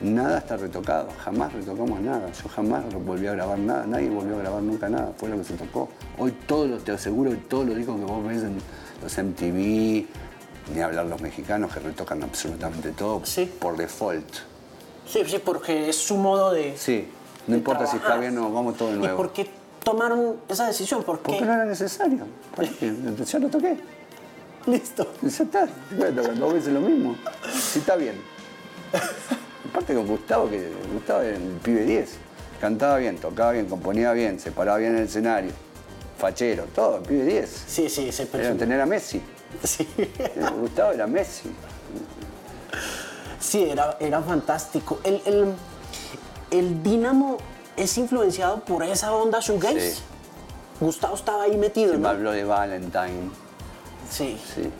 Nada 0.00 0.38
está 0.38 0.56
retocado, 0.56 1.08
jamás 1.24 1.52
retocamos 1.52 2.00
nada. 2.00 2.30
Yo 2.30 2.48
jamás 2.50 2.84
volví 3.04 3.26
a 3.26 3.32
grabar 3.32 3.58
nada, 3.58 3.86
nadie 3.86 4.10
volvió 4.10 4.36
a 4.36 4.38
grabar 4.38 4.62
nunca 4.62 4.88
nada, 4.88 5.12
fue 5.16 5.28
lo 5.30 5.38
que 5.38 5.44
se 5.44 5.54
tocó. 5.54 5.88
Hoy 6.18 6.32
todos 6.46 6.68
los, 6.68 6.84
te 6.84 6.92
aseguro 6.92 7.32
todos 7.48 7.66
los 7.66 7.76
discos 7.76 7.96
que 7.98 8.04
vos 8.04 8.26
ves 8.26 8.42
en 8.42 8.56
los 9.02 9.16
MTV, 9.18 10.06
ni 10.74 10.80
hablar 10.82 11.06
los 11.06 11.20
mexicanos 11.20 11.72
que 11.72 11.80
retocan 11.80 12.22
absolutamente 12.22 12.90
todo 12.92 13.20
Sí. 13.24 13.50
por 13.58 13.76
default. 13.76 14.26
Sí, 15.06 15.22
sí, 15.26 15.38
porque 15.44 15.88
es 15.90 15.96
su 15.96 16.16
modo 16.16 16.52
de. 16.52 16.76
Sí, 16.78 17.06
no 17.46 17.52
de 17.52 17.58
importa 17.58 17.86
si 17.86 17.96
está 17.96 18.16
bien 18.16 18.36
o 18.38 18.42
no, 18.42 18.52
vamos 18.52 18.76
todo 18.76 18.88
de 18.90 18.94
¿Y 18.96 18.98
nuevo. 18.98 19.16
por 19.16 19.32
qué 19.32 19.48
tomaron 19.82 20.36
esa 20.48 20.66
decisión? 20.66 21.02
¿Por 21.04 21.18
qué? 21.18 21.24
Porque 21.32 21.44
no 21.44 21.52
era 21.52 21.64
necesario. 21.66 22.24
Ya 23.26 23.38
lo 23.38 23.48
toqué. 23.48 23.76
Listo. 24.66 25.06
Ya 25.20 25.28
está, 25.28 25.66
tocar 25.66 26.38
dos 26.38 26.54
veces 26.54 26.72
lo 26.72 26.80
mismo. 26.80 27.16
Sí, 27.52 27.80
está 27.80 27.96
bien. 27.96 28.14
Aparte 29.68 29.94
con 29.94 30.06
Gustavo, 30.06 30.48
que 30.48 30.70
Gustavo 30.92 31.20
era 31.20 31.36
el 31.36 31.42
pibe 31.62 31.84
10. 31.84 32.10
Cantaba 32.60 32.96
bien, 32.96 33.18
tocaba 33.18 33.52
bien, 33.52 33.66
componía 33.66 34.12
bien, 34.12 34.40
se 34.40 34.52
paraba 34.52 34.78
bien 34.78 34.92
en 34.92 34.98
el 35.00 35.04
escenario. 35.04 35.50
Fachero, 36.18 36.64
todo, 36.74 36.98
el 36.98 37.02
pibe 37.02 37.24
10. 37.24 37.64
Sí, 37.66 37.88
sí, 37.88 38.10
se 38.12 38.26
perfil. 38.26 38.56
tener 38.56 38.80
a 38.80 38.86
Messi. 38.86 39.20
Sí. 39.62 39.86
Gustavo 40.60 40.92
era 40.92 41.06
Messi. 41.06 41.50
Sí, 43.40 43.64
era, 43.70 43.96
era 44.00 44.22
fantástico. 44.22 45.00
El, 45.04 45.20
el, 45.26 45.52
el 46.50 46.82
Dínamo 46.82 47.36
es 47.76 47.96
influenciado 47.98 48.60
por 48.60 48.82
esa 48.82 49.12
onda 49.12 49.40
shoegaze. 49.40 49.92
Sí. 49.94 50.02
Gustavo 50.80 51.14
estaba 51.14 51.44
ahí 51.44 51.56
metido, 51.56 51.92
Me 51.94 52.00
¿no? 52.00 52.08
habló 52.08 52.32
de 52.32 52.44
Valentine. 52.44 53.30
Sí. 54.10 54.38
Sí. 54.54 54.70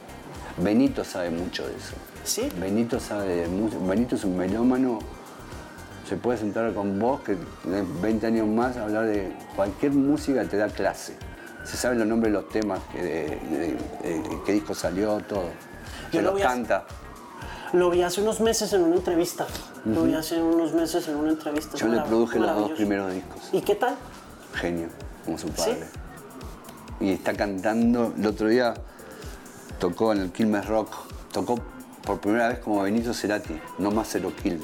Benito 0.57 1.05
sabe 1.05 1.31
mucho 1.31 1.67
de 1.67 1.77
eso. 1.77 1.95
¿Sí? 2.25 2.49
Benito 2.59 2.99
sabe 2.99 3.37
de 3.37 3.49
música. 3.49 3.81
Benito 3.85 4.17
es 4.17 4.25
un 4.25 4.37
melómano. 4.37 4.99
Se 6.09 6.17
puede 6.17 6.39
sentar 6.39 6.73
con 6.75 6.99
vos 6.99 7.21
que 7.23 7.37
tenés 7.63 7.85
20 8.03 8.27
años 8.27 8.47
más 8.47 8.77
a 8.77 8.85
hablar 8.85 9.07
de 9.07 9.33
cualquier 9.57 9.93
música 9.93 10.45
te 10.45 10.57
da 10.59 10.69
clase. 10.69 11.17
Se 11.65 11.77
sabe 11.79 11.97
los 11.97 12.07
nombres 12.07 12.31
de 12.33 12.39
los 12.41 12.49
temas, 12.51 12.79
que 12.93 13.03
de, 13.03 13.11
de- 13.51 13.79
de- 14.09 14.29
de 14.29 14.43
qué 14.45 14.53
disco 14.53 14.75
salió, 14.75 15.19
todo. 15.21 15.45
Yo 16.13 16.19
Se 16.19 16.23
lo 16.23 16.33
los 16.33 16.43
canta. 16.43 16.85
Lo 17.73 17.91
vi 17.91 18.03
hace 18.03 18.21
unos 18.21 18.41
meses 18.41 18.73
en 18.75 18.83
una 18.83 18.97
entrevista. 18.97 19.47
Lo 19.87 20.05
vi 20.05 20.15
hace 20.15 20.41
unos 20.41 20.75
meses 20.75 21.09
en 21.09 21.17
una 21.17 21.31
entrevista. 21.31 21.77
Yo 21.77 21.89
le 21.89 22.01
produje 22.03 22.39
los 22.39 22.55
dos 22.55 22.71
primeros 22.73 23.13
discos. 23.13 23.49
¿Y 23.53 23.61
qué 23.63 23.75
tal? 23.75 23.95
Genio, 24.55 24.89
como 25.25 25.39
su 25.39 25.49
padre. 25.49 25.85
Y 27.01 27.11
está 27.13 27.33
cantando. 27.35 28.13
El 28.17 28.27
otro 28.27 28.47
día 28.49 28.75
tocó 29.81 30.13
en 30.13 30.21
el 30.21 30.31
Quilmes 30.33 30.67
Rock. 30.69 30.91
Tocó 31.33 31.59
por 32.05 32.21
primera 32.21 32.49
vez 32.49 32.59
como 32.59 32.83
Benito 32.83 33.13
Cerati. 33.15 33.59
No 33.79 33.91
más. 33.91 34.09
Zero 34.09 34.33
Kill 34.43 34.61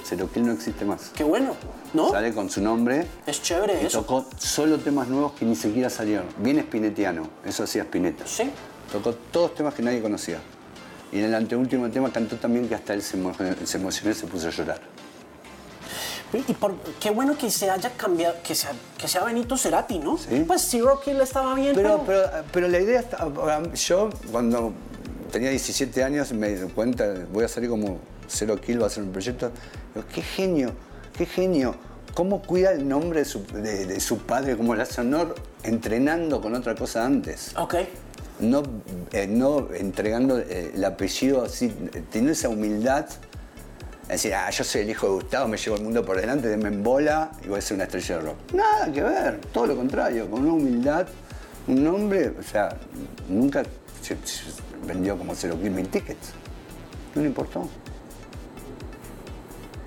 no 0.47 0.53
existe 0.53 0.85
más. 0.85 1.11
Qué 1.15 1.25
bueno, 1.25 1.55
¿no? 1.95 2.11
Sale 2.11 2.33
con 2.35 2.51
su 2.51 2.61
nombre. 2.63 3.07
Es 3.27 3.43
chévere 3.43 3.83
Y 3.83 3.87
eso. 3.87 4.01
tocó 4.01 4.27
solo 4.39 4.79
temas 4.79 5.09
nuevos 5.09 5.33
que 5.33 5.45
ni 5.45 5.57
siquiera 5.57 5.89
salieron. 5.91 6.27
Bien 6.39 6.59
espinetiano, 6.59 7.23
eso 7.45 7.65
hacía 7.65 7.83
Spinetta. 7.83 8.27
Sí. 8.27 8.51
Tocó 8.93 9.15
todos 9.15 9.55
temas 9.55 9.75
que 9.75 9.83
nadie 9.83 10.01
conocía. 10.03 10.39
Y 11.13 11.19
en 11.19 11.25
el 11.25 11.35
anteúltimo 11.35 11.91
tema 11.91 12.13
cantó 12.13 12.37
también 12.37 12.69
que 12.69 12.75
hasta 12.75 12.95
él 12.95 13.03
se, 13.03 13.17
emo- 13.19 13.35
se 13.65 13.79
emocionó 13.79 14.11
y 14.11 14.15
se 14.15 14.27
puso 14.27 14.49
a 14.49 14.51
llorar. 14.51 14.81
Y 16.33 16.53
por, 16.55 16.77
qué 17.01 17.11
bueno 17.11 17.37
que 17.37 17.51
se 17.51 17.69
haya 17.69 17.91
cambiado, 17.97 18.37
que 18.45 18.55
sea, 18.55 18.71
que 18.97 19.09
sea 19.09 19.25
Benito 19.25 19.57
Cerati, 19.57 19.99
¿no? 19.99 20.17
Sí. 20.17 20.45
Pues 20.47 20.63
Zero 20.71 21.01
Kill 21.05 21.21
estaba 21.21 21.55
bien, 21.55 21.75
Pero, 21.75 22.05
pero... 22.07 22.23
pero, 22.31 22.45
pero 22.53 22.69
la 22.69 22.79
idea 22.79 23.01
está. 23.01 23.27
Yo, 23.75 24.11
cuando 24.31 24.73
tenía 25.31 25.51
17 25.51 26.03
años, 26.05 26.33
me 26.33 26.49
di 26.51 26.69
cuenta, 26.71 27.07
voy 27.33 27.45
a 27.45 27.49
salir 27.49 27.71
como 27.71 27.99
Zero 28.29 28.61
Kill, 28.61 28.83
va 28.83 28.87
a 28.87 28.91
ser 28.91 29.03
un 29.05 29.13
proyecto. 29.13 29.51
Digo, 29.95 30.07
qué 30.13 30.23
genio, 30.23 30.73
qué 31.17 31.27
genio. 31.27 31.75
¿Cómo 32.15 32.43
cuida 32.43 32.73
el 32.73 32.89
nombre 32.89 33.21
de 33.21 33.25
su, 33.25 33.45
de- 33.47 33.87
de 33.87 34.01
su 34.01 34.19
padre, 34.19 34.57
como 34.57 34.75
le 34.75 34.83
hace 34.83 35.01
honor, 35.01 35.35
entrenando 35.63 36.41
con 36.41 36.55
otra 36.55 36.75
cosa 36.75 37.05
antes? 37.07 37.53
Ok. 37.57 37.77
No, 38.41 38.63
eh, 39.13 39.27
no 39.29 39.69
entregando 39.75 40.39
eh, 40.39 40.73
el 40.75 40.85
apellido 40.85 41.45
así, 41.45 41.69
teniendo 42.11 42.33
esa 42.33 42.49
humildad. 42.49 43.07
Es 44.05 44.09
decir, 44.09 44.35
ah, 44.35 44.51
yo 44.51 44.65
soy 44.65 44.81
el 44.81 44.91
hijo 44.91 45.07
de 45.07 45.13
Gustavo, 45.13 45.47
me 45.47 45.57
llevo 45.57 45.77
el 45.77 45.83
mundo 45.85 46.05
por 46.05 46.21
delante, 46.21 46.49
denme 46.49 46.69
en 46.69 46.83
bola 46.83 47.31
y 47.45 47.49
voy 47.49 47.59
a 47.59 47.63
ser 47.63 47.77
una 47.77 47.85
estrella 47.85 48.17
de 48.17 48.23
rock. 48.23 48.37
Nada 48.55 48.93
que 48.93 49.03
ver, 49.03 49.41
todo 49.53 49.67
lo 49.67 49.77
contrario, 49.77 50.29
con 50.29 50.41
una 50.43 50.53
humildad, 50.55 51.07
un 51.69 51.85
nombre, 51.85 52.33
o 52.37 52.43
sea, 52.43 52.71
nunca 53.29 53.63
se, 54.03 54.17
se 54.25 54.53
vendió 54.87 55.17
como 55.19 55.35
0 55.35 55.57
mil 55.61 55.89
tickets. 55.89 56.31
No 57.15 57.23
le 57.23 57.29
importó. 57.29 57.69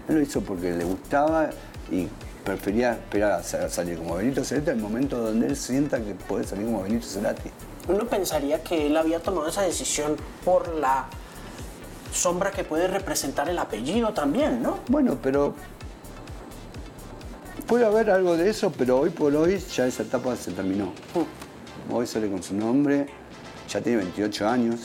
Él 0.09 0.15
lo 0.15 0.21
hizo 0.21 0.41
porque 0.41 0.71
le 0.71 0.83
gustaba 0.83 1.49
y 1.91 2.07
prefería 2.43 2.91
esperar 2.93 3.31
a 3.33 3.43
sa- 3.43 3.69
salir 3.69 3.97
como 3.97 4.15
Benito 4.15 4.43
Cerati 4.43 4.71
el 4.71 4.77
momento 4.77 5.17
donde 5.17 5.47
él 5.47 5.55
sienta 5.55 5.97
que 6.03 6.13
puede 6.13 6.43
salir 6.43 6.65
como 6.65 6.83
Benito 6.83 7.05
Cerati. 7.07 7.49
Uno 7.87 8.05
pensaría 8.07 8.61
que 8.63 8.87
él 8.87 8.97
había 8.97 9.19
tomado 9.21 9.47
esa 9.47 9.61
decisión 9.61 10.15
por 10.43 10.67
la 10.75 11.05
sombra 12.13 12.51
que 12.51 12.63
puede 12.63 12.87
representar 12.87 13.47
el 13.49 13.57
apellido 13.59 14.13
también, 14.13 14.61
¿no? 14.61 14.79
Bueno, 14.89 15.17
pero 15.21 15.53
puede 17.67 17.85
haber 17.85 18.09
algo 18.09 18.35
de 18.37 18.49
eso, 18.49 18.71
pero 18.77 18.99
hoy 18.99 19.09
por 19.09 19.33
hoy 19.35 19.57
ya 19.73 19.87
esa 19.87 20.03
etapa 20.03 20.35
se 20.35 20.51
terminó. 20.51 20.91
Hoy 21.91 22.05
sale 22.07 22.29
con 22.29 22.43
su 22.43 22.53
nombre, 22.55 23.07
ya 23.69 23.81
tiene 23.81 23.99
28 23.99 24.47
años, 24.47 24.79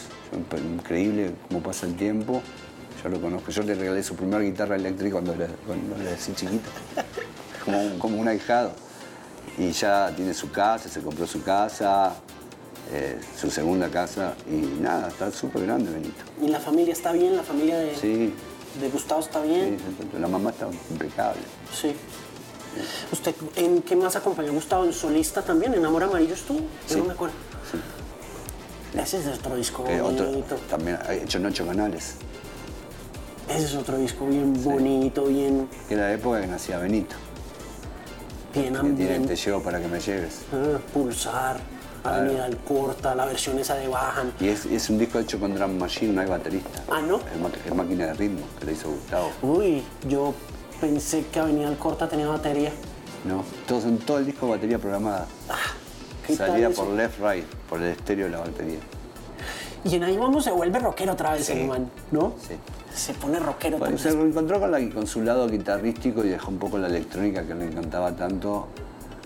increíble 0.75 1.33
cómo 1.49 1.63
pasa 1.63 1.87
el 1.87 1.95
tiempo. 1.97 2.43
Yo 3.03 3.09
lo 3.11 3.21
conozco, 3.21 3.51
yo 3.51 3.63
le 3.63 3.75
regalé 3.75 4.03
su 4.03 4.17
primera 4.17 4.43
guitarra 4.43 4.77
eléctrica 4.77 5.13
cuando 5.15 5.35
era, 5.35 5.47
cuando 5.67 5.97
era 5.97 6.15
así 6.15 6.33
chiquito, 6.35 6.69
como 7.65 7.81
un, 7.81 7.99
como 7.99 8.21
un 8.21 8.29
ahijado. 8.29 8.73
Y 9.57 9.71
ya 9.71 10.13
tiene 10.15 10.35
su 10.35 10.51
casa, 10.51 10.89
se 10.89 11.01
compró 11.01 11.27
su 11.27 11.43
casa, 11.43 12.15
eh, 12.93 13.21
su 13.39 13.51
segunda 13.51 13.89
casa, 13.89 14.35
y 14.51 14.81
nada, 14.81 15.09
está 15.09 15.31
súper 15.31 15.63
grande 15.63 15.91
Benito. 15.93 16.25
Y 16.43 16.49
la 16.49 16.59
familia 16.61 16.93
está 16.93 17.13
bien, 17.13 17.37
la 17.37 17.43
familia 17.43 17.79
de, 17.79 17.95
Sí, 17.95 18.33
de 18.81 18.89
Gustavo 18.89 19.21
está 19.21 19.43
sí, 19.43 19.49
bien. 19.49 19.77
la 20.21 20.29
mamá 20.29 20.51
está 20.51 20.69
impecable. 20.91 21.43
Sí. 21.73 21.95
¿Usted 23.13 23.35
en 23.57 23.83
qué 23.83 23.97
más 23.97 24.15
acompañó 24.17 24.51
a 24.51 24.55
Gustavo? 24.55 24.85
¿En 24.85 24.93
solista 24.93 25.43
también? 25.43 25.75
¿En 25.75 25.85
Amor 25.85 26.05
Amarillo 26.05 26.35
estuvo? 26.35 26.61
Sí. 26.87 26.97
no 26.99 27.05
me 27.05 27.13
acuerdo. 27.13 27.35
Ese 28.97 29.19
es 29.19 29.27
otro 29.39 29.57
disco 29.57 29.85
Eh, 29.87 30.01
otro, 30.01 30.27
bonito. 30.27 30.57
también 30.69 30.99
ha 31.07 31.15
hecho 31.15 31.39
en 31.39 31.47
ocho 31.47 31.67
canales. 31.67 32.15
Ese 33.49 33.65
es 33.65 33.75
otro 33.75 33.97
disco 33.99 34.27
bien 34.27 34.63
bonito, 34.63 35.25
bien, 35.25 35.69
era 35.89 36.03
la 36.09 36.13
época 36.13 36.41
que 36.41 36.47
nacía 36.47 36.79
Benito. 36.79 37.17
bien 38.53 38.65
tiene 38.73 38.79
Te 38.79 38.79
ambiente. 38.81 39.37
llevo 39.37 39.63
para 39.63 39.81
que 39.81 39.89
me 39.89 40.01
lleves. 40.01 40.41
Ah, 40.53 40.79
Pulsar, 40.93 41.59
Avenida 42.05 42.45
del 42.45 42.57
Corta, 42.59 43.15
la 43.15 43.25
versión 43.27 43.59
esa 43.59 43.75
de 43.75 43.89
Bajan. 43.89 44.33
Y 44.41 44.49
es, 44.49 44.67
es 44.67 44.91
un 44.91 44.99
disco 44.99 45.19
hecho 45.19 45.39
con 45.41 45.55
drum 45.55 45.79
machine, 45.79 46.13
no 46.13 46.21
hay 46.21 46.29
baterista. 46.29 46.83
Ah, 46.91 47.01
¿no? 47.01 47.17
Es, 47.67 47.75
máquina 47.75 48.07
de 48.07 48.15
ritmo, 48.15 48.41
que 48.59 48.67
le 48.67 48.73
hizo 48.73 48.91
Gustavo. 48.91 49.31
Uy, 49.43 49.83
yo 50.09 50.35
pensé 50.81 51.25
que 51.33 51.41
Avenida 51.41 51.69
del 51.69 51.79
Corta 51.79 52.09
tenía 52.09 52.27
batería. 52.27 52.73
No, 53.25 53.45
todos, 53.67 53.85
en 53.85 53.99
todo 53.99 54.19
el 54.19 54.27
disco 54.27 54.49
batería 54.49 54.79
programada. 54.79 55.27
Ah, 55.49 55.57
¿qué 56.27 56.37
tal 56.37 56.63
eso? 56.63 56.85
por 56.85 56.95
left, 56.95 57.19
right, 57.21 57.45
por 57.69 57.81
el 57.83 57.89
estéreo 57.89 58.27
de 58.27 58.33
la 58.33 58.39
batería. 58.41 58.79
Y 59.85 59.95
en 59.95 60.05
ahí 60.05 60.17
vamos 60.17 60.45
se 60.45 60.51
vuelve 60.51 60.79
rockero 60.79 61.13
otra 61.13 61.33
vez 61.33 61.47
Sí. 61.47 61.53
el 61.53 61.67
man, 61.69 61.91
¿no? 62.11 62.35
Sí. 62.47 62.55
Se 62.95 63.15
pone 63.15 63.39
rockero. 63.39 63.79
Bueno, 63.79 63.97
se 63.97 64.11
reencontró 64.11 64.59
con, 64.59 64.71
la- 64.73 64.91
con 64.91 65.07
su 65.07 65.23
lado 65.23 65.49
guitarrístico 65.49 66.25
y 66.25 66.31
dejó 66.31 66.51
un 66.51 66.59
poco 66.59 66.79
la 66.79 66.89
electrónica 66.89 67.47
que 67.47 67.55
le 67.55 67.67
encantaba 67.67 68.11
tanto, 68.17 68.67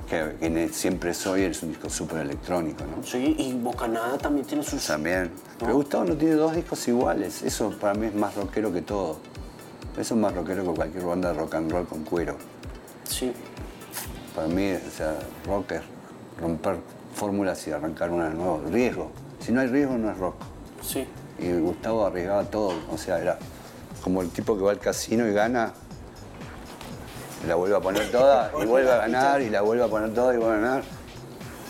que, 0.09 0.69
siempre 0.73 1.15
soy, 1.15 1.45
es 1.45 1.63
un 1.63 1.71
disco 1.71 1.89
súper 1.89 2.19
electrónico, 2.19 2.85
¿no? 2.85 3.03
Sí, 3.03 3.35
y 3.39 3.55
Bocanada 3.55 4.19
también 4.19 4.47
tiene 4.47 4.63
sus... 4.63 4.85
También. 4.87 5.31
Pero 5.59 5.75
Gustavo 5.75 6.05
no 6.05 6.15
tiene 6.17 6.35
dos 6.35 6.55
discos 6.55 6.87
iguales. 6.87 7.43
Eso 7.43 7.71
para 7.81 7.95
mí 7.95 8.07
es 8.07 8.15
más 8.15 8.35
rockero 8.35 8.71
que 8.73 8.83
todo. 8.83 9.17
Eso 9.97 10.15
es 10.15 10.21
más 10.21 10.35
rockero 10.35 10.65
que 10.65 10.75
cualquier 10.77 11.05
banda 11.05 11.33
de 11.33 11.39
rock 11.39 11.55
and 11.55 11.73
roll 11.73 11.87
con 11.87 12.05
cuero. 12.05 12.37
Sí. 13.09 13.33
Para 14.35 14.49
mí, 14.49 14.73
o 14.73 14.91
sea, 14.95 15.19
rock 15.47 15.73
es 15.73 15.83
romper 16.39 16.77
fórmulas 17.15 17.67
y 17.67 17.73
arrancar 17.73 18.11
una 18.11 18.29
de 18.29 18.35
nuevo. 18.35 18.63
Riesgo. 18.71 19.11
Si 19.41 19.53
no 19.53 19.61
hay 19.61 19.69
riesgo, 19.69 19.97
no 19.99 20.11
es 20.11 20.19
rock. 20.19 20.37
Sí. 20.83 21.07
Y 21.39 21.53
Gustavo 21.59 22.07
arriesgaba 22.07 22.45
todo. 22.45 22.75
O 22.93 22.99
sea, 22.99 23.21
era 23.21 23.39
como 24.03 24.23
el 24.23 24.31
tipo 24.31 24.57
que 24.57 24.63
va 24.63 24.71
al 24.73 24.79
casino 24.79 25.27
y 25.29 25.33
gana, 25.33 25.73
la 27.47 27.55
vuelve 27.55 27.77
a 27.77 27.81
poner 27.81 28.11
toda, 28.11 28.51
y 28.63 28.67
vuelve 28.67 28.91
a 28.91 28.97
ganar, 28.97 29.41
y 29.43 29.51
la 29.51 29.63
vuelve 29.63 29.85
a 29.85 29.89
poner 29.89 30.13
toda 30.15 30.35
y 30.35 30.39
vuelve 30.39 30.57
a 30.57 30.61
ganar. 30.61 30.83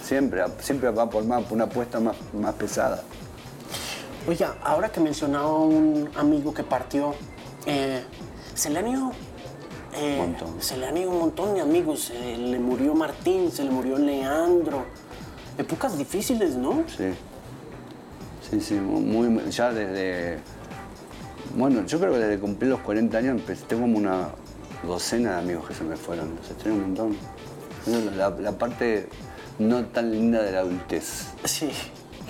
Siempre, 0.02 0.42
siempre 0.58 0.90
va 0.90 1.08
por 1.08 1.24
más, 1.24 1.44
una 1.50 1.64
apuesta 1.64 2.00
más, 2.00 2.16
más 2.32 2.54
pesada. 2.54 3.02
Oiga, 4.26 4.56
ahora 4.62 4.90
que 4.90 5.00
mencionaba 5.00 5.52
un 5.56 6.10
amigo 6.16 6.52
que 6.54 6.62
partió, 6.62 7.14
eh, 7.66 8.02
se 8.54 8.70
le 8.70 8.78
han 8.78 8.88
ido... 8.88 9.12
eh. 9.94 10.34
Se 10.60 10.76
le 10.76 10.86
han 10.86 10.96
ido 10.96 11.10
un 11.10 11.18
montón 11.18 11.54
de 11.54 11.60
amigos. 11.60 12.04
Se 12.04 12.36
le 12.36 12.58
murió 12.58 12.94
Martín, 12.94 13.50
se 13.50 13.64
le 13.64 13.70
murió 13.70 13.98
Leandro. 13.98 14.84
Épocas 15.58 15.98
difíciles, 15.98 16.54
¿no? 16.56 16.84
Sí. 16.88 17.12
Sí, 18.50 18.60
sí, 18.60 18.74
muy, 18.74 19.50
ya 19.50 19.72
desde. 19.72 20.38
Bueno, 21.56 21.86
yo 21.86 21.98
creo 22.00 22.12
que 22.12 22.18
desde 22.18 22.38
cumplir 22.38 22.70
los 22.70 22.80
40 22.80 23.18
años 23.18 23.38
empecé, 23.38 23.64
tengo 23.66 23.82
como 23.82 23.98
una 23.98 24.28
docena 24.86 25.32
de 25.32 25.38
amigos 25.38 25.68
que 25.68 25.74
se 25.74 25.84
me 25.84 25.96
fueron. 25.96 26.34
Los 26.36 26.50
extraño 26.50 26.76
un 26.76 26.82
montón. 26.82 27.16
La, 28.16 28.30
la 28.30 28.52
parte 28.52 29.08
no 29.58 29.84
tan 29.86 30.10
linda 30.10 30.42
de 30.42 30.52
la 30.52 30.60
adultez. 30.60 31.28
Sí. 31.44 31.70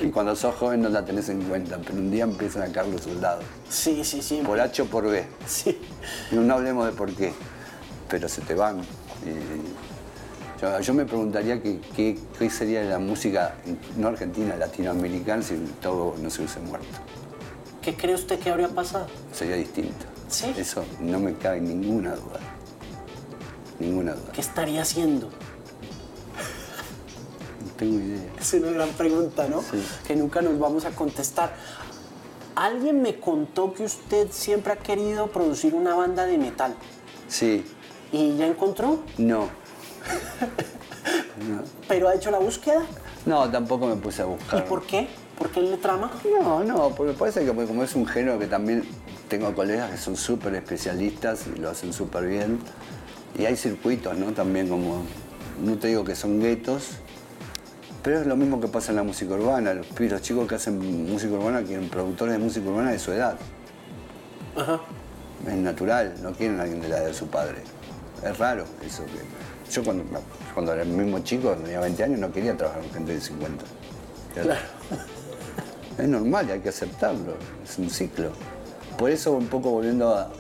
Y 0.01 0.09
cuando 0.09 0.35
sos 0.35 0.55
joven 0.57 0.83
no 0.83 0.89
la 0.89 1.05
tenés 1.05 1.29
en 1.29 1.43
cuenta, 1.43 1.79
pero 1.79 1.99
un 1.99 2.11
día 2.11 2.25
empiezan 2.25 2.63
a 2.63 2.73
caer 2.73 2.89
los 2.89 3.03
soldados. 3.03 3.45
Sí, 3.69 4.03
sí, 4.05 4.23
sí. 4.23 4.43
Por 4.45 4.61
H 4.61 4.83
o 4.83 4.87
por 4.87 5.09
B. 5.09 5.25
Sí. 5.47 5.79
No, 6.31 6.41
no 6.41 6.55
hablemos 6.55 6.87
de 6.87 6.93
por 6.93 7.13
qué, 7.13 7.33
pero 8.09 8.29
se 8.29 8.41
te 8.41 8.55
van. 8.55 8.81
Y 8.81 9.92
yo, 10.63 10.81
yo 10.81 10.95
me 10.95 11.05
preguntaría 11.05 11.61
qué 11.61 12.17
sería 12.51 12.83
la 12.85 12.99
música, 12.99 13.57
no 13.97 14.09
argentina, 14.09 14.57
latinoamericana, 14.57 15.43
si 15.43 15.57
todo 15.83 16.15
no 16.23 16.31
se 16.31 16.43
hubiese 16.43 16.61
muerto. 16.61 16.87
¿Qué 17.83 17.95
cree 17.97 18.15
usted 18.15 18.39
que 18.39 18.49
habría 18.51 18.69
pasado? 18.69 19.09
Sería 19.33 19.57
distinto. 19.57 20.07
Sí. 20.29 20.55
Eso 20.57 20.85
no 21.01 21.19
me 21.19 21.35
cabe 21.35 21.61
ninguna 21.61 22.15
duda. 22.15 22.39
Ninguna 23.81 24.13
duda. 24.15 24.33
¿Qué 24.33 24.41
estaría 24.41 24.83
haciendo? 24.83 25.27
No 27.65 27.73
tengo 27.77 27.99
idea. 27.99 28.23
Es 28.41 28.55
una 28.55 28.71
gran 28.71 28.89
pregunta, 28.91 29.49
¿no? 29.49 29.63
Sí. 29.63 29.83
Que 30.07 30.15
nunca 30.15 30.41
nos 30.43 30.59
vamos 30.61 30.85
a 30.85 30.91
contestar. 30.93 31.55
Alguien 32.55 33.03
me 33.03 33.19
contó 33.19 33.75
que 33.75 33.83
usted 33.85 34.29
siempre 34.31 34.75
ha 34.75 34.77
querido 34.77 35.27
producir 35.33 35.75
una 35.75 35.95
banda 35.97 36.25
de 36.25 36.39
metal. 36.39 36.75
Sí, 37.27 37.65
¿Y 38.13 38.37
ya 38.37 38.47
encontró? 38.47 39.01
no. 39.19 39.49
¿Pero 41.89 42.09
ha 42.09 42.15
hecho 42.15 42.31
la 42.31 42.39
búsqueda? 42.39 42.83
No, 43.27 43.51
tampoco 43.51 43.87
me 43.87 43.97
puse 43.97 44.23
a 44.23 44.25
¿Y 44.27 44.29
buscar. 44.29 44.65
por 44.67 44.83
qué? 44.87 45.09
¿Por 45.39 45.51
qué 45.51 45.61
le 45.63 45.77
trama? 45.77 46.11
No, 46.41 46.63
no, 46.65 46.91
porque 46.91 47.13
parece 47.15 47.45
que 47.45 47.53
como- 47.53 47.83
es 47.83 47.95
un 47.95 48.07
género 48.07 48.39
que 48.39 48.47
también 48.47 48.85
tengo 49.29 49.53
colegas 49.55 49.91
que 49.91 49.97
son 49.97 50.17
súper 50.17 50.55
especialistas 50.55 51.47
y 51.55 51.59
lo 51.59 51.71
hacen 51.71 51.93
súper 51.93 52.27
bien. 52.27 52.59
Y 53.39 53.47
hay 53.47 53.57
circuitos, 53.57 54.17
¿no? 54.19 54.33
También 54.33 54.69
como, 54.69 55.03
no 55.63 55.79
te 55.79 55.89
digo 55.89 56.05
que 56.05 56.15
son 56.15 56.41
guetos, 56.41 56.91
pero 58.03 58.21
es 58.21 58.27
lo 58.27 58.37
mismo 58.37 58.61
que 58.61 58.69
pasa 58.69 58.91
en 58.93 58.97
la 58.97 59.03
música 59.03 59.35
urbana. 59.35 59.75
Los, 59.75 59.87
los 59.99 60.23
chicos 60.23 60.47
que 60.49 60.57
hacen 60.57 61.11
música 61.11 61.33
urbana 61.35 61.63
quieren 61.63 61.89
productores 61.89 62.35
de 62.35 62.39
música 62.39 62.69
urbana 62.69 62.91
de 62.93 62.99
su 62.99 63.13
edad. 63.13 63.37
Ajá. 64.57 64.81
Es 65.47 65.55
natural, 65.55 66.15
no 66.23 66.33
quieren 66.33 66.61
a 66.61 66.65
alguien 66.65 66.81
de 66.83 66.89
la 66.89 66.99
edad 66.99 67.07
de 67.07 67.15
su 67.15 67.27
padre. 67.29 67.63
Es 68.23 68.39
raro 68.39 68.65
eso. 68.87 69.05
Que... 69.07 69.52
Yo 69.73 69.83
cuando, 69.83 70.05
cuando 70.55 70.73
era 70.75 70.83
el 70.83 70.89
mismo 70.91 71.21
chico, 71.21 71.53
tenía 71.53 71.81
20 71.81 72.05
años, 72.05 72.19
no 72.21 72.31
quería 72.31 72.57
trabajar 72.57 72.83
con 72.83 72.93
gente 72.93 73.15
de 73.15 73.21
50. 73.21 73.65
Claro. 74.35 74.61
Es 75.99 76.09
normal, 76.09 76.51
hay 76.51 76.61
que 76.61 76.69
aceptarlo, 76.69 77.35
es 77.65 77.79
un 77.79 77.89
ciclo. 77.91 78.31
Por 78.99 79.11
eso, 79.11 79.33
un 79.33 79.47
poco 79.47 79.71
volviendo 79.71 80.15
a, 80.15 80.31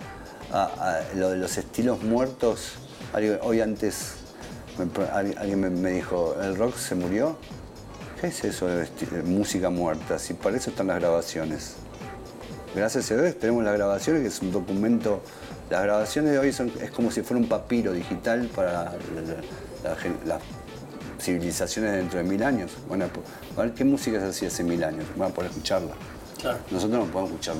a- 0.53 0.65
a 0.65 1.15
lo 1.15 1.31
de 1.31 1.37
los 1.39 1.57
estilos 1.59 2.03
muertos, 2.03 2.75
hoy 3.43 3.61
antes 3.61 4.15
me 4.79 5.05
alguien 5.07 5.61
me, 5.61 5.71
me 5.71 5.91
dijo, 5.93 6.35
¿el 6.43 6.57
rock 6.57 6.77
se 6.77 6.95
murió? 6.95 7.37
¿Qué 8.21 8.29
es 8.29 8.45
eso 8.45 8.67
de 8.67 8.87
música 9.25 9.69
muerta? 9.71 10.19
Si 10.19 10.35
para 10.35 10.57
eso 10.57 10.71
están 10.71 10.87
las 10.89 11.01
grabaciones. 11.01 11.75
Gracias 12.75 13.11
a 13.11 13.17
Dios 13.17 13.39
tenemos 13.39 13.65
las 13.65 13.75
grabaciones, 13.75 14.23
que 14.23 14.29
es 14.29 14.41
un 14.41 14.53
documento 14.53 15.21
Las 15.73 15.85
grabaciones 15.85 16.33
de 16.33 16.39
hoy 16.39 16.53
son, 16.53 16.71
es 16.83 16.91
como 16.91 17.11
si 17.11 17.23
fuera 17.23 17.41
un 17.43 17.49
papiro 17.49 17.93
digital 17.95 18.47
para 18.55 18.73
la- 18.73 18.85
la- 18.85 19.91
la- 19.95 20.27
las 20.27 20.43
civilizaciones 21.19 21.93
dentro 21.93 22.19
de 22.19 22.25
mil 22.27 22.43
años. 22.43 22.73
Bueno, 22.89 23.07
pues, 23.11 23.25
a 23.57 23.63
ver 23.63 23.73
qué 23.73 23.83
música 23.83 24.21
se 24.21 24.27
hacía 24.27 24.49
hace 24.49 24.65
mil 24.65 24.85
años, 24.85 25.07
van 25.17 25.31
a 25.31 25.35
poder 25.35 25.51
escucharla. 25.51 25.93
Claro. 26.39 26.59
Nosotros 26.71 27.07
no 27.07 27.11
podemos 27.11 27.31
escuchar 27.31 27.55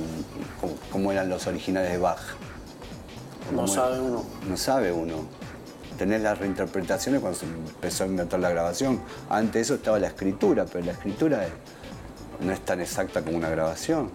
cómo, 0.61 0.73
cómo 0.91 1.11
eran 1.11 1.27
los 1.27 1.47
originales 1.47 1.91
de 1.91 1.97
Bach. 1.97 2.19
No 3.51 3.67
sabe 3.67 3.99
uno. 3.99 4.23
No 4.47 4.57
sabe 4.57 4.91
uno. 4.91 5.15
Tenés 5.97 6.21
las 6.21 6.37
reinterpretaciones 6.37 7.19
cuando 7.19 7.39
se 7.39 7.47
empezó 7.47 8.03
a 8.03 8.07
inventar 8.07 8.39
la 8.41 8.51
grabación. 8.51 9.01
Antes 9.27 9.53
de 9.53 9.61
eso 9.61 9.73
estaba 9.73 9.97
la 9.97 10.07
escritura, 10.09 10.65
pero 10.71 10.85
la 10.85 10.91
escritura 10.91 11.47
es- 11.47 12.45
no 12.45 12.51
es 12.53 12.59
tan 12.63 12.79
exacta 12.79 13.23
como 13.23 13.37
una 13.37 13.49
grabación. 13.49 14.11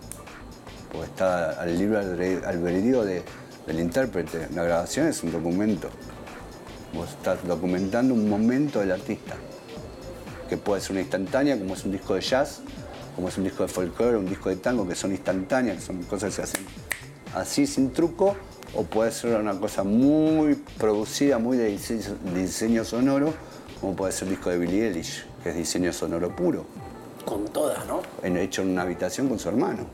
Porque 0.92 1.06
está 1.06 1.60
al 1.60 1.68
albedrío- 1.70 2.46
albedrío 2.46 3.02
de- 3.04 3.24
del 3.68 3.80
intérprete. 3.80 4.48
La 4.54 4.64
grabación 4.64 5.06
es 5.06 5.22
un 5.22 5.30
documento. 5.30 5.90
Vos 6.94 7.10
estás 7.10 7.46
documentando 7.46 8.14
un 8.14 8.28
momento 8.28 8.80
del 8.80 8.92
artista. 8.92 9.36
Que 10.48 10.56
puede 10.56 10.80
ser 10.80 10.92
una 10.92 11.02
instantánea, 11.02 11.58
como 11.58 11.74
es 11.74 11.84
un 11.84 11.92
disco 11.92 12.14
de 12.14 12.22
jazz, 12.22 12.62
como 13.14 13.28
es 13.28 13.36
un 13.36 13.44
disco 13.44 13.62
de 13.64 13.68
folclore, 13.68 14.16
un 14.16 14.26
disco 14.26 14.48
de 14.48 14.56
tango, 14.56 14.88
que 14.88 14.94
son 14.94 15.12
instantáneas, 15.12 15.76
que 15.76 15.82
son 15.82 16.02
cosas 16.04 16.30
que 16.30 16.36
se 16.36 16.42
hacen 16.42 16.66
así 17.34 17.66
sin 17.66 17.92
truco, 17.92 18.34
o 18.74 18.84
puede 18.84 19.12
ser 19.12 19.38
una 19.38 19.58
cosa 19.60 19.84
muy 19.84 20.54
producida, 20.78 21.38
muy 21.38 21.58
de 21.58 21.66
diseño, 21.66 22.16
de 22.32 22.40
diseño 22.40 22.84
sonoro, 22.86 23.34
como 23.82 23.94
puede 23.94 24.12
ser 24.12 24.28
el 24.28 24.34
disco 24.36 24.48
de 24.48 24.58
Billie 24.58 24.88
Eilish, 24.88 25.26
que 25.42 25.50
es 25.50 25.56
diseño 25.56 25.92
sonoro 25.92 26.34
puro, 26.34 26.64
Con 27.26 27.44
toda, 27.48 27.84
¿no? 27.84 28.00
hecho 28.22 28.62
en 28.62 28.70
una 28.70 28.82
habitación 28.82 29.28
con 29.28 29.38
su 29.38 29.50
hermano, 29.50 29.84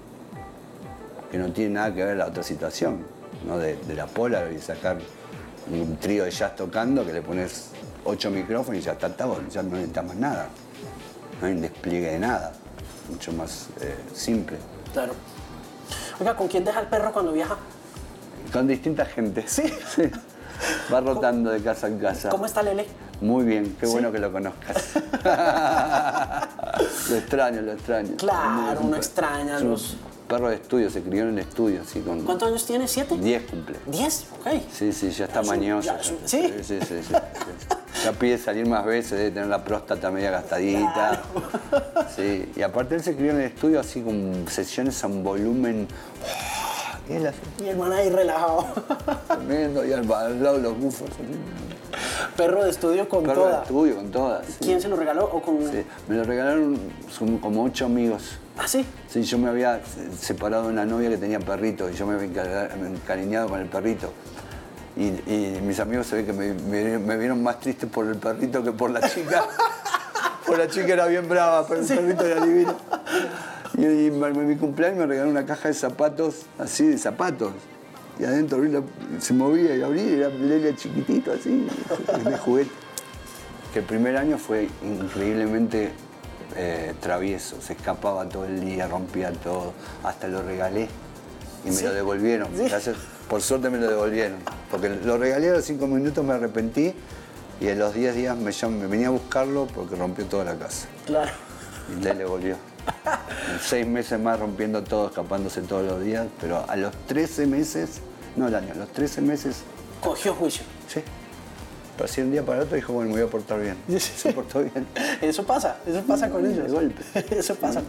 que 1.32 1.38
no 1.38 1.52
tiene 1.52 1.74
nada 1.74 1.92
que 1.92 2.04
ver 2.04 2.16
la 2.16 2.26
otra 2.26 2.44
situación, 2.44 3.04
¿no? 3.46 3.58
de, 3.58 3.76
de 3.76 3.94
la 3.94 4.06
Polar 4.06 4.52
y 4.52 4.58
sacar 4.60 4.98
un 5.70 5.96
trío 5.96 6.24
de 6.24 6.30
jazz 6.30 6.54
tocando 6.56 7.04
que 7.06 7.12
le 7.12 7.22
pones 7.22 7.70
ocho 8.04 8.30
micrófonos 8.30 8.80
y 8.80 8.84
ya 8.84 8.92
está, 8.92 9.06
está, 9.08 9.26
ya 9.50 9.62
no 9.62 9.70
necesitas 9.76 10.04
más 10.04 10.16
nada, 10.16 10.48
no 11.40 11.46
hay 11.46 11.52
un 11.54 11.60
despliegue 11.62 12.10
de 12.12 12.18
nada, 12.18 12.52
mucho 13.10 13.32
más 13.32 13.68
eh, 13.80 13.96
simple. 14.14 14.58
Claro. 14.92 15.14
Oiga, 16.20 16.36
¿con 16.36 16.48
quién 16.48 16.64
deja 16.64 16.80
el 16.80 16.86
perro 16.86 17.12
cuando 17.12 17.32
viaja? 17.32 17.56
Con 18.52 18.66
distinta 18.68 19.04
gente. 19.04 19.44
Sí. 19.48 19.64
Va 20.92 21.00
rotando 21.00 21.50
de 21.50 21.60
casa 21.62 21.88
en 21.88 21.98
casa. 21.98 22.28
¿Cómo 22.28 22.46
está 22.46 22.62
Lele? 22.62 22.86
Muy 23.20 23.44
bien, 23.44 23.76
qué 23.80 23.86
Sí. 23.86 23.92
bueno 23.92 24.12
que 24.12 24.18
lo 24.18 24.30
conozcas. 24.32 24.92
lo 27.10 27.16
extraño, 27.16 27.60
lo 27.62 27.72
extraño. 27.72 28.16
Claro, 28.16 28.80
uno 28.82 28.96
extraña 28.96 29.58
los- 29.60 29.96
Perro 30.28 30.48
de 30.48 30.56
estudio, 30.56 30.88
se 30.90 31.02
crió 31.02 31.22
en 31.24 31.30
el 31.30 31.38
estudio, 31.40 31.82
así 31.82 32.00
con 32.00 32.22
¿Cuántos 32.24 32.48
años 32.48 32.64
tiene? 32.66 32.88
¿Siete? 32.88 33.16
10 33.18 33.42
cumple. 33.44 33.76
¿Diez? 33.86 34.24
Ok. 34.40 34.62
Sí, 34.72 34.92
sí, 34.92 35.10
ya 35.10 35.26
está 35.26 35.40
un- 35.42 35.46
mañoso. 35.48 35.92
Sí, 36.24 36.50
sí, 36.62 36.78
sí, 36.80 37.02
sí. 37.06 37.14
Ya 38.04 38.12
pide 38.12 38.38
salir 38.38 38.66
más 38.66 38.84
veces, 38.86 39.12
debe 39.18 39.30
tener 39.30 39.48
la 39.48 39.62
próstata 39.64 40.10
media 40.10 40.30
gastadita. 40.30 41.22
Sí, 42.16 42.50
y 42.56 42.62
aparte 42.62 42.94
él 42.94 43.02
se 43.02 43.14
crió 43.16 43.30
en 43.32 43.36
el 43.40 43.46
estudio 43.46 43.80
así 43.80 44.00
con 44.02 44.46
sesiones 44.48 45.02
a 45.04 45.06
un 45.08 45.22
volumen. 45.22 45.86
Y 47.08 47.12
él 47.14 47.26
así, 47.26 47.38
Y 47.62 47.68
el 47.68 47.76
man 47.76 47.92
ahí 47.92 48.08
relajado. 48.10 48.66
tremendo, 49.28 49.84
y 49.84 49.92
al, 49.92 50.10
al 50.12 50.42
lado 50.42 50.58
los 50.58 50.78
bufos. 50.78 51.08
perro 52.36 52.64
de 52.64 52.70
estudio 52.70 53.08
con 53.08 53.24
Perro 53.24 53.46
de 53.46 53.54
estudio 53.62 53.96
con 53.96 54.10
todas. 54.10 54.46
sí. 54.46 54.54
¿Quién 54.60 54.80
se 54.80 54.88
lo 54.88 54.96
regaló? 54.96 55.24
¿O 55.26 55.42
con... 55.42 55.58
Sí, 55.70 55.84
me 56.08 56.16
lo 56.16 56.24
regalaron 56.24 56.78
como 57.40 57.64
ocho 57.64 57.84
amigos. 57.86 58.38
¿Ah, 58.56 58.66
sí? 58.68 58.86
Sí, 59.08 59.22
yo 59.22 59.36
me 59.38 59.48
había 59.50 59.80
separado 60.18 60.64
de 60.64 60.68
una 60.72 60.84
novia 60.86 61.10
que 61.10 61.18
tenía 61.18 61.40
perrito 61.40 61.90
y 61.90 61.94
yo 61.94 62.06
me 62.06 62.14
había 62.14 62.28
encar- 62.28 62.70
encariñado 62.86 63.48
con 63.48 63.60
el 63.60 63.66
perrito. 63.66 64.12
Y, 64.96 65.06
y 65.06 65.60
mis 65.62 65.78
amigos 65.80 66.06
se 66.06 66.16
ve 66.16 66.24
que 66.24 66.32
me, 66.32 66.54
me- 66.54 66.98
me 66.98 67.16
vieron 67.16 67.42
más 67.42 67.58
triste 67.60 67.86
por 67.86 68.06
el 68.06 68.16
perrito 68.16 68.62
que 68.62 68.72
por 68.72 68.90
la 68.90 69.00
chica. 69.10 69.44
por 70.46 70.56
la 70.58 70.68
chica 70.68 70.92
era 70.92 71.06
bien 71.06 71.28
brava, 71.28 71.66
pero 71.66 71.80
el 71.80 71.86
perrito 71.86 72.24
era 72.24 72.44
divino. 72.44 72.74
Y, 73.76 73.84
en 73.84 74.48
mi 74.48 74.56
cumpleaños 74.56 74.98
me 74.98 75.06
regalaron 75.06 75.32
una 75.36 75.46
caja 75.46 75.68
de 75.68 75.74
zapatos, 75.74 76.42
así 76.58 76.86
de 76.86 76.98
zapatos. 76.98 77.52
Y 78.18 78.24
adentro 78.24 78.58
abrí 78.58 78.70
la- 78.70 78.82
se 79.20 79.34
movía 79.34 79.74
y 79.76 79.82
abrí 79.82 80.00
y 80.02 80.12
era 80.14 80.28
Lele 80.28 80.76
chiquitito, 80.76 81.32
así, 81.32 81.66
de 82.24 82.38
juguete 82.38 82.70
que 83.72 83.80
el 83.80 83.84
primer 83.86 84.16
año 84.16 84.38
fue 84.38 84.68
increíblemente 84.84 85.90
eh, 86.56 86.94
travieso, 87.00 87.60
se 87.60 87.72
escapaba 87.72 88.28
todo 88.28 88.44
el 88.44 88.60
día, 88.60 88.86
rompía 88.86 89.32
todo, 89.32 89.72
hasta 90.04 90.28
lo 90.28 90.42
regalé 90.44 90.86
y 91.64 91.70
me 91.70 91.74
Sí. 91.74 91.82
lo 91.84 91.92
devolvieron. 91.92 92.48
Sí. 92.56 92.68
Gracias, 92.68 92.94
por 93.28 93.42
suerte 93.42 93.70
me 93.70 93.78
lo 93.78 93.88
devolvieron, 93.90 94.38
porque 94.70 94.88
lo 94.90 95.18
regalé 95.18 95.50
a 95.50 95.54
los 95.54 95.64
cinco 95.64 95.88
minutos, 95.88 96.24
me 96.24 96.34
arrepentí 96.34 96.94
y 97.60 97.66
en 97.66 97.80
los 97.80 97.94
10 97.94 98.14
días 98.14 98.36
me, 98.36 98.52
llam- 98.52 98.78
me 98.78 98.86
venía 98.86 99.08
a 99.08 99.10
buscarlo 99.10 99.66
porque 99.74 99.96
rompió 99.96 100.24
toda 100.26 100.44
la 100.44 100.54
casa 100.54 100.86
Claro. 101.06 101.32
y 101.98 102.00
le 102.00 102.14
devolvió. 102.14 102.54
Seis 103.60 103.86
meses 103.86 104.20
más 104.20 104.38
rompiendo 104.38 104.82
todo, 104.82 105.08
escapándose 105.08 105.62
todos 105.62 105.84
los 105.86 106.02
días, 106.02 106.26
pero 106.40 106.64
a 106.68 106.76
los 106.76 106.94
13 107.06 107.46
meses, 107.46 108.00
no 108.36 108.48
el 108.48 108.54
año, 108.54 108.72
a 108.72 108.76
los 108.76 108.88
13 108.88 109.20
meses 109.20 109.64
Cogió 110.04 110.34
juicio. 110.34 110.64
Sí. 110.86 111.00
Pero 111.96 112.06
así 112.06 112.20
un 112.20 112.32
día 112.32 112.42
para 112.44 112.62
otro 112.62 112.74
dijo, 112.74 112.92
bueno, 112.92 113.10
me 113.10 113.16
voy 113.16 113.28
a 113.28 113.30
portar 113.30 113.60
bien. 113.60 113.76
Se 114.00 114.32
portó 114.32 114.60
bien. 114.60 114.86
Eso 115.20 115.44
pasa, 115.44 115.76
eso 115.86 116.02
pasa 116.02 116.28
con 116.28 116.44
ellos. 116.44 116.66
De 116.66 116.72
golpe. 116.72 117.02
Eso 117.38 117.54
pasa. 117.54 117.82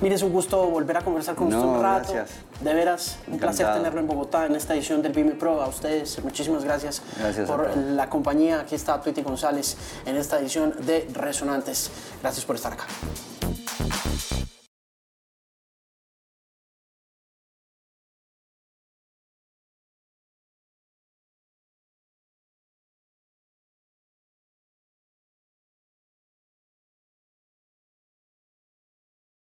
Mire, 0.00 0.14
es 0.14 0.22
un 0.22 0.32
gusto 0.32 0.66
volver 0.68 0.96
a 0.96 1.02
conversar 1.02 1.34
con 1.34 1.48
usted 1.48 1.60
un 1.60 1.82
rato. 1.82 2.12
gracias. 2.12 2.38
De 2.60 2.74
veras, 2.74 3.18
un 3.26 3.38
placer 3.38 3.72
tenerlo 3.72 4.00
en 4.00 4.06
Bogotá 4.06 4.46
en 4.46 4.56
esta 4.56 4.74
edición 4.74 5.02
del 5.02 5.12
Vime 5.12 5.32
Pro. 5.32 5.62
A 5.62 5.68
ustedes, 5.68 6.22
muchísimas 6.22 6.64
gracias, 6.64 7.02
por 7.46 7.76
la 7.76 8.08
compañía. 8.08 8.60
Aquí 8.60 8.74
está 8.74 9.00
Twitty 9.00 9.22
González 9.22 9.76
en 10.06 10.16
esta 10.16 10.38
edición 10.38 10.74
de 10.86 11.08
Resonantes. 11.12 11.90
Gracias 12.22 12.44
por 12.44 12.56
estar 12.56 12.72
acá. 12.72 12.86